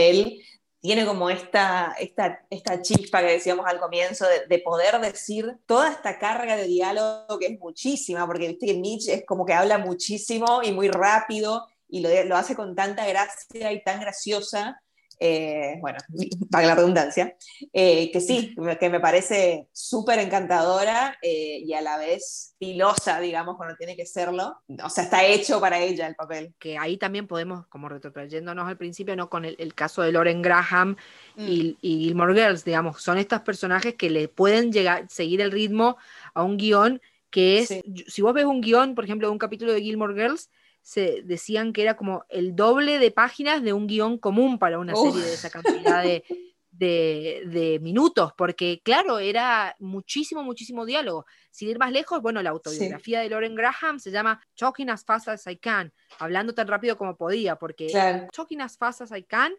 tiene 0.85 1.05
como 1.05 1.29
esta, 1.29 1.95
esta, 1.99 2.45
esta 2.49 2.81
chispa 2.81 3.21
que 3.21 3.33
decíamos 3.33 3.65
al 3.65 3.79
comienzo 3.79 4.25
de, 4.47 4.59
poder 4.59 4.99
decir 4.99 5.57
toda 5.65 5.91
esta 5.91 6.19
carga 6.19 6.55
de 6.55 6.65
diálogo 6.65 7.39
que 7.39 7.47
es 7.47 7.59
muchísima, 7.59 8.27
porque 8.27 8.49
viste 8.49 8.67
que 8.67 8.75
Mitch 8.75 9.07
es 9.09 9.25
como 9.25 9.45
que 9.45 9.53
habla 9.53 9.79
muchísimo 9.79 10.61
y 10.63 10.71
muy 10.71 10.89
rápido 10.89 11.65
y 11.87 12.01
lo, 12.01 12.09
lo 12.25 12.35
hace 12.35 12.55
con 12.55 12.75
tanta 12.75 13.07
gracia 13.07 13.71
y 13.71 13.83
tan 13.83 13.99
graciosa 13.99 14.79
eh, 15.19 15.77
bueno, 15.79 15.97
para 16.51 16.67
la 16.67 16.75
redundancia, 16.75 17.35
eh, 17.73 18.11
que 18.11 18.21
sí, 18.21 18.55
que 18.79 18.89
me 18.89 18.99
parece 18.99 19.67
súper 19.71 20.19
encantadora 20.19 21.17
eh, 21.21 21.59
y 21.63 21.73
a 21.73 21.81
la 21.81 21.97
vez 21.97 22.55
filosa, 22.59 23.19
digamos, 23.19 23.57
cuando 23.57 23.75
tiene 23.75 23.95
que 23.95 24.05
serlo. 24.05 24.57
O 24.83 24.89
sea, 24.89 25.05
está 25.05 25.25
hecho 25.25 25.59
para 25.59 25.79
ella 25.79 26.07
el 26.07 26.15
papel. 26.15 26.53
Que 26.59 26.77
ahí 26.77 26.97
también 26.97 27.27
podemos, 27.27 27.67
como 27.67 27.89
retrotrayéndonos 27.89 28.67
al 28.67 28.77
principio, 28.77 29.15
¿no? 29.15 29.29
Con 29.29 29.45
el, 29.45 29.73
caso 29.75 30.01
de 30.01 30.11
Lauren 30.11 30.41
Graham 30.41 30.95
y, 31.35 31.41
mm. 31.41 31.77
y, 31.81 31.99
Gilmore 32.05 32.33
Girls, 32.33 32.63
digamos, 32.63 33.01
son 33.01 33.17
estos 33.17 33.41
personajes 33.41 33.95
que 33.95 34.09
le 34.09 34.27
pueden 34.27 34.71
llegar, 34.71 35.05
seguir 35.09 35.41
el 35.41 35.51
ritmo 35.51 35.97
a 36.33 36.43
un 36.43 36.57
guion 36.57 37.01
que 37.35 37.59
es, 37.59 37.83
si 38.07 38.21
vos 38.21 38.33
ves 38.33 38.45
un 38.45 38.61
guion, 38.61 38.95
por 38.95 39.03
ejemplo, 39.03 39.27
de 39.27 39.33
un 39.33 39.37
capítulo 39.37 39.73
de 39.73 39.81
Gilmore 39.81 40.13
Girls, 40.13 40.49
se 40.85 41.23
decían 41.23 41.73
que 41.73 41.81
era 41.81 41.97
como 41.97 42.25
el 42.29 42.55
doble 42.55 42.99
de 42.99 43.09
páginas 43.09 43.63
de 43.63 43.73
un 43.73 43.87
guion 43.87 44.19
común 44.19 44.59
para 44.59 44.77
una 44.77 44.95
serie 44.95 45.23
de 45.23 45.33
esa 45.33 45.49
cantidad 45.49 46.03
de, 46.69 47.79
minutos, 47.81 48.33
porque 48.37 48.81
claro, 48.83 49.17
era 49.17 49.75
muchísimo, 49.79 50.43
muchísimo 50.43 50.85
diálogo. 50.85 51.25
Sin 51.49 51.69
ir 51.69 51.79
más 51.79 51.91
lejos, 51.91 52.21
bueno, 52.21 52.43
la 52.43 52.51
autobiografía 52.51 53.21
de 53.21 53.29
Lauren 53.31 53.55
Graham 53.55 53.97
se 53.97 54.11
llama 54.11 54.39
Talking 54.53 54.91
as 54.91 55.03
Fast 55.03 55.27
as 55.27 55.47
I 55.47 55.55
Can, 55.55 55.91
hablando 56.19 56.53
tan 56.53 56.67
rápido 56.67 56.95
como 56.99 57.17
podía, 57.17 57.55
porque 57.55 57.87
Talking 58.31 58.61
as 58.61 58.77
Fast 58.77 59.01
as 59.01 59.11
I 59.11 59.23
Can, 59.23 59.53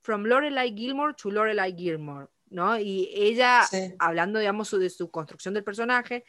from 0.00 0.24
Lorelai 0.24 0.74
Gilmore 0.76 1.14
to 1.14 1.30
Lorelai 1.30 1.76
Gilmore, 1.76 2.26
¿no? 2.50 2.76
Y 2.76 3.08
ella, 3.14 3.62
hablando, 4.00 4.40
digamos, 4.40 4.68
de 4.72 4.90
su 4.90 5.12
construcción 5.12 5.54
del 5.54 5.62
personaje, 5.62 6.24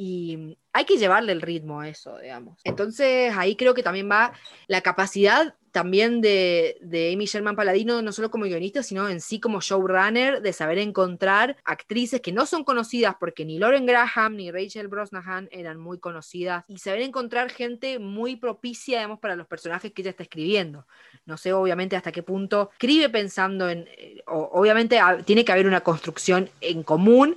y 0.00 0.56
hay 0.72 0.84
que 0.84 0.96
llevarle 0.96 1.32
el 1.32 1.42
ritmo 1.42 1.80
a 1.80 1.88
eso, 1.88 2.16
digamos. 2.18 2.60
Entonces 2.62 3.36
ahí 3.36 3.56
creo 3.56 3.74
que 3.74 3.82
también 3.82 4.08
va 4.08 4.32
la 4.68 4.80
capacidad 4.80 5.56
también 5.72 6.20
de, 6.20 6.78
de, 6.80 7.12
Amy 7.12 7.26
Sherman 7.26 7.56
Paladino, 7.56 8.00
no 8.00 8.12
solo 8.12 8.30
como 8.30 8.44
guionista, 8.44 8.84
sino 8.84 9.08
en 9.08 9.20
sí 9.20 9.40
como 9.40 9.60
showrunner, 9.60 10.40
de 10.40 10.52
saber 10.52 10.78
encontrar 10.78 11.56
actrices 11.64 12.20
que 12.20 12.30
no 12.30 12.46
son 12.46 12.62
conocidas, 12.62 13.16
porque 13.18 13.44
ni 13.44 13.58
Lauren 13.58 13.86
Graham 13.86 14.36
ni 14.36 14.52
Rachel 14.52 14.86
Brosnahan 14.86 15.48
eran 15.50 15.78
muy 15.78 15.98
conocidas, 15.98 16.64
y 16.68 16.78
saber 16.78 17.02
encontrar 17.02 17.50
gente 17.50 17.98
muy 17.98 18.36
propicia, 18.36 18.98
digamos, 18.98 19.18
para 19.18 19.34
los 19.34 19.48
personajes 19.48 19.92
que 19.92 20.02
ella 20.02 20.12
está 20.12 20.22
escribiendo. 20.22 20.86
No 21.26 21.36
sé, 21.36 21.52
obviamente, 21.52 21.96
hasta 21.96 22.12
qué 22.12 22.22
punto 22.22 22.70
escribe 22.72 23.08
pensando 23.08 23.68
en, 23.68 23.88
eh, 23.98 24.22
obviamente 24.26 25.00
ah, 25.00 25.18
tiene 25.24 25.44
que 25.44 25.52
haber 25.52 25.66
una 25.66 25.80
construcción 25.80 26.48
en 26.60 26.84
común, 26.84 27.36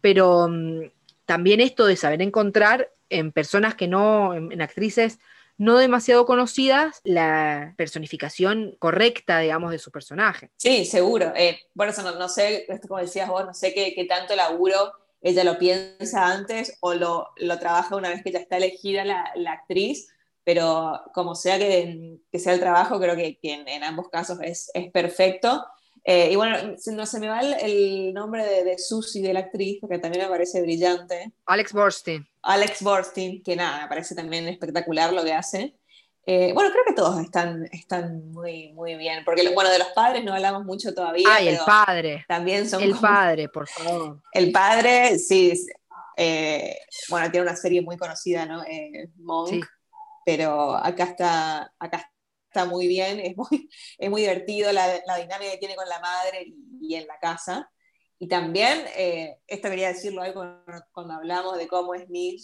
pero 0.00 0.48
mm, 0.48 0.82
también 1.30 1.60
esto 1.60 1.86
de 1.86 1.94
saber 1.94 2.22
encontrar 2.22 2.90
en 3.08 3.30
personas 3.30 3.76
que 3.76 3.86
no, 3.86 4.34
en, 4.34 4.60
actrices 4.60 5.20
no 5.58 5.78
demasiado 5.78 6.26
conocidas, 6.26 7.00
la 7.04 7.72
personificación 7.76 8.74
correcta, 8.80 9.38
digamos, 9.38 9.70
de 9.70 9.78
su 9.78 9.92
personaje. 9.92 10.50
Sí, 10.56 10.84
seguro. 10.84 11.32
Eh, 11.36 11.60
bueno, 11.72 11.92
eso 11.92 12.02
no, 12.18 12.28
sé, 12.28 12.66
como 12.88 12.98
decías 12.98 13.28
vos, 13.28 13.46
no 13.46 13.54
sé 13.54 13.72
qué, 13.72 14.04
tanto 14.08 14.34
laburo 14.34 14.92
ella 15.20 15.44
lo 15.44 15.56
piensa 15.56 16.26
antes 16.26 16.76
o 16.80 16.94
lo, 16.94 17.28
lo, 17.36 17.60
trabaja 17.60 17.94
una 17.94 18.08
vez 18.08 18.24
que 18.24 18.32
ya 18.32 18.40
está 18.40 18.56
elegida 18.56 19.04
la, 19.04 19.52
actriz, 19.52 20.08
pero 20.42 21.00
como 21.14 21.36
sea 21.36 21.60
que, 21.60 22.18
que, 22.32 22.40
sea 22.40 22.54
el 22.54 22.60
trabajo, 22.60 22.98
creo 22.98 23.14
que, 23.14 23.38
que 23.38 23.52
en, 23.52 23.68
en, 23.68 23.84
ambos 23.84 24.08
casos 24.08 24.40
es, 24.42 24.68
es 24.74 24.90
perfecto. 24.90 25.64
Eh, 26.04 26.32
y 26.32 26.36
bueno, 26.36 26.56
no 26.92 27.06
se 27.06 27.20
me 27.20 27.28
va 27.28 27.40
el, 27.40 28.12
nombre 28.14 28.44
de, 28.44 28.64
de 28.64 28.78
Susie, 28.78 29.22
de 29.22 29.34
la 29.34 29.40
actriz, 29.40 29.78
porque 29.80 29.98
también 29.98 30.24
me 30.24 30.30
parece 30.30 30.62
brillante. 30.62 31.32
Alex 31.46 31.72
Borstein. 31.72 32.26
Alex 32.42 32.82
Borstein, 32.82 33.42
que 33.42 33.56
nada, 33.56 33.82
me 33.82 33.88
parece 33.88 34.14
también 34.14 34.48
espectacular 34.48 35.12
lo 35.12 35.22
que 35.22 35.34
hace. 35.34 35.76
Eh, 36.26 36.52
bueno, 36.54 36.70
creo 36.70 36.84
que 36.86 36.94
todos 36.94 37.20
están, 37.20 37.66
están 37.72 38.30
muy, 38.30 38.72
muy 38.72 38.94
bien, 38.96 39.24
porque 39.24 39.48
bueno, 39.54 39.70
de 39.70 39.78
los 39.78 39.88
padres 39.88 40.24
no 40.24 40.32
hablamos 40.32 40.64
mucho 40.64 40.94
todavía. 40.94 41.26
Ay, 41.28 41.48
el 41.48 41.58
padre. 41.66 42.24
También 42.28 42.68
son 42.68 42.82
El 42.82 42.94
padre, 42.94 43.48
por 43.48 43.68
favor. 43.68 44.22
El 44.32 44.52
padre, 44.52 45.18
sí, 45.18 45.52
eh, 46.16 46.78
bueno, 47.08 47.30
tiene 47.30 47.46
una 47.46 47.56
serie 47.56 47.82
muy 47.82 47.96
conocida, 47.96 48.46
¿no? 48.46 48.62
Monk, 49.16 49.66
pero 50.24 50.76
acá 50.76 51.04
está, 51.04 51.72
acá 51.78 52.10
está 52.52 52.64
muy 52.64 52.88
bien, 52.88 53.20
es 53.20 53.36
muy, 53.36 53.70
es 53.98 54.10
muy 54.10 54.22
divertido 54.22 54.72
la, 54.72 54.86
dinámica 55.16 55.52
que 55.52 55.58
tiene 55.58 55.76
con 55.76 55.88
la 55.88 56.00
madre 56.00 56.52
y, 56.80 56.94
en 56.94 57.06
la 57.06 57.18
casa. 57.18 57.70
Y 58.18 58.28
también, 58.28 58.84
eh, 58.96 59.38
esto 59.46 59.70
quería 59.70 59.88
decirlo 59.88 60.22
hoy 60.22 60.34
cuando, 60.92 61.14
hablamos 61.14 61.56
de 61.56 61.68
cómo 61.68 61.94
es 61.94 62.08
Mitch, 62.10 62.42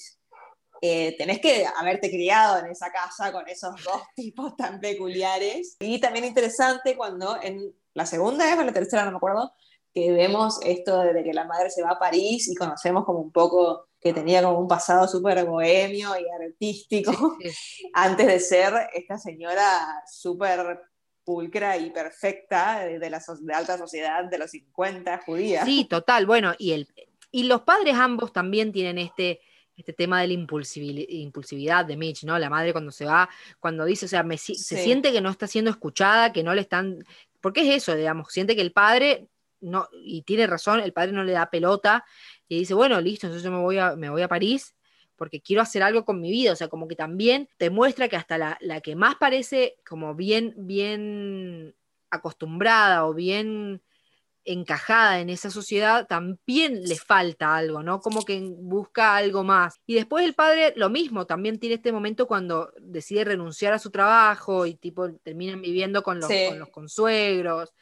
eh, 0.80 1.14
tenés 1.18 1.40
que 1.40 1.66
haberte 1.78 2.10
criado 2.10 2.58
en 2.58 2.70
esa 2.70 2.92
casa 2.92 3.32
con 3.32 3.48
esos 3.48 3.74
dos 3.84 4.02
tipos 4.14 4.56
tan 4.56 4.80
peculiares. 4.80 5.76
Y 5.80 6.00
también 6.00 6.24
interesante 6.24 6.96
cuando 6.96 7.40
en 7.42 7.74
la 7.94 8.06
segunda 8.06 8.44
o 8.58 8.62
la 8.62 8.72
tercera, 8.72 9.04
no 9.04 9.10
me 9.10 9.16
acuerdo, 9.16 9.52
que 9.92 10.12
vemos 10.12 10.60
esto 10.62 11.00
de 11.00 11.24
que 11.24 11.32
la 11.32 11.44
madre 11.44 11.70
se 11.70 11.82
va 11.82 11.92
a 11.92 11.98
París 11.98 12.48
y 12.48 12.54
conocemos 12.54 13.04
como 13.04 13.18
un 13.18 13.32
poco 13.32 13.88
que 14.00 14.12
tenía 14.12 14.42
como 14.42 14.58
un 14.58 14.68
pasado 14.68 15.08
súper 15.08 15.44
bohemio 15.44 16.10
y 16.18 16.28
artístico, 16.28 17.36
antes 17.94 18.26
de 18.26 18.40
ser 18.40 18.74
esta 18.94 19.18
señora 19.18 20.02
súper 20.06 20.80
pulcra 21.24 21.76
y 21.76 21.90
perfecta 21.90 22.84
de, 22.84 23.10
la 23.10 23.20
de 23.40 23.54
alta 23.54 23.76
sociedad 23.76 24.24
de 24.24 24.38
los 24.38 24.50
50 24.52 25.22
judías. 25.26 25.64
Sí, 25.64 25.84
total. 25.84 26.24
Bueno, 26.24 26.54
y, 26.56 26.72
el, 26.72 26.88
y 27.32 27.44
los 27.44 27.62
padres 27.62 27.96
ambos 27.96 28.32
también 28.32 28.70
tienen 28.70 28.98
este, 28.98 29.40
este 29.76 29.92
tema 29.92 30.20
de 30.20 30.28
la 30.28 30.34
impulsividad 30.34 31.84
de 31.84 31.96
Mitch, 31.96 32.22
¿no? 32.24 32.38
La 32.38 32.48
madre 32.48 32.72
cuando 32.72 32.92
se 32.92 33.04
va, 33.04 33.28
cuando 33.58 33.84
dice, 33.84 34.06
o 34.06 34.08
sea, 34.08 34.24
se 34.36 34.54
siente 34.54 35.10
que 35.10 35.20
no 35.20 35.30
está 35.30 35.48
siendo 35.48 35.70
escuchada, 35.70 36.32
que 36.32 36.44
no 36.44 36.54
le 36.54 36.60
están... 36.60 37.04
Porque 37.40 37.60
es 37.60 37.82
eso, 37.82 37.94
digamos, 37.94 38.32
siente 38.32 38.54
que 38.54 38.62
el 38.62 38.72
padre, 38.72 39.26
no, 39.60 39.88
y 39.92 40.22
tiene 40.22 40.46
razón, 40.46 40.80
el 40.80 40.92
padre 40.92 41.12
no 41.12 41.24
le 41.24 41.32
da 41.32 41.50
pelota, 41.50 42.04
y 42.48 42.58
dice, 42.60 42.74
bueno, 42.74 43.00
listo, 43.00 43.26
entonces 43.26 43.44
yo 43.44 43.50
me 43.50 43.62
voy 43.62 43.78
a, 43.78 43.96
me 43.96 44.10
voy 44.10 44.22
a 44.22 44.28
París 44.28 44.74
porque 45.16 45.40
quiero 45.40 45.62
hacer 45.62 45.82
algo 45.82 46.04
con 46.04 46.20
mi 46.20 46.30
vida, 46.30 46.52
o 46.52 46.56
sea, 46.56 46.68
como 46.68 46.86
que 46.88 46.96
también 46.96 47.48
te 47.56 47.70
muestra 47.70 48.08
que 48.08 48.16
hasta 48.16 48.36
la, 48.38 48.58
la 48.60 48.80
que 48.80 48.94
más 48.96 49.16
parece 49.16 49.76
como 49.88 50.14
bien, 50.14 50.54
bien 50.56 51.74
acostumbrada 52.10 53.06
o 53.06 53.14
bien 53.14 53.82
encajada 54.46 55.18
en 55.20 55.28
esa 55.28 55.50
sociedad, 55.50 56.06
también 56.06 56.84
le 56.84 56.96
falta 56.96 57.56
algo, 57.56 57.82
¿no? 57.82 58.00
Como 58.00 58.24
que 58.24 58.40
busca 58.40 59.16
algo 59.16 59.42
más. 59.42 59.80
Y 59.86 59.94
después 59.94 60.24
el 60.24 60.34
padre, 60.34 60.72
lo 60.76 60.88
mismo, 60.88 61.26
también 61.26 61.58
tiene 61.58 61.74
este 61.74 61.90
momento 61.90 62.28
cuando 62.28 62.72
decide 62.80 63.24
renunciar 63.24 63.72
a 63.72 63.80
su 63.80 63.90
trabajo 63.90 64.64
y 64.64 64.74
tipo 64.74 65.12
terminan 65.24 65.60
viviendo 65.60 66.02
con 66.04 66.20
los, 66.20 66.28
con 66.48 66.58
los 66.60 66.68
consuegros, 66.70 67.74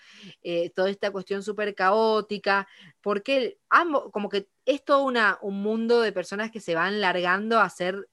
eh, 0.43 0.71
toda 0.71 0.89
esta 0.89 1.11
cuestión 1.11 1.43
súper 1.43 1.75
caótica, 1.75 2.67
porque 3.03 3.59
ambos, 3.69 4.11
como 4.11 4.31
que 4.31 4.49
es 4.65 4.83
todo 4.85 5.05
una, 5.05 5.39
un 5.43 5.63
mundo 5.63 6.01
de 6.01 6.13
personas 6.13 6.51
que 6.51 6.61
se 6.61 6.75
van 6.75 7.01
largando 7.01 7.61
a 7.61 7.69
ser, 7.69 8.09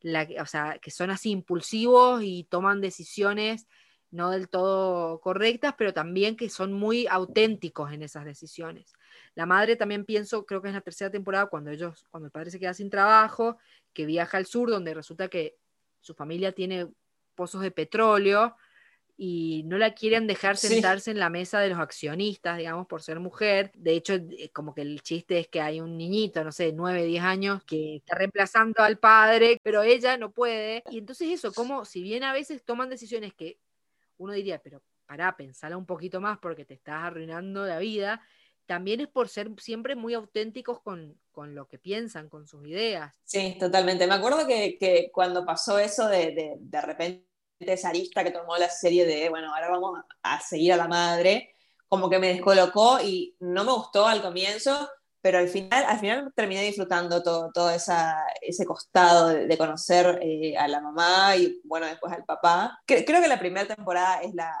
la, 0.00 0.26
o 0.40 0.46
sea, 0.46 0.78
que 0.80 0.90
son 0.90 1.10
así 1.10 1.30
impulsivos 1.30 2.22
y 2.22 2.44
toman 2.44 2.80
decisiones 2.80 3.66
no 4.14 4.30
del 4.30 4.48
todo 4.48 5.20
correctas, 5.20 5.74
pero 5.76 5.92
también 5.92 6.36
que 6.36 6.48
son 6.48 6.72
muy 6.72 7.06
auténticos 7.08 7.92
en 7.92 8.02
esas 8.02 8.24
decisiones. 8.24 8.92
La 9.34 9.44
madre 9.44 9.76
también 9.76 10.04
pienso, 10.04 10.46
creo 10.46 10.62
que 10.62 10.68
es 10.68 10.74
la 10.74 10.80
tercera 10.80 11.10
temporada, 11.10 11.46
cuando 11.46 11.70
ellos, 11.70 12.06
cuando 12.10 12.26
el 12.26 12.32
padre 12.32 12.50
se 12.50 12.60
queda 12.60 12.74
sin 12.74 12.90
trabajo, 12.90 13.58
que 13.92 14.06
viaja 14.06 14.38
al 14.38 14.46
sur, 14.46 14.70
donde 14.70 14.94
resulta 14.94 15.28
que 15.28 15.56
su 16.00 16.14
familia 16.14 16.52
tiene 16.52 16.86
pozos 17.34 17.62
de 17.62 17.72
petróleo 17.72 18.54
y 19.16 19.62
no 19.66 19.78
la 19.78 19.94
quieren 19.94 20.26
dejar 20.26 20.56
sentarse 20.56 21.10
en 21.10 21.18
la 21.18 21.30
mesa 21.30 21.58
de 21.60 21.70
los 21.70 21.78
accionistas, 21.78 22.58
digamos, 22.58 22.86
por 22.86 23.02
ser 23.02 23.18
mujer. 23.18 23.72
De 23.74 23.94
hecho, 23.94 24.14
eh, 24.14 24.50
como 24.52 24.74
que 24.74 24.82
el 24.82 25.02
chiste 25.02 25.40
es 25.40 25.48
que 25.48 25.60
hay 25.60 25.80
un 25.80 25.96
niñito, 25.96 26.42
no 26.44 26.52
sé, 26.52 26.72
9, 26.72 27.04
10 27.04 27.22
años, 27.22 27.64
que 27.64 27.96
está 27.96 28.16
reemplazando 28.16 28.82
al 28.82 28.98
padre, 28.98 29.58
pero 29.62 29.82
ella 29.82 30.16
no 30.16 30.30
puede. 30.30 30.84
Y 30.90 30.98
entonces 30.98 31.30
eso, 31.30 31.52
como 31.52 31.84
si 31.84 32.02
bien 32.02 32.22
a 32.22 32.32
veces 32.32 32.64
toman 32.64 32.90
decisiones 32.90 33.34
que 33.34 33.58
uno 34.24 34.32
diría, 34.32 34.60
pero 34.60 34.82
pará, 35.06 35.36
pensala 35.36 35.76
un 35.76 35.86
poquito 35.86 36.20
más 36.20 36.38
porque 36.38 36.64
te 36.64 36.74
estás 36.74 37.04
arruinando 37.04 37.66
la 37.66 37.78
vida, 37.78 38.22
también 38.66 39.00
es 39.00 39.08
por 39.08 39.28
ser 39.28 39.50
siempre 39.58 39.94
muy 39.94 40.14
auténticos 40.14 40.80
con, 40.80 41.20
con 41.30 41.54
lo 41.54 41.68
que 41.68 41.78
piensan, 41.78 42.28
con 42.28 42.46
sus 42.46 42.66
ideas. 42.66 43.14
Sí, 43.24 43.56
totalmente. 43.58 44.06
Me 44.06 44.14
acuerdo 44.14 44.46
que, 44.46 44.76
que 44.78 45.10
cuando 45.12 45.44
pasó 45.44 45.78
eso 45.78 46.08
de, 46.08 46.32
de, 46.32 46.56
de 46.58 46.80
repente 46.80 47.26
esa 47.60 47.90
arista 47.90 48.24
que 48.24 48.30
tomó 48.30 48.56
la 48.56 48.68
serie 48.68 49.06
de, 49.06 49.28
bueno, 49.28 49.54
ahora 49.54 49.70
vamos 49.70 50.00
a 50.22 50.40
seguir 50.40 50.72
a 50.72 50.76
la 50.76 50.88
madre, 50.88 51.54
como 51.88 52.10
que 52.10 52.18
me 52.18 52.28
descolocó 52.28 52.98
y 53.02 53.36
no 53.40 53.64
me 53.64 53.72
gustó 53.72 54.06
al 54.06 54.22
comienzo, 54.22 54.88
pero 55.24 55.38
al 55.38 55.48
final, 55.48 55.84
al 55.86 55.98
final 55.98 56.32
terminé 56.36 56.60
disfrutando 56.60 57.22
todo, 57.22 57.50
todo 57.50 57.70
esa, 57.70 58.26
ese 58.42 58.66
costado 58.66 59.28
de, 59.28 59.46
de 59.46 59.56
conocer 59.56 60.18
eh, 60.20 60.54
a 60.54 60.68
la 60.68 60.82
mamá 60.82 61.34
y 61.34 61.62
bueno, 61.64 61.86
después 61.86 62.12
al 62.12 62.26
papá. 62.26 62.78
creo 62.84 63.22
que 63.22 63.26
la 63.26 63.38
primera 63.38 63.66
temporada 63.66 64.20
es 64.20 64.34
la, 64.34 64.54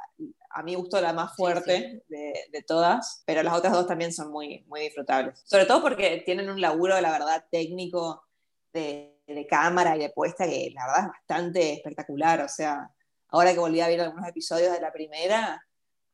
a 0.48 0.62
mí 0.62 0.74
gustó 0.74 1.02
la 1.02 1.12
más 1.12 1.36
fuerte 1.36 1.76
sí, 1.76 1.90
sí. 1.90 2.02
De, 2.08 2.32
de, 2.50 2.62
todas, 2.62 3.22
pero 3.26 3.42
las 3.42 3.52
otras 3.52 3.74
dos 3.74 3.86
también 3.86 4.10
son 4.10 4.32
muy, 4.32 4.64
muy 4.66 4.80
disfrutables. 4.80 5.42
Sobre 5.44 5.66
todo 5.66 5.82
porque 5.82 6.22
tienen 6.24 6.48
un 6.48 6.62
laburo, 6.62 6.98
la 6.98 7.12
verdad, 7.12 7.44
técnico 7.50 8.24
de, 8.72 9.20
de 9.26 9.46
cámara 9.46 9.96
y 9.96 9.98
de 9.98 10.08
puesta 10.08 10.46
que 10.46 10.72
la 10.74 10.86
verdad 10.86 11.02
es 11.02 11.08
bastante 11.08 11.72
espectacular. 11.74 12.40
O 12.40 12.48
sea, 12.48 12.90
ahora 13.28 13.52
que 13.52 13.60
volví 13.60 13.82
a 13.82 13.88
ver 13.88 14.00
algunos 14.00 14.26
episodios 14.26 14.72
de 14.72 14.80
la 14.80 14.94
primera, 14.94 15.62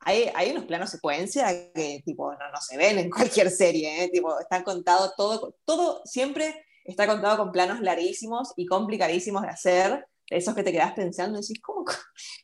hay, 0.01 0.31
hay, 0.35 0.51
unos 0.51 0.65
planos 0.65 0.91
secuencia 0.91 1.73
que 1.73 2.03
tipo 2.05 2.33
no, 2.33 2.51
no 2.51 2.61
se 2.61 2.77
ven 2.77 2.99
en 2.99 3.11
cualquier 3.11 3.51
serie, 3.51 4.05
¿eh? 4.05 4.09
tipo, 4.09 4.39
están 4.41 4.63
contados 4.63 5.15
todo, 5.17 5.55
todo 5.65 6.03
siempre 6.05 6.65
está 6.85 7.07
contado 7.07 7.37
con 7.37 7.53
planos 7.53 7.81
larguísimos 7.81 8.53
y 8.57 8.67
complicadísimos 8.67 9.43
de 9.43 9.49
hacer, 9.49 10.07
esos 10.31 10.55
que 10.55 10.63
te 10.63 10.73
quedas 10.73 10.93
pensando 10.93 11.39
y 11.39 11.43
decís, 11.43 11.61
¿cómo, 11.61 11.85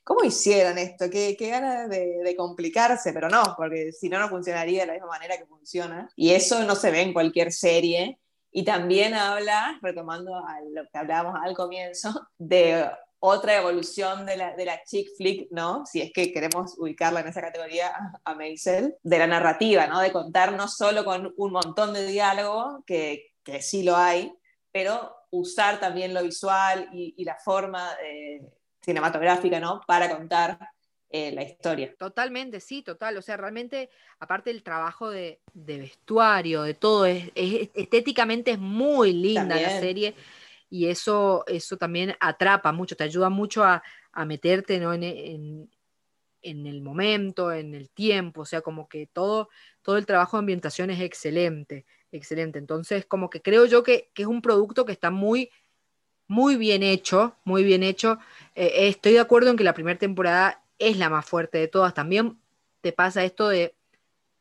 cómo 0.04 0.24
hicieron 0.24 0.76
esto? 0.76 1.08
¿Qué, 1.08 1.36
qué 1.38 1.50
ganas 1.50 1.88
de, 1.88 2.18
de, 2.22 2.36
complicarse? 2.36 3.12
Pero 3.12 3.28
no, 3.28 3.54
porque 3.56 3.92
si 3.92 4.08
no, 4.08 4.18
no 4.18 4.28
funcionaría 4.28 4.80
de 4.80 4.86
la 4.88 4.92
misma 4.94 5.08
manera 5.08 5.38
que 5.38 5.46
funciona. 5.46 6.08
Y 6.16 6.32
eso 6.32 6.64
no 6.64 6.74
se 6.74 6.90
ve 6.90 7.02
en 7.02 7.12
cualquier 7.12 7.52
serie. 7.52 8.18
Y 8.50 8.64
también 8.64 9.14
habla, 9.14 9.78
retomando 9.82 10.34
a 10.34 10.60
lo 10.68 10.82
que 10.90 10.98
hablábamos 10.98 11.38
al 11.42 11.54
comienzo, 11.54 12.26
de 12.38 12.90
otra 13.18 13.56
evolución 13.56 14.26
de 14.26 14.36
la, 14.36 14.54
de 14.54 14.64
la 14.64 14.82
chick 14.84 15.08
flick, 15.16 15.50
¿no? 15.50 15.84
Si 15.86 16.00
es 16.02 16.12
que 16.12 16.32
queremos 16.32 16.74
ubicarla 16.78 17.20
en 17.20 17.28
esa 17.28 17.40
categoría 17.40 17.88
a, 17.88 18.20
a 18.24 18.34
Maisel, 18.34 18.94
de 19.02 19.18
la 19.18 19.26
narrativa, 19.26 19.86
¿no? 19.86 20.00
De 20.00 20.12
contar 20.12 20.52
no 20.52 20.68
solo 20.68 21.04
con 21.04 21.32
un 21.36 21.52
montón 21.52 21.92
de 21.92 22.06
diálogo, 22.06 22.84
que, 22.86 23.32
que 23.42 23.62
sí 23.62 23.82
lo 23.82 23.96
hay, 23.96 24.32
pero 24.70 25.16
usar 25.30 25.80
también 25.80 26.14
lo 26.14 26.22
visual 26.22 26.88
y, 26.92 27.14
y 27.16 27.24
la 27.24 27.36
forma 27.36 27.90
eh, 28.02 28.42
cinematográfica, 28.82 29.58
¿no? 29.58 29.80
Para 29.86 30.14
contar 30.14 30.58
eh, 31.08 31.32
la 31.32 31.42
historia. 31.42 31.94
Totalmente, 31.98 32.60
sí, 32.60 32.82
total. 32.82 33.16
O 33.16 33.22
sea, 33.22 33.36
realmente, 33.36 33.90
aparte 34.18 34.50
del 34.50 34.62
trabajo 34.62 35.08
de, 35.08 35.40
de 35.54 35.78
vestuario, 35.78 36.62
de 36.62 36.74
todo, 36.74 37.06
es, 37.06 37.30
es, 37.34 37.70
estéticamente 37.74 38.52
es 38.52 38.58
muy 38.58 39.12
linda 39.12 39.48
también. 39.48 39.62
la 39.62 39.80
serie 39.80 40.14
y 40.68 40.86
eso, 40.86 41.44
eso 41.46 41.76
también 41.76 42.16
atrapa 42.20 42.72
mucho, 42.72 42.96
te 42.96 43.04
ayuda 43.04 43.30
mucho 43.30 43.64
a, 43.64 43.82
a 44.12 44.24
meterte 44.24 44.78
¿no? 44.80 44.92
en, 44.92 45.02
en, 45.02 45.70
en, 46.42 46.66
el 46.66 46.82
momento, 46.82 47.52
en 47.52 47.74
el 47.74 47.90
tiempo, 47.90 48.42
o 48.42 48.44
sea, 48.44 48.60
como 48.62 48.88
que 48.88 49.06
todo, 49.06 49.48
todo 49.82 49.96
el 49.96 50.06
trabajo 50.06 50.36
de 50.36 50.40
ambientación 50.40 50.90
es 50.90 51.00
excelente, 51.00 51.86
excelente. 52.12 52.58
Entonces, 52.58 53.06
como 53.06 53.30
que 53.30 53.42
creo 53.42 53.66
yo 53.66 53.82
que, 53.82 54.10
que 54.14 54.22
es 54.22 54.28
un 54.28 54.42
producto 54.42 54.84
que 54.84 54.92
está 54.92 55.10
muy, 55.10 55.50
muy 56.28 56.56
bien 56.56 56.82
hecho, 56.82 57.36
muy 57.44 57.64
bien 57.64 57.82
hecho. 57.82 58.18
Eh, 58.54 58.88
estoy 58.88 59.12
de 59.12 59.20
acuerdo 59.20 59.50
en 59.50 59.56
que 59.56 59.64
la 59.64 59.74
primera 59.74 59.98
temporada 59.98 60.64
es 60.78 60.98
la 60.98 61.10
más 61.10 61.26
fuerte 61.26 61.58
de 61.58 61.68
todas. 61.68 61.94
También 61.94 62.38
te 62.80 62.92
pasa 62.92 63.24
esto 63.24 63.48
de 63.48 63.74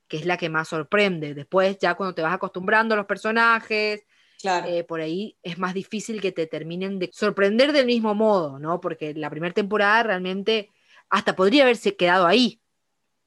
que 0.07 0.17
es 0.17 0.25
la 0.25 0.37
que 0.37 0.49
más 0.49 0.67
sorprende. 0.67 1.33
Después, 1.33 1.77
ya 1.79 1.95
cuando 1.95 2.15
te 2.15 2.21
vas 2.21 2.33
acostumbrando 2.33 2.93
a 2.93 2.97
los 2.97 3.05
personajes, 3.05 4.05
Claro. 4.41 4.67
Eh, 4.67 4.83
por 4.83 5.01
ahí 5.01 5.37
es 5.43 5.57
más 5.57 5.73
difícil 5.73 6.21
que 6.21 6.31
te 6.31 6.47
terminen 6.47 6.99
de 6.99 7.09
sorprender 7.13 7.73
del 7.73 7.85
mismo 7.85 8.13
modo, 8.15 8.59
¿no? 8.59 8.81
Porque 8.81 9.13
la 9.13 9.29
primera 9.29 9.53
temporada 9.53 10.03
realmente 10.03 10.69
hasta 11.09 11.35
podría 11.35 11.63
haberse 11.63 11.95
quedado 11.95 12.27
ahí 12.27 12.61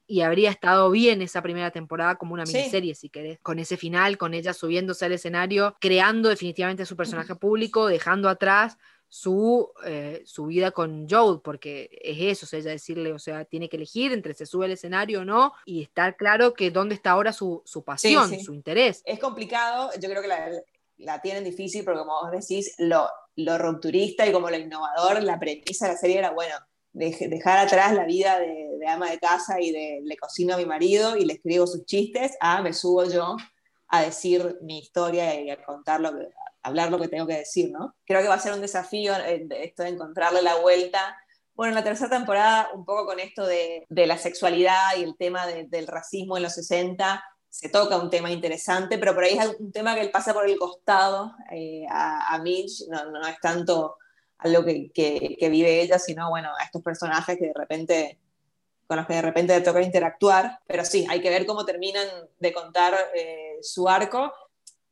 y 0.09 0.21
habría 0.21 0.49
estado 0.49 0.89
bien 0.89 1.21
esa 1.21 1.43
primera 1.43 1.69
temporada 1.69 2.15
como 2.15 2.33
una 2.33 2.43
miniserie, 2.43 2.95
sí. 2.95 3.01
si 3.01 3.09
querés, 3.09 3.39
con 3.41 3.59
ese 3.59 3.77
final, 3.77 4.17
con 4.17 4.33
ella 4.33 4.53
subiéndose 4.53 5.05
al 5.05 5.11
escenario, 5.11 5.77
creando 5.79 6.29
definitivamente 6.29 6.87
su 6.87 6.95
personaje 6.95 7.35
público, 7.35 7.85
dejando 7.85 8.27
atrás 8.27 8.79
su, 9.07 9.71
eh, 9.85 10.23
su 10.25 10.47
vida 10.47 10.71
con 10.71 11.07
Joel, 11.07 11.41
porque 11.43 11.89
es 12.01 12.17
eso, 12.21 12.47
o 12.47 12.49
sea, 12.49 12.57
ella 12.57 12.71
decirle, 12.71 13.13
o 13.13 13.19
sea, 13.19 13.45
tiene 13.45 13.69
que 13.69 13.77
elegir 13.77 14.11
entre 14.11 14.33
se 14.33 14.47
sube 14.47 14.65
al 14.65 14.71
escenario 14.71 15.21
o 15.21 15.25
no, 15.25 15.53
y 15.63 15.83
estar 15.83 16.17
claro 16.17 16.55
que 16.55 16.71
dónde 16.71 16.95
está 16.95 17.11
ahora 17.11 17.31
su, 17.31 17.61
su 17.65 17.83
pasión, 17.83 18.29
sí, 18.29 18.37
sí. 18.37 18.45
su 18.45 18.53
interés. 18.55 19.03
Es 19.05 19.19
complicado, 19.19 19.91
yo 19.99 20.09
creo 20.09 20.23
que 20.23 20.27
la, 20.27 20.49
la 20.99 21.21
tienen 21.21 21.43
difícil 21.43 21.83
porque 21.83 21.99
como 21.99 22.21
vos 22.21 22.31
decís, 22.31 22.75
lo, 22.77 23.09
lo 23.35 23.57
rupturista 23.57 24.27
y 24.27 24.31
como 24.31 24.49
lo 24.49 24.57
innovador, 24.57 25.23
la 25.23 25.39
premisa 25.39 25.87
de 25.87 25.93
la 25.93 25.97
serie 25.97 26.19
era, 26.19 26.31
bueno, 26.31 26.55
de, 26.93 27.15
dejar 27.29 27.57
atrás 27.59 27.93
la 27.93 28.05
vida 28.05 28.39
de, 28.39 28.67
ama 28.87 29.09
de 29.09 29.19
casa 29.19 29.59
y 29.61 29.71
de 29.71 30.01
le 30.03 30.17
cocino 30.17 30.55
a 30.55 30.57
mi 30.57 30.65
marido 30.65 31.15
y 31.15 31.25
le 31.25 31.33
escribo 31.33 31.67
sus 31.67 31.85
chistes, 31.85 32.35
a 32.39 32.61
me 32.61 32.73
subo 32.73 33.05
yo 33.05 33.37
a 33.87 34.01
decir 34.01 34.57
mi 34.61 34.79
historia 34.79 35.39
y 35.39 35.49
a 35.49 35.63
contar 35.63 35.99
lo 35.99 36.11
que, 36.11 36.27
hablar 36.63 36.91
lo 36.91 36.99
que 36.99 37.07
tengo 37.07 37.27
que 37.27 37.37
decir, 37.37 37.71
¿no? 37.71 37.95
Creo 38.05 38.21
que 38.21 38.27
va 38.27 38.35
a 38.35 38.39
ser 38.39 38.53
un 38.53 38.61
desafío 38.61 39.13
esto 39.15 39.83
de 39.83 39.89
encontrarle 39.89 40.41
la 40.41 40.55
vuelta. 40.55 41.17
Bueno, 41.53 41.71
en 41.71 41.75
la 41.75 41.83
tercera 41.83 42.09
temporada, 42.09 42.69
un 42.73 42.85
poco 42.85 43.05
con 43.05 43.19
esto 43.19 43.45
de, 43.45 43.85
de 43.89 44.07
la 44.07 44.17
sexualidad 44.17 44.95
y 44.97 45.03
el 45.03 45.17
tema 45.17 45.45
de, 45.47 45.65
del 45.65 45.87
racismo 45.87 46.37
en 46.37 46.43
los 46.43 46.53
60, 46.53 47.23
se 47.49 47.69
toca 47.69 47.97
un 47.97 48.09
tema 48.09 48.31
interesante, 48.31 48.97
pero 48.97 49.13
por 49.13 49.23
ahí 49.23 49.37
es 49.37 49.55
un 49.59 49.71
tema 49.71 49.95
que 49.95 50.01
él 50.01 50.11
pasa 50.11 50.33
por 50.33 50.47
el 50.47 50.57
costado 50.57 51.33
eh, 51.51 51.85
a, 51.89 52.33
a, 52.33 52.39
Mitch, 52.39 52.87
no, 52.87 53.09
no, 53.09 53.25
es 53.27 53.39
tanto 53.39 53.97
a 54.37 54.47
lo 54.47 54.63
que, 54.63 54.91
que, 54.93 55.49
vive 55.49 55.81
ella, 55.81 55.97
sino 55.99 56.29
bueno, 56.29 56.49
a 56.57 56.63
estos 56.63 56.83
personajes 56.83 57.37
que 57.37 57.47
de 57.47 57.53
repente, 57.53 58.19
con 58.87 58.97
los 58.97 59.07
que 59.07 59.15
de 59.15 59.21
repente 59.23 59.57
le 59.57 59.65
toca 59.65 59.81
interactuar, 59.81 60.59
pero 60.67 60.85
sí, 60.85 61.05
hay 61.09 61.21
que 61.21 61.29
ver 61.29 61.45
cómo 61.45 61.65
terminan 61.65 62.07
de 62.39 62.53
contar 62.53 62.95
eh, 63.15 63.57
su 63.61 63.89
arco. 63.89 64.31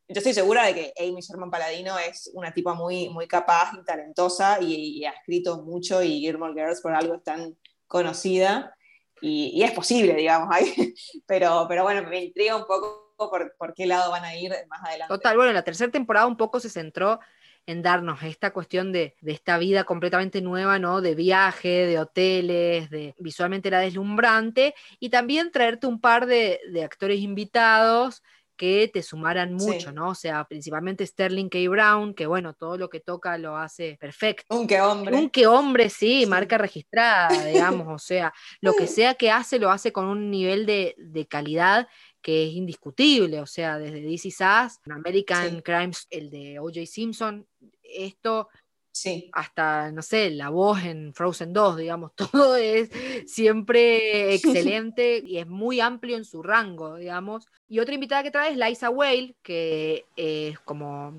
Yo 0.10 0.18
estoy 0.18 0.34
segura 0.34 0.66
de 0.66 0.74
que 0.74 0.94
Amy 1.00 1.22
Sherman 1.22 1.52
Paladino 1.52 1.98
es 2.00 2.32
una 2.34 2.54
tipa 2.54 2.74
muy, 2.74 3.10
muy 3.10 3.28
capaz 3.28 3.72
y 3.80 3.84
talentosa 3.86 4.58
y, 4.62 5.00
y 5.00 5.06
ha 5.06 5.12
escrito 5.12 5.62
mucho 5.62 6.02
y 6.02 6.20
Gilmore 6.20 6.54
Girls 6.54 6.82
por 6.82 6.94
algo 6.94 7.16
es 7.16 7.24
tan 7.24 7.56
conocida 7.88 8.77
y, 9.22 9.64
es 9.64 9.72
posible, 9.72 10.14
digamos, 10.14 10.50
ahí. 10.52 10.94
Pero, 11.26 11.66
pero 11.68 11.84
bueno, 11.84 12.08
me 12.10 12.24
intriga 12.24 12.56
un 12.56 12.66
poco 12.66 13.14
por, 13.18 13.56
por, 13.58 13.74
qué 13.74 13.86
lado 13.86 14.12
van 14.12 14.24
a 14.24 14.36
ir 14.36 14.52
más 14.70 14.84
adelante. 14.84 15.14
Total, 15.14 15.36
bueno, 15.36 15.52
la 15.52 15.64
tercera 15.64 15.92
temporada 15.92 16.28
un 16.28 16.38
poco 16.38 16.60
se 16.60 16.70
centró 16.70 17.20
en 17.66 17.82
darnos 17.82 18.24
esta 18.24 18.52
cuestión 18.54 18.94
de, 18.94 19.16
de, 19.20 19.34
esta 19.34 19.58
vida 19.58 19.84
completamente 19.84 20.42
nueva, 20.42 20.80
¿no? 20.80 21.02
De 21.02 21.16
viaje, 21.16 21.86
de 21.86 22.00
hoteles, 22.00 22.90
de 22.90 23.14
visualmente 23.20 23.68
era 23.68 23.80
deslumbrante, 23.80 24.74
y 25.00 25.10
también 25.10 25.52
traerte 25.52 25.88
un 25.88 26.00
par 26.00 26.28
de, 26.28 26.62
de 26.72 26.84
actores 26.84 27.20
invitados 27.20 28.24
que 28.58 28.90
te 28.92 29.02
sumaran 29.02 29.54
mucho, 29.54 29.90
sí. 29.90 29.96
¿no? 29.96 30.10
O 30.10 30.16
sea, 30.16 30.44
principalmente 30.46 31.06
Sterling 31.06 31.48
K. 31.48 31.60
Brown, 31.70 32.14
que 32.14 32.28
bueno, 32.28 32.54
todo 32.54 32.78
lo 32.78 32.90
que 32.90 33.00
toca 33.00 33.38
lo 33.38 33.56
hace 33.56 33.98
perfecto. 34.00 34.58
Un 34.58 34.68
que 34.68 34.82
hombre. 34.82 35.16
Un 35.16 35.30
que 35.30 35.48
hombre, 35.48 35.90
sí, 35.90 36.22
sí. 36.22 36.26
marca 36.26 36.58
registrada, 36.58 37.46
digamos, 37.46 37.88
o 37.88 38.00
sea, 38.00 38.34
lo 38.60 38.74
que 38.74 38.88
sea 38.88 39.14
que 39.14 39.32
hace, 39.32 39.60
lo 39.60 39.72
hace 39.72 39.94
con 39.94 40.06
un 40.06 40.30
nivel 40.30 40.66
de, 40.66 40.96
de 40.98 41.26
calidad 41.28 41.88
que 42.22 42.48
es 42.48 42.54
indiscutible, 42.54 43.40
o 43.40 43.46
sea, 43.46 43.78
desde 43.78 44.02
DC 44.02 44.32
Sass, 44.32 44.82
American 44.90 45.58
sí. 45.58 45.62
Crimes, 45.62 46.08
el 46.10 46.30
de 46.30 46.60
O.J. 46.60 46.86
Simpson, 46.86 47.48
esto 47.84 48.50
Sí. 48.98 49.30
hasta, 49.32 49.92
no 49.92 50.02
sé, 50.02 50.32
la 50.32 50.50
voz 50.50 50.84
en 50.84 51.14
Frozen 51.14 51.54
2, 51.54 51.78
digamos, 51.78 52.14
todo 52.16 52.56
es 52.56 52.90
siempre 53.28 54.34
excelente 54.36 55.24
y 55.24 55.38
es 55.38 55.48
muy 55.48 55.80
amplio 55.80 56.18
en 56.18 56.26
su 56.26 56.42
rango, 56.42 56.96
digamos. 56.96 57.48
Y 57.70 57.80
otra 57.80 57.94
invitada 57.94 58.24
que 58.24 58.32
trae 58.32 58.52
es 58.52 58.58
Liza 58.58 58.90
Whale, 58.90 59.36
que 59.44 60.06
es 60.16 60.60
como 60.62 61.14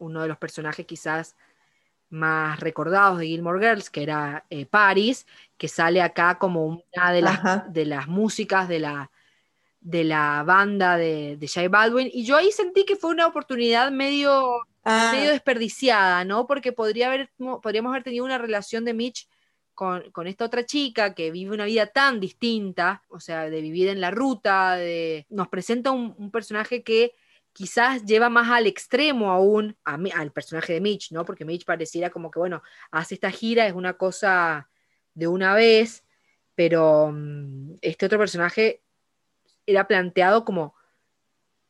uno 0.00 0.22
de 0.22 0.28
los 0.28 0.38
personajes 0.38 0.86
quizás 0.86 1.36
más 2.08 2.58
recordados 2.58 3.18
de 3.18 3.26
Gilmore 3.26 3.60
Girls, 3.60 3.90
que 3.90 4.02
era 4.02 4.44
eh, 4.50 4.66
Paris, 4.66 5.24
que 5.56 5.68
sale 5.68 6.02
acá 6.02 6.36
como 6.38 6.66
una 6.66 7.12
de 7.12 7.22
las, 7.22 7.72
de 7.72 7.84
las 7.86 8.08
músicas 8.08 8.66
de 8.66 8.80
la, 8.80 9.12
de 9.80 10.02
la 10.02 10.42
banda 10.44 10.96
de, 10.96 11.36
de 11.36 11.46
Jay 11.46 11.68
Baldwin. 11.68 12.10
Y 12.12 12.24
yo 12.24 12.36
ahí 12.36 12.50
sentí 12.50 12.84
que 12.84 12.96
fue 12.96 13.12
una 13.12 13.28
oportunidad 13.28 13.92
medio 13.92 14.66
ah. 14.84 15.12
medio 15.14 15.30
desperdiciada, 15.30 16.24
¿no? 16.24 16.46
Porque 16.46 16.72
podría 16.72 17.08
haber, 17.08 17.30
podríamos 17.62 17.90
haber 17.90 18.02
tenido 18.04 18.24
una 18.24 18.38
relación 18.38 18.84
de 18.84 18.94
Mitch 18.94 19.28
con, 19.74 20.10
con, 20.10 20.26
esta 20.26 20.44
otra 20.44 20.64
chica 20.66 21.14
que 21.14 21.30
vive 21.30 21.54
una 21.54 21.64
vida 21.64 21.86
tan 21.86 22.20
distinta, 22.20 23.02
o 23.08 23.20
sea, 23.20 23.48
de 23.48 23.60
vivir 23.60 23.88
en 23.88 24.00
la 24.00 24.10
ruta, 24.10 24.76
de... 24.76 25.26
nos 25.30 25.48
presenta 25.48 25.90
un, 25.90 26.14
un 26.18 26.30
personaje 26.30 26.82
que 26.82 27.12
quizás 27.52 28.04
lleva 28.04 28.28
más 28.28 28.50
al 28.50 28.66
extremo 28.66 29.30
aún 29.30 29.76
a, 29.84 29.98
al 30.16 30.32
personaje 30.32 30.74
de 30.74 30.80
Mitch, 30.80 31.12
¿no? 31.12 31.24
Porque 31.24 31.44
Mitch 31.44 31.64
pareciera 31.64 32.10
como 32.10 32.30
que, 32.30 32.38
bueno, 32.38 32.62
hace 32.90 33.14
esta 33.14 33.30
gira, 33.30 33.66
es 33.66 33.74
una 33.74 33.94
cosa 33.94 34.70
de 35.14 35.28
una 35.28 35.54
vez, 35.54 36.04
pero 36.54 37.10
mm, 37.12 37.76
este 37.80 38.06
otro 38.06 38.18
personaje 38.18 38.82
era 39.66 39.86
planteado 39.86 40.44
como, 40.44 40.74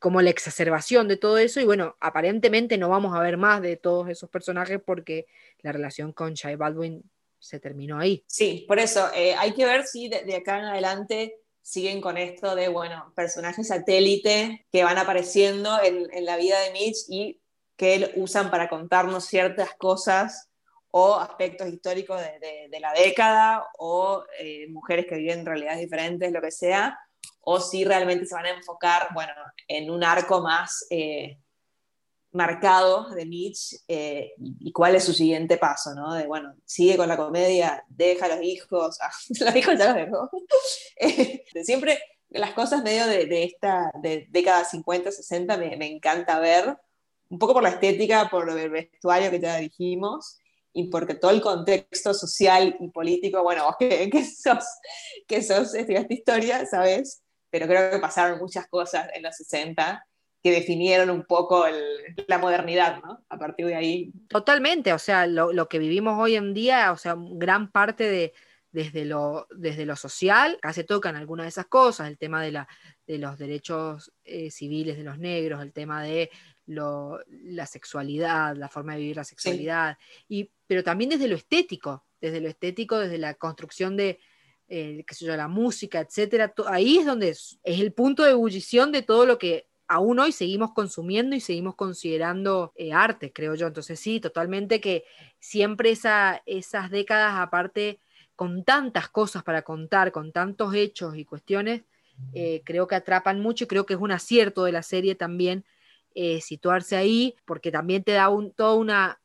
como 0.01 0.23
la 0.23 0.31
exacerbación 0.31 1.07
de 1.09 1.19
todo 1.19 1.39
eso 1.39 1.61
y 1.61 1.65
bueno, 1.65 1.95
aparentemente 2.01 2.79
no 2.79 2.89
vamos 2.89 3.15
a 3.15 3.21
ver 3.21 3.37
más 3.37 3.61
de 3.61 3.77
todos 3.77 4.09
esos 4.09 4.31
personajes 4.31 4.81
porque 4.85 5.27
la 5.61 5.73
relación 5.73 6.13
con 6.13 6.33
Shai 6.33 6.57
Baldwin 6.57 7.05
se 7.39 7.61
terminó 7.61 7.99
ahí. 7.99 8.25
Sí, 8.27 8.65
por 8.67 8.79
eso 8.79 9.11
eh, 9.15 9.35
hay 9.35 9.53
que 9.53 9.67
ver 9.67 9.87
si 9.87 10.09
de, 10.09 10.35
acá 10.35 10.59
en 10.59 10.65
adelante 10.65 11.37
siguen 11.61 12.01
con 12.01 12.17
esto 12.17 12.55
de, 12.55 12.69
bueno, 12.69 13.13
personajes 13.15 13.69
satélite 13.69 14.67
que 14.73 14.85
van 14.85 14.97
apareciendo 14.97 15.79
en, 15.83 16.09
la 16.25 16.39
vida 16.39 16.59
de 16.61 16.73
Mitch 16.73 17.05
y 17.09 17.39
que 17.77 18.13
usan 18.17 18.51
para 18.51 18.71
contarnos 18.71 19.27
ciertas 19.27 19.75
cosas 19.77 20.49
o 20.91 21.17
aspectos 21.17 21.69
históricos 21.69 22.21
de, 22.21 22.81
la 22.81 22.95
década 22.95 23.67
o 23.79 24.25
eh, 24.39 24.67
mujeres 24.71 25.05
que 25.07 25.17
viven 25.17 25.45
realidades 25.45 25.81
diferentes, 25.81 26.33
lo 26.33 26.41
que 26.41 26.51
sea, 26.51 26.99
o 27.41 27.61
si 27.61 27.85
realmente 27.85 28.27
se 28.27 28.35
van 28.35 28.47
a 28.47 28.51
enfocar, 28.51 29.09
bueno, 29.15 29.33
en 29.67 29.91
un 29.91 30.05
arco 30.05 30.41
más 30.41 30.87
eh, 30.91 31.39
marcado 32.33 33.11
de 33.11 33.27
Mitch 33.27 33.77
eh, 33.89 34.33
y 34.39 34.73
cuál 34.73 34.95
es 34.95 35.05
su 35.05 35.13
siguiente 35.13 35.57
paso, 35.57 35.95
¿no? 35.95 36.15
De, 36.15 36.27
bueno, 36.27 36.55
sigue 36.65 36.97
con 36.97 37.09
la 37.09 37.17
comedia, 37.17 37.85
deja 37.89 38.27
a 38.27 38.37
los 38.37 38.43
hijos, 38.43 38.99
ah, 39.03 39.11
los 39.41 39.57
hijos 39.57 39.79
ya 39.79 39.87
los 39.87 39.97
dejó. 39.97 40.31
Eh, 41.03 41.45
siempre 41.65 41.99
las 42.29 42.53
cosas 42.53 42.83
medio 42.83 43.07
de, 43.07 43.43
esta 43.43 43.91
de 44.03 44.27
década 44.31 44.65
50, 44.67 45.11
60 45.11 45.57
me, 45.57 45.77
me, 45.79 45.87
encanta 45.87 46.39
ver, 46.39 46.77
un 47.31 47.39
poco 47.39 47.55
por 47.55 47.63
la 47.63 47.71
estética, 47.71 48.29
por 48.29 48.51
el 48.51 48.69
vestuario 48.69 49.31
que 49.31 49.41
ya 49.41 49.57
dijimos, 49.57 50.40
y 50.73 50.89
porque 50.89 51.15
todo 51.15 51.31
el 51.31 51.41
contexto 51.41 52.15
social 52.15 52.77
y 52.81 52.89
político, 52.89 53.43
bueno, 53.43 53.65
vos 53.65 53.77
que, 53.79 54.09
que 54.11 54.25
sos, 54.25 54.65
que 55.27 55.43
sos, 55.43 55.75
estudiaste 55.75 56.15
historia, 56.15 56.67
¿sabes? 56.67 57.23
pero 57.51 57.67
creo 57.67 57.91
que 57.91 57.99
pasaron 57.99 58.39
muchas 58.39 58.67
cosas 58.69 59.09
en 59.15 59.23
los 59.23 59.37
60 59.37 60.07
que 60.43 60.53
definieron 60.53 61.11
un 61.11 61.25
poco 61.25 61.67
la 62.27 62.39
modernidad, 62.39 63.03
¿no? 63.03 63.23
A 63.29 63.39
partir 63.39 63.67
de 63.67 63.75
ahí. 63.75 64.13
Totalmente, 64.29 64.95
o 64.95 64.99
sea, 64.99 65.27
lo, 65.27 65.69
que 65.69 65.79
vivimos 65.79 66.19
hoy 66.19 66.37
en 66.37 66.55
día, 66.55 66.93
o 66.93 66.97
sea, 66.97 67.15
gran 67.19 67.71
parte 67.71 68.05
de, 68.05 68.33
desde 68.73 69.05
lo, 69.05 69.47
desde 69.51 69.85
lo 69.85 69.97
social, 69.97 70.57
acá 70.63 70.73
se 70.73 70.85
tocan 70.85 71.17
algunas 71.17 71.45
de 71.45 71.51
esas 71.51 71.67
cosas, 71.67 72.09
el 72.09 72.17
tema 72.17 72.43
de, 72.43 72.53
la, 72.53 72.69
de 73.07 73.19
los 73.19 73.37
derechos 73.37 74.13
eh, 74.25 74.51
civiles 74.51 74.97
de 74.97 75.05
los 75.05 75.19
negros, 75.19 75.61
el 75.61 75.75
tema 75.75 76.03
de 76.03 76.31
la 76.71 77.67
sexualidad, 77.67 78.57
la 78.57 78.69
forma 78.69 78.95
de 78.95 79.01
vivir 79.01 79.17
la 79.17 79.25
sexualidad, 79.25 79.99
y, 80.29 80.51
pero 80.67 80.83
también 80.85 81.11
desde 81.11 81.29
lo 81.29 81.37
estético, 81.37 82.05
desde 82.21 82.41
lo 82.41 82.49
estético, 82.49 82.99
desde 82.99 83.19
la 83.19 83.35
construcción 83.35 83.97
de, 83.97 84.21
eh, 84.69 85.05
qué 85.07 85.15
sé 85.15 85.27
yo, 85.27 85.37
la 85.37 85.49
música, 85.49 86.01
etcétera. 86.01 86.55
Ahí 86.67 86.99
es 86.99 87.07
donde 87.07 87.31
es, 87.31 87.59
el 87.65 87.93
punto 87.93 88.23
de 88.23 88.31
ebullición 88.31 88.93
de 88.93 89.03
todo 89.03 89.27
lo 89.27 89.39
que 89.39 89.67
aún 89.89 90.21
hoy 90.21 90.31
seguimos 90.31 90.73
consumiendo 90.73 91.35
y 91.35 91.41
seguimos 91.41 91.75
considerando 91.75 92.73
eh, 92.77 92.93
arte, 92.93 93.33
creo 93.33 93.57
yo. 93.57 93.67
Entonces 93.67 93.99
sí, 93.99 94.21
totalmente 94.21 94.81
que 94.81 95.05
siempre 95.41 95.91
esa, 95.91 96.43
esas 96.47 96.91
décadas, 96.91 97.35
aparte, 97.37 98.01
con 98.37 98.65
tantas 98.65 99.09
cosas 99.09 99.43
para 99.43 99.63
contar, 99.63 100.13
con 100.13 100.31
tantos 100.31 100.73
hechos 100.75 101.17
y 101.17 101.25
cuestiones, 101.25 101.83
eh, 102.33 102.63
creo 102.65 102.87
que 102.87 102.95
atrapan 102.95 103.41
mucho 103.41 103.65
y 103.65 103.67
creo 103.67 103.87
que 103.87 103.95
es 103.95 104.01
un 104.01 104.13
acierto 104.13 104.65
de 104.65 104.73
la 104.73 104.83
serie 104.83 105.15
también 105.15 105.65
situarse 106.41 106.97
ahí, 106.97 107.35
porque 107.45 107.71
también 107.71 108.05
te 108.05 108.13
da 108.13 108.29
un, 108.29 108.53
toda 108.53 108.75
una, 108.75 109.21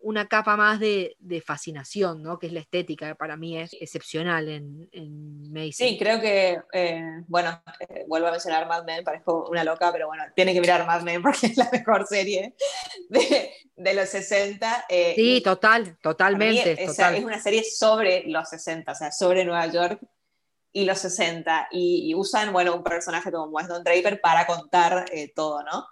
una 0.00 0.28
capa 0.28 0.56
más 0.56 0.78
de, 0.78 1.16
fascinación, 1.44 2.22
¿no? 2.22 2.38
Que 2.38 2.46
es 2.46 2.52
la 2.52 2.60
estética, 2.60 3.08
que 3.08 3.14
para 3.14 3.36
mí 3.36 3.58
es 3.58 3.72
excepcional 3.80 4.48
en, 4.48 4.88
en 4.92 5.52
Mason. 5.52 5.88
Sí, 5.88 5.98
creo 5.98 6.20
que, 6.20 6.60
eh, 6.72 7.22
bueno, 7.26 7.62
eh, 7.80 8.04
vuelvo 8.06 8.28
a 8.28 8.32
mencionar 8.32 8.66
Mad 8.66 8.84
Men, 8.84 9.04
parezco 9.04 9.48
una 9.48 9.64
loca, 9.64 9.90
pero 9.92 10.06
bueno, 10.06 10.24
tiene 10.34 10.52
que 10.52 10.60
mirar 10.60 10.86
Mad 10.86 11.02
Men 11.02 11.22
porque 11.22 11.46
es 11.46 11.56
la 11.56 11.68
mejor 11.70 12.06
serie 12.06 12.54
de, 13.08 13.94
los 13.94 14.08
60. 14.08 14.86
Eh, 14.88 15.14
sí, 15.16 15.40
total, 15.42 15.96
totalmente. 16.00 16.72
Es, 16.72 16.98
es 16.98 17.24
una 17.24 17.40
serie 17.40 17.64
sobre 17.64 18.24
los 18.26 18.48
60, 18.48 18.92
o 18.92 18.94
sea, 18.94 19.10
sobre 19.10 19.44
Nueva 19.44 19.66
York 19.66 20.00
y 20.72 20.84
los 20.84 20.98
60, 20.98 21.68
y, 21.72 22.14
usan, 22.14 22.52
bueno, 22.52 22.74
un 22.74 22.84
personaje 22.84 23.32
como 23.32 23.46
Wes 23.46 23.68
Don 23.68 23.82
Draper 23.82 24.20
para 24.20 24.46
contar 24.46 25.06
todo, 25.34 25.62
¿no? 25.64 25.86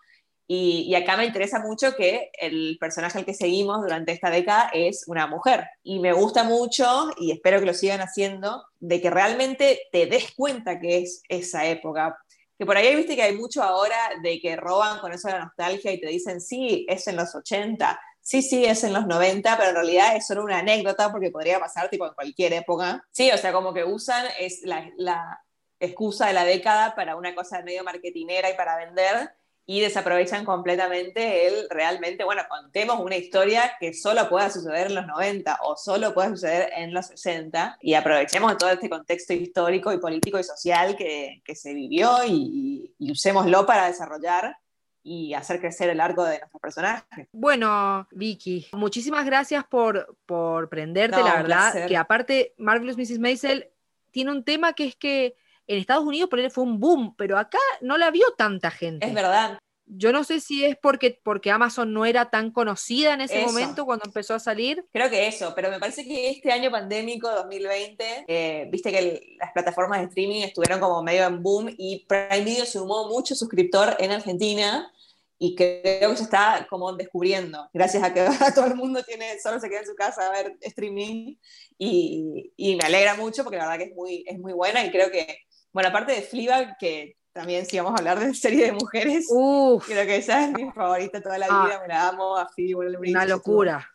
Y, 0.49 0.95
acá 0.95 1.17
me 1.17 1.27
interesa 1.27 1.59
mucho 1.59 1.97
que 1.97 2.31
el 2.39 2.77
personaje 2.79 3.19
al 3.19 3.25
que 3.25 3.35
seguimos 3.35 3.83
durante 3.83 4.13
esta 4.13 4.31
década 4.31 4.71
es 4.73 5.05
una 5.09 5.27
mujer. 5.27 5.67
Y 5.83 5.99
me 5.99 6.13
gusta 6.13 6.45
mucho, 6.45 7.11
y 7.19 7.33
espero 7.33 7.59
que 7.59 7.67
lo 7.67 7.75
sigan 7.75 8.01
haciendo, 8.01 8.65
de 8.79 9.01
que 9.01 9.11
realmente 9.11 9.81
te 9.91 10.07
des 10.07 10.33
cuenta 10.37 10.79
que 10.79 10.99
es 10.99 11.23
esa 11.29 11.67
época. 11.67 12.17
Que 12.59 12.65
por 12.65 12.77
ahí 12.77 12.95
viste 12.95 13.17
que 13.17 13.23
hay 13.23 13.37
mucho 13.37 13.63
ahora 13.63 13.97
de 14.23 14.41
que 14.41 14.57
roban 14.57 15.01
con 15.01 15.13
eso 15.13 15.29
la 15.29 15.41
nostalgia 15.45 15.93
y 15.93 16.01
te 16.01 16.07
dicen, 16.07 16.41
sí, 16.41 16.87
es 16.89 17.07
en 17.09 17.17
los 17.17 17.35
80, 17.35 18.01
sí, 18.21 18.41
sí, 18.41 18.65
es 18.65 18.85
en 18.85 18.93
los 18.93 19.07
90, 19.07 19.57
pero 19.57 19.71
en 19.71 19.75
realidad 19.75 20.17
es 20.17 20.27
solo 20.27 20.45
una 20.45 20.59
anécdota 20.59 21.11
porque 21.11 21.31
podría 21.31 21.59
pasar 21.59 21.91
tipo 21.91 22.07
en 22.07 22.15
cualquier 22.15 22.53
época. 22.55 23.05
Sí, 23.11 23.31
o 23.33 23.37
sea, 23.37 23.53
como 23.53 23.75
que 23.75 23.85
usan 23.85 24.25
es 24.39 24.63
la, 24.63 24.91
la 24.97 25.45
excusa 25.81 26.29
de 26.29 26.33
la 26.33 26.45
década 26.45 26.95
para 26.95 27.17
una 27.17 27.35
cosa 27.35 27.61
medio 27.63 27.85
marketinera 27.85 28.49
y 28.49 28.55
para 28.55 28.77
vender 28.77 29.31
y 29.69 29.81
desaprovechan 29.81 30.45
completamente 30.45 31.49
el 31.49 31.69
realmente, 31.69 32.23
bueno, 32.23 32.43
contemos 32.49 33.01
una 33.01 33.17
historia 33.17 33.73
que 33.81 33.93
solo 33.93 34.29
pueda 34.29 34.49
suceder 34.49 34.87
en 34.87 34.95
los 34.95 35.07
90 35.09 35.59
o 35.65 35.77
solo 35.77 36.15
pueda 36.15 36.29
suceder 36.29 36.71
en 36.77 36.95
los 36.95 37.07
60 37.07 37.79
y 37.83 37.95
aprovechemos 37.95 38.57
todo 38.59 38.71
este 38.71 38.89
contexto 38.89 39.33
histórico 39.33 39.93
y 39.93 39.99
político 39.99 40.39
y 40.39 40.45
social 40.45 40.97
que, 40.97 41.43
que 41.45 41.57
se 41.57 41.75
vivió 41.75 42.25
y, 42.25 42.95
y, 42.97 43.11
usémoslo 43.11 43.67
para 43.67 43.87
desarrollar 43.87 44.57
y 45.03 45.35
hacer 45.35 45.61
crecer 45.61 45.91
el 45.91 46.01
arco 46.01 46.23
de 46.25 46.39
nuestros 46.39 46.61
personajes. 46.61 47.29
Bueno, 47.33 48.07
Vicky, 48.13 48.69
muchísimas 48.73 49.27
gracias 49.27 49.65
por, 49.65 50.17
por 50.27 50.69
prenderte, 50.69 51.23
la 51.23 51.43
verdad, 51.43 51.89
que 51.89 51.97
aparte 51.97 52.55
Marvelous 52.57 52.97
Mrs. 52.97 53.19
Maisel 53.19 53.69
tiene 54.13 54.31
un 54.31 54.45
tema 54.45 54.75
que 54.75 54.87
es 54.87 54.97
que 54.97 55.35
en 55.67 55.79
Estados 55.79 56.05
Unidos 56.05 56.29
por 56.31 56.41
él 56.41 56.51
fue 56.51 56.65
un 56.65 56.79
boom, 56.81 57.15
pero 57.17 57.39
acá 57.39 57.59
no 57.81 57.99
la 57.99 58.11
vio 58.11 58.27
tanta 58.37 58.71
gente. 58.71 59.07
Es 59.07 59.15
verdad. 59.15 59.59
Yo 59.89 60.13
no 60.13 60.25
sé 60.25 60.41
si 60.41 60.65
es 60.65 60.77
porque, 60.77 61.21
porque 61.23 61.53
Amazon 61.53 61.93
no 61.93 62.05
era 62.07 62.29
tan 62.29 62.51
conocida 62.51 63.15
en 63.15 63.21
ese 63.21 63.47
momento 63.47 63.87
cuando 63.87 64.05
empezó 64.05 64.35
a 64.35 64.41
salir. 64.41 64.85
Creo 64.93 65.09
que 65.09 65.29
eso, 65.29 65.53
pero 65.55 65.71
me 65.71 65.79
parece 65.79 66.05
que 66.05 66.31
este 66.31 66.51
año 66.51 66.73
pandémico, 66.73 67.31
2020, 67.31 68.25
eh, 68.27 68.69
viste 68.69 68.91
que 68.91 69.37
las 69.39 69.53
plataformas 69.53 70.01
de 70.01 70.07
streaming 70.07 70.43
estuvieron 70.43 70.81
como 70.81 71.03
medio 71.05 71.25
en 71.25 71.41
boom 71.41 71.73
y 71.79 72.05
Prime 72.07 72.45
Video 72.45 72.67
sumó 72.67 73.09
mucho 73.09 73.37
suscriptor 73.37 73.97
en 74.01 74.11
Argentina 74.11 74.93
y 75.39 75.55
creo 75.55 76.11
que 76.11 76.17
se 76.17 76.25
está 76.25 76.67
como 76.69 76.93
descubriendo, 76.95 77.69
gracias 77.73 78.03
a 78.03 78.13
que 78.13 78.27
todo 78.55 78.67
el 78.67 78.75
mundo 78.75 79.05
tiene, 79.05 79.39
solo 79.39 79.61
se 79.61 79.69
queda 79.69 79.81
en 79.81 79.87
su 79.87 79.95
casa 79.95 80.27
a 80.27 80.33
ver 80.33 80.57
streaming 80.63 81.37
y, 81.79 82.53
y 82.57 82.75
me 82.75 82.85
alegra 82.85 83.15
mucho 83.15 83.45
porque 83.45 83.59
la 83.59 83.69
verdad 83.69 83.79
que 83.79 83.91
es 83.91 83.95
muy, 83.95 84.25
es 84.27 84.39
muy 84.39 84.53
buena 84.53 84.85
y 84.85 84.91
creo 84.91 85.13
que 85.13 85.47
bueno, 85.73 85.89
aparte 85.91 86.13
de 86.13 86.23
Fleabag, 86.23 86.77
que 86.79 87.17
también 87.33 87.67
si 87.67 87.79
vamos 87.79 87.93
a 87.93 87.99
hablar 87.99 88.19
de 88.19 88.33
serie 88.35 88.65
de 88.65 88.73
mujeres, 88.73 89.27
creo 89.29 90.07
que 90.07 90.17
esa 90.17 90.45
es 90.45 90.53
mi 90.53 90.71
favorita 90.73 91.21
toda 91.21 91.37
la 91.37 91.47
vida, 91.47 91.77
ah. 91.77 91.81
me 91.83 91.89
la 91.89 92.09
amo, 92.09 92.37
a 92.37 92.49
Phoebe 92.49 92.75
Waller-Bridge. 92.75 93.15
Una 93.15 93.27
locura. 93.27 93.91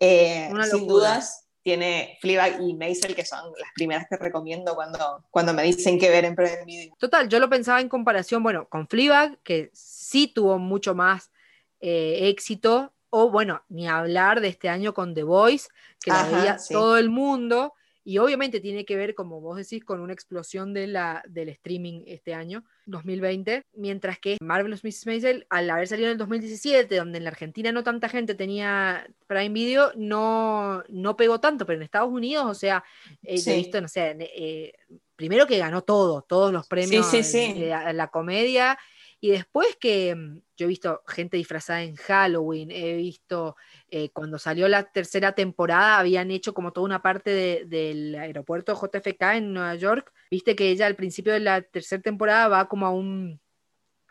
Eh, 0.00 0.50
sin 0.70 0.86
dudas, 0.86 1.48
tiene 1.62 2.16
Fleabag 2.22 2.62
y 2.62 2.74
Maisel, 2.74 3.14
que 3.14 3.26
son 3.26 3.52
las 3.58 3.70
primeras 3.74 4.06
que 4.08 4.16
recomiendo 4.16 4.74
cuando, 4.74 5.22
cuando 5.30 5.52
me 5.52 5.64
dicen 5.64 5.98
qué 5.98 6.08
ver 6.08 6.24
en 6.24 6.34
Prime 6.34 6.64
Video. 6.64 6.94
Total, 6.98 7.28
yo 7.28 7.38
lo 7.38 7.50
pensaba 7.50 7.80
en 7.82 7.90
comparación, 7.90 8.42
bueno, 8.42 8.66
con 8.68 8.88
Fleabag, 8.88 9.38
que 9.42 9.70
sí 9.74 10.28
tuvo 10.28 10.58
mucho 10.58 10.94
más 10.94 11.30
eh, 11.80 12.28
éxito, 12.30 12.94
o 13.10 13.30
bueno, 13.30 13.62
ni 13.68 13.86
hablar 13.86 14.40
de 14.40 14.48
este 14.48 14.70
año 14.70 14.94
con 14.94 15.14
The 15.14 15.24
Voice, 15.24 15.68
que 16.00 16.10
la 16.10 16.24
veía 16.24 16.56
todo 16.70 16.96
el 16.96 17.10
mundo, 17.10 17.74
y 18.08 18.16
obviamente 18.16 18.60
tiene 18.60 18.86
que 18.86 18.96
ver, 18.96 19.14
como 19.14 19.42
vos 19.42 19.58
decís, 19.58 19.84
con 19.84 20.00
una 20.00 20.14
explosión 20.14 20.72
de 20.72 20.86
la, 20.86 21.22
del 21.28 21.50
streaming 21.50 22.04
este 22.06 22.32
año, 22.32 22.64
2020, 22.86 23.60
mientras 23.74 24.18
que 24.18 24.38
Marvelous 24.40 24.82
Mrs. 24.82 25.04
Maisel, 25.04 25.46
al 25.50 25.68
haber 25.68 25.88
salido 25.88 26.06
en 26.08 26.12
el 26.12 26.16
2017, 26.16 26.96
donde 26.96 27.18
en 27.18 27.24
la 27.24 27.28
Argentina 27.28 27.70
no 27.70 27.84
tanta 27.84 28.08
gente 28.08 28.34
tenía 28.34 29.06
Prime 29.26 29.50
Video, 29.50 29.92
no, 29.94 30.82
no 30.88 31.16
pegó 31.18 31.38
tanto, 31.38 31.66
pero 31.66 31.76
en 31.76 31.82
Estados 31.82 32.10
Unidos, 32.10 32.46
o 32.46 32.54
sea, 32.54 32.82
eh, 33.22 33.42
he 33.44 33.56
visto, 33.56 33.78
no 33.78 33.88
sé, 33.88 34.16
eh, 34.18 34.72
primero 35.14 35.46
que 35.46 35.58
ganó 35.58 35.82
todo, 35.82 36.22
todos 36.22 36.50
los 36.50 36.66
premios 36.66 37.12
de 37.12 37.92
la 37.92 38.08
comedia, 38.08 38.78
y 39.20 39.30
después 39.30 39.76
que 39.80 40.14
mm, 40.14 40.40
yo 40.56 40.66
he 40.66 40.68
visto 40.68 41.02
gente 41.06 41.36
disfrazada 41.36 41.82
en 41.82 41.96
Halloween, 41.96 42.70
he 42.70 42.96
visto 42.96 43.56
eh, 43.90 44.10
cuando 44.10 44.38
salió 44.38 44.68
la 44.68 44.84
tercera 44.84 45.32
temporada, 45.32 45.98
habían 45.98 46.30
hecho 46.30 46.54
como 46.54 46.72
toda 46.72 46.84
una 46.84 47.02
parte 47.02 47.64
del 47.66 48.14
aeropuerto 48.14 48.74
JFK 48.74 49.22
en 49.34 49.52
Nueva 49.52 49.74
York. 49.74 50.12
Viste 50.30 50.54
que 50.54 50.70
ella 50.70 50.86
al 50.86 50.96
principio 50.96 51.32
de 51.32 51.40
la 51.40 51.62
tercera 51.62 52.02
temporada 52.02 52.48
va 52.48 52.68
como 52.68 52.86
a 52.86 52.90
un 52.90 53.40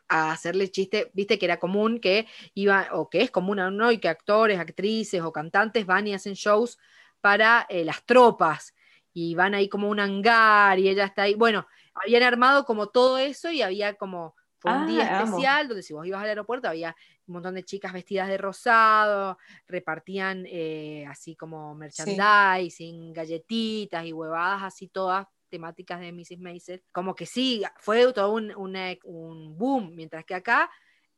hacerle 0.09 0.69
chiste, 0.69 1.11
viste 1.13 1.37
que 1.37 1.45
era 1.45 1.59
común 1.59 1.99
que 1.99 2.27
iba, 2.53 2.87
o 2.93 3.09
que 3.09 3.21
es 3.21 3.31
común 3.31 3.57
¿no? 3.77 3.91
Y 3.91 3.97
que 3.99 4.07
actores, 4.09 4.59
actrices 4.59 5.21
o 5.21 5.31
cantantes 5.31 5.85
van 5.85 6.07
y 6.07 6.13
hacen 6.13 6.33
shows 6.33 6.77
para 7.21 7.65
eh, 7.69 7.83
las 7.83 8.05
tropas 8.05 8.73
y 9.13 9.35
van 9.35 9.53
ahí 9.55 9.67
como 9.67 9.89
un 9.89 9.99
hangar 9.99 10.79
y 10.79 10.89
ella 10.89 11.05
está 11.05 11.23
ahí. 11.23 11.35
Bueno, 11.35 11.67
habían 11.93 12.23
armado 12.23 12.65
como 12.65 12.87
todo 12.87 13.17
eso 13.17 13.51
y 13.51 13.61
había 13.61 13.95
como 13.95 14.35
fue 14.67 14.77
un 14.81 14.87
día 14.87 15.09
Ah, 15.09 15.21
amo. 15.21 15.37
especial 15.37 15.67
donde 15.67 15.83
si 15.83 15.93
vos 15.93 16.05
ibas 16.05 16.21
al 16.21 16.29
aeropuerto 16.29 16.67
había 16.67 16.95
un 17.27 17.33
montón 17.33 17.55
de 17.55 17.63
chicas 17.63 17.93
vestidas 17.93 18.27
de 18.27 18.37
rosado, 18.37 19.37
repartían 19.67 20.45
eh, 20.47 21.05
así 21.07 21.35
como 21.35 21.75
merchandising, 21.75 23.13
galletitas 23.13 24.05
y 24.05 24.13
huevadas 24.13 24.63
así 24.63 24.87
todas 24.87 25.27
temáticas 25.49 25.99
de 25.99 26.11
Mrs. 26.11 26.39
Maisel. 26.39 26.83
Como 26.91 27.15
que 27.15 27.25
sí, 27.25 27.63
fue 27.79 28.11
todo 28.13 28.33
un, 28.33 28.53
un 28.55 29.57
boom, 29.57 29.95
mientras 29.95 30.25
que 30.25 30.35
acá 30.35 30.69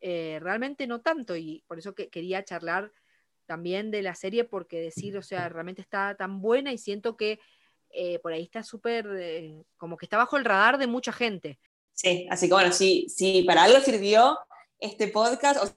eh, 0.02 0.39
realmente 0.41 0.88
no 0.88 1.02
tanto 1.02 1.36
y 1.36 1.64
por 1.68 1.78
eso 1.80 1.93
que 1.93 2.10
quería 2.10 2.43
charlar 2.43 2.91
también 3.45 3.89
de 3.91 4.02
la 4.04 4.14
serie 4.16 4.43
porque 4.43 4.80
decir, 4.80 5.18
o 5.18 5.24
sea, 5.24 5.50
realmente 5.50 5.82
está 5.82 6.16
tan 6.16 6.39
buena 6.41 6.72
y 6.72 6.78
siento 6.78 7.18
que 7.18 7.39
eh, 7.89 8.20
por 8.20 8.32
ahí 8.32 8.43
está 8.43 8.62
súper, 8.62 9.08
eh, 9.18 9.64
como 9.78 9.97
que 9.97 10.06
está 10.06 10.18
bajo 10.18 10.38
el 10.38 10.45
radar 10.45 10.78
de 10.78 10.86
mucha 10.86 11.12
gente. 11.12 11.60
Sí, 12.02 12.28
así 12.30 12.47
que 12.47 12.54
bueno, 12.54 12.72
si, 12.72 13.10
si 13.10 13.43
para 13.43 13.64
algo 13.64 13.82
sirvió 13.82 14.39
este 14.80 15.10
podcast, 15.10 15.62
o 15.62 15.68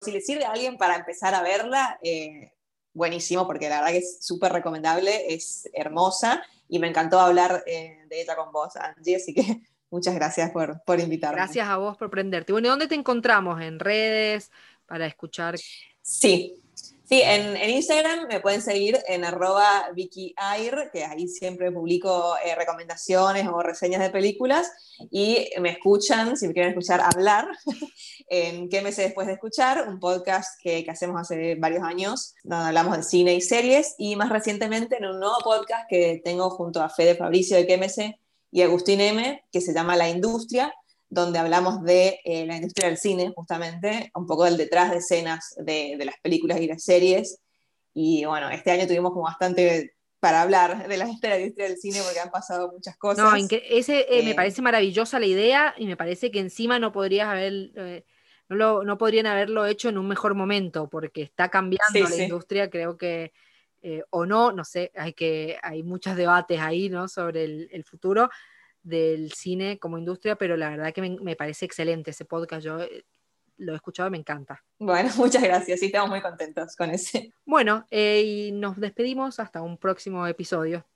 si 0.00 0.12
le 0.12 0.20
sirve 0.20 0.44
a 0.44 0.52
alguien 0.52 0.78
para 0.78 0.94
empezar 0.94 1.34
a 1.34 1.42
verla, 1.42 1.98
eh, 2.00 2.52
buenísimo, 2.94 3.44
porque 3.44 3.68
la 3.68 3.80
verdad 3.80 3.90
que 3.90 3.98
es 3.98 4.24
súper 4.24 4.52
recomendable, 4.52 5.34
es 5.34 5.68
hermosa 5.72 6.44
y 6.68 6.78
me 6.78 6.86
encantó 6.86 7.18
hablar 7.18 7.64
eh, 7.66 8.04
de 8.08 8.22
ella 8.22 8.36
con 8.36 8.52
vos, 8.52 8.76
Angie, 8.76 9.16
así 9.16 9.34
que 9.34 9.42
muchas 9.90 10.14
gracias 10.14 10.52
por, 10.52 10.80
por 10.84 11.00
invitarme. 11.00 11.38
Gracias 11.38 11.66
a 11.66 11.76
vos 11.76 11.96
por 11.96 12.08
prenderte. 12.08 12.52
Bueno, 12.52 12.68
¿y 12.68 12.70
dónde 12.70 12.86
te 12.86 12.94
encontramos? 12.94 13.60
¿En 13.60 13.80
redes? 13.80 14.52
Para 14.86 15.06
escuchar. 15.06 15.56
Sí, 16.02 16.54
sí, 17.10 17.20
en, 17.22 17.56
en 17.56 17.70
Instagram 17.70 18.28
me 18.28 18.40
pueden 18.40 18.62
seguir 18.62 18.98
en 19.06 19.24
arroba 19.24 19.90
Vicky 19.94 20.34
Air, 20.56 20.90
que 20.92 21.04
ahí 21.04 21.28
siempre 21.28 21.72
publico 21.72 22.36
eh, 22.44 22.54
recomendaciones 22.54 23.46
o 23.48 23.62
reseñas 23.62 24.00
de 24.00 24.10
películas, 24.10 24.70
y 25.10 25.48
me 25.60 25.70
escuchan, 25.70 26.36
si 26.36 26.46
me 26.46 26.54
quieren 26.54 26.70
escuchar 26.70 27.00
hablar, 27.00 27.48
en 28.28 28.68
¿Qué 28.68 28.80
después 28.80 29.26
de 29.26 29.34
escuchar? 29.34 29.88
Un 29.88 29.98
podcast 29.98 30.60
que, 30.62 30.84
que 30.84 30.90
hacemos 30.90 31.20
hace 31.20 31.56
varios 31.56 31.82
años, 31.82 32.34
donde 32.44 32.68
hablamos 32.68 32.96
de 32.96 33.02
cine 33.02 33.34
y 33.34 33.40
series, 33.40 33.96
y 33.98 34.16
más 34.16 34.30
recientemente 34.30 34.96
en 34.96 35.06
un 35.06 35.18
nuevo 35.18 35.36
podcast 35.42 35.88
que 35.90 36.22
tengo 36.24 36.48
junto 36.50 36.80
a 36.80 36.88
Fede 36.88 37.16
Fabricio 37.16 37.56
de 37.56 37.66
¿Qué 37.66 37.80
y 38.52 38.62
Agustín 38.62 39.00
M, 39.00 39.44
que 39.52 39.60
se 39.60 39.72
llama 39.72 39.96
La 39.96 40.08
Industria, 40.08 40.72
donde 41.10 41.40
hablamos 41.40 41.82
de 41.82 42.20
eh, 42.24 42.46
la 42.46 42.56
industria 42.56 42.88
del 42.88 42.96
cine, 42.96 43.32
justamente, 43.34 44.10
un 44.14 44.26
poco 44.26 44.44
del 44.44 44.56
detrás 44.56 44.92
de 44.92 44.98
escenas 44.98 45.54
de, 45.58 45.96
de, 45.98 46.04
las 46.04 46.14
películas 46.22 46.60
y 46.60 46.68
las 46.68 46.84
series. 46.84 47.40
Y 47.92 48.24
bueno, 48.24 48.48
este 48.48 48.70
año 48.70 48.86
tuvimos 48.86 49.10
como 49.10 49.24
bastante 49.24 49.92
para 50.20 50.42
hablar 50.42 50.86
de 50.86 50.96
la, 50.96 51.06
de 51.06 51.28
la 51.28 51.38
industria 51.38 51.66
del 51.66 51.78
cine 51.78 52.00
porque 52.04 52.20
han 52.20 52.30
pasado 52.30 52.70
muchas 52.70 52.96
cosas. 52.96 53.24
No, 53.24 53.48
ese 53.50 54.06
eh, 54.08 54.22
me 54.22 54.34
parece 54.34 54.62
maravillosa 54.62 55.18
la 55.18 55.26
idea 55.26 55.74
y 55.76 55.86
me 55.86 55.96
parece 55.96 56.30
que 56.30 56.38
encima 56.38 56.78
no 56.78 56.92
podrías 56.92 57.28
haber, 57.28 57.72
eh, 57.74 58.04
no, 58.48 58.56
lo, 58.56 58.84
no, 58.84 58.98
podrían 58.98 59.26
haberlo 59.26 59.66
hecho 59.66 59.88
en 59.88 59.98
un 59.98 60.06
mejor 60.06 60.34
momento 60.34 60.88
porque 60.88 61.22
está 61.22 61.48
cambiando 61.48 61.92
sí, 61.92 62.00
la 62.00 62.08
sí. 62.08 62.22
industria, 62.22 62.70
creo 62.70 62.96
que 62.96 63.32
eh, 63.82 64.04
o 64.10 64.26
no, 64.26 64.52
no 64.52 64.62
sé, 64.62 64.92
hay 64.94 65.14
que 65.14 65.58
hay 65.62 65.82
muchos 65.82 66.14
debates 66.14 66.60
ahí, 66.60 66.90
¿no? 66.90 67.08
Sobre 67.08 67.44
el, 67.44 67.68
el 67.72 67.84
futuro 67.84 68.28
del 68.82 69.32
cine 69.32 69.78
como 69.78 69.98
industria, 69.98 70.36
pero 70.36 70.56
la 70.56 70.70
verdad 70.70 70.92
que 70.92 71.02
me, 71.02 71.10
me, 71.20 71.36
parece 71.36 71.66
excelente 71.66 72.10
ese 72.10 72.24
podcast. 72.24 72.64
Yo 72.64 72.80
eh, 72.80 73.04
lo 73.56 73.72
he 73.72 73.76
escuchado 73.76 74.08
y 74.08 74.12
me 74.12 74.18
encanta. 74.18 74.64
Bueno, 74.78 75.10
muchas 75.16 75.42
gracias. 75.42 75.80
Sí, 75.80 75.86
estamos 75.86 76.10
muy 76.10 76.20
contentos 76.20 76.74
con 76.76 76.90
ese. 76.90 77.32
Bueno, 77.44 77.86
eh, 77.90 78.22
y 78.24 78.52
nos 78.52 78.78
despedimos 78.78 79.38
hasta 79.38 79.62
un 79.62 79.78
próximo 79.78 80.26
episodio. 80.26 80.86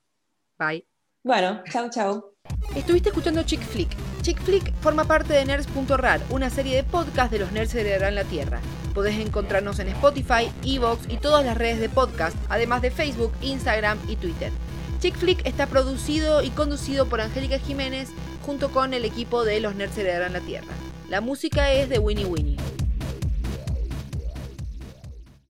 Bye. 0.59 0.87
Bueno, 1.23 1.63
chau, 1.71 1.89
chau. 1.91 2.35
Estuviste 2.77 3.09
escuchando 3.09 3.43
Chick 3.45 3.63
Flick. 3.63 3.89
Chick 4.21 4.41
Flick 4.43 4.75
forma 4.81 5.05
parte 5.05 5.33
de 5.33 5.45
Nerds.rar, 5.45 6.21
una 6.31 6.51
serie 6.51 6.77
de 6.77 6.85
podcasts 6.85 7.31
de 7.31 7.39
los 7.39 7.53
nerds 7.53 7.75
heredarán 7.75 8.15
la 8.15 8.25
Tierra. 8.25 8.61
Podés 8.95 9.19
encontrarnos 9.19 9.79
en 9.79 9.89
Spotify, 9.89 10.53
Evox 10.65 11.09
y 11.09 11.17
todas 11.17 11.45
las 11.45 11.57
redes 11.57 11.81
de 11.81 11.89
podcast, 11.89 12.37
además 12.49 12.83
de 12.83 12.91
Facebook, 12.91 13.33
Instagram 13.41 13.99
y 14.09 14.17
Twitter. 14.17 14.53
Chick 15.05 15.19
Flick 15.19 15.47
está 15.47 15.67
producido 15.67 16.43
y 16.43 16.49
conducido 16.49 17.07
por 17.07 17.21
Angélica 17.21 17.59
Jiménez 17.59 18.09
junto 18.41 18.71
con 18.71 18.95
el 18.95 19.05
equipo 19.05 19.45
de 19.45 19.61
Los 19.61 19.75
Nerds 19.75 19.99
Heredarán 19.99 20.33
la 20.33 20.41
Tierra. 20.41 20.73
La 21.11 21.21
música 21.21 21.71
es 21.75 21.91
de 21.91 21.99
Winnie 21.99 22.25
Winnie. 22.25 22.74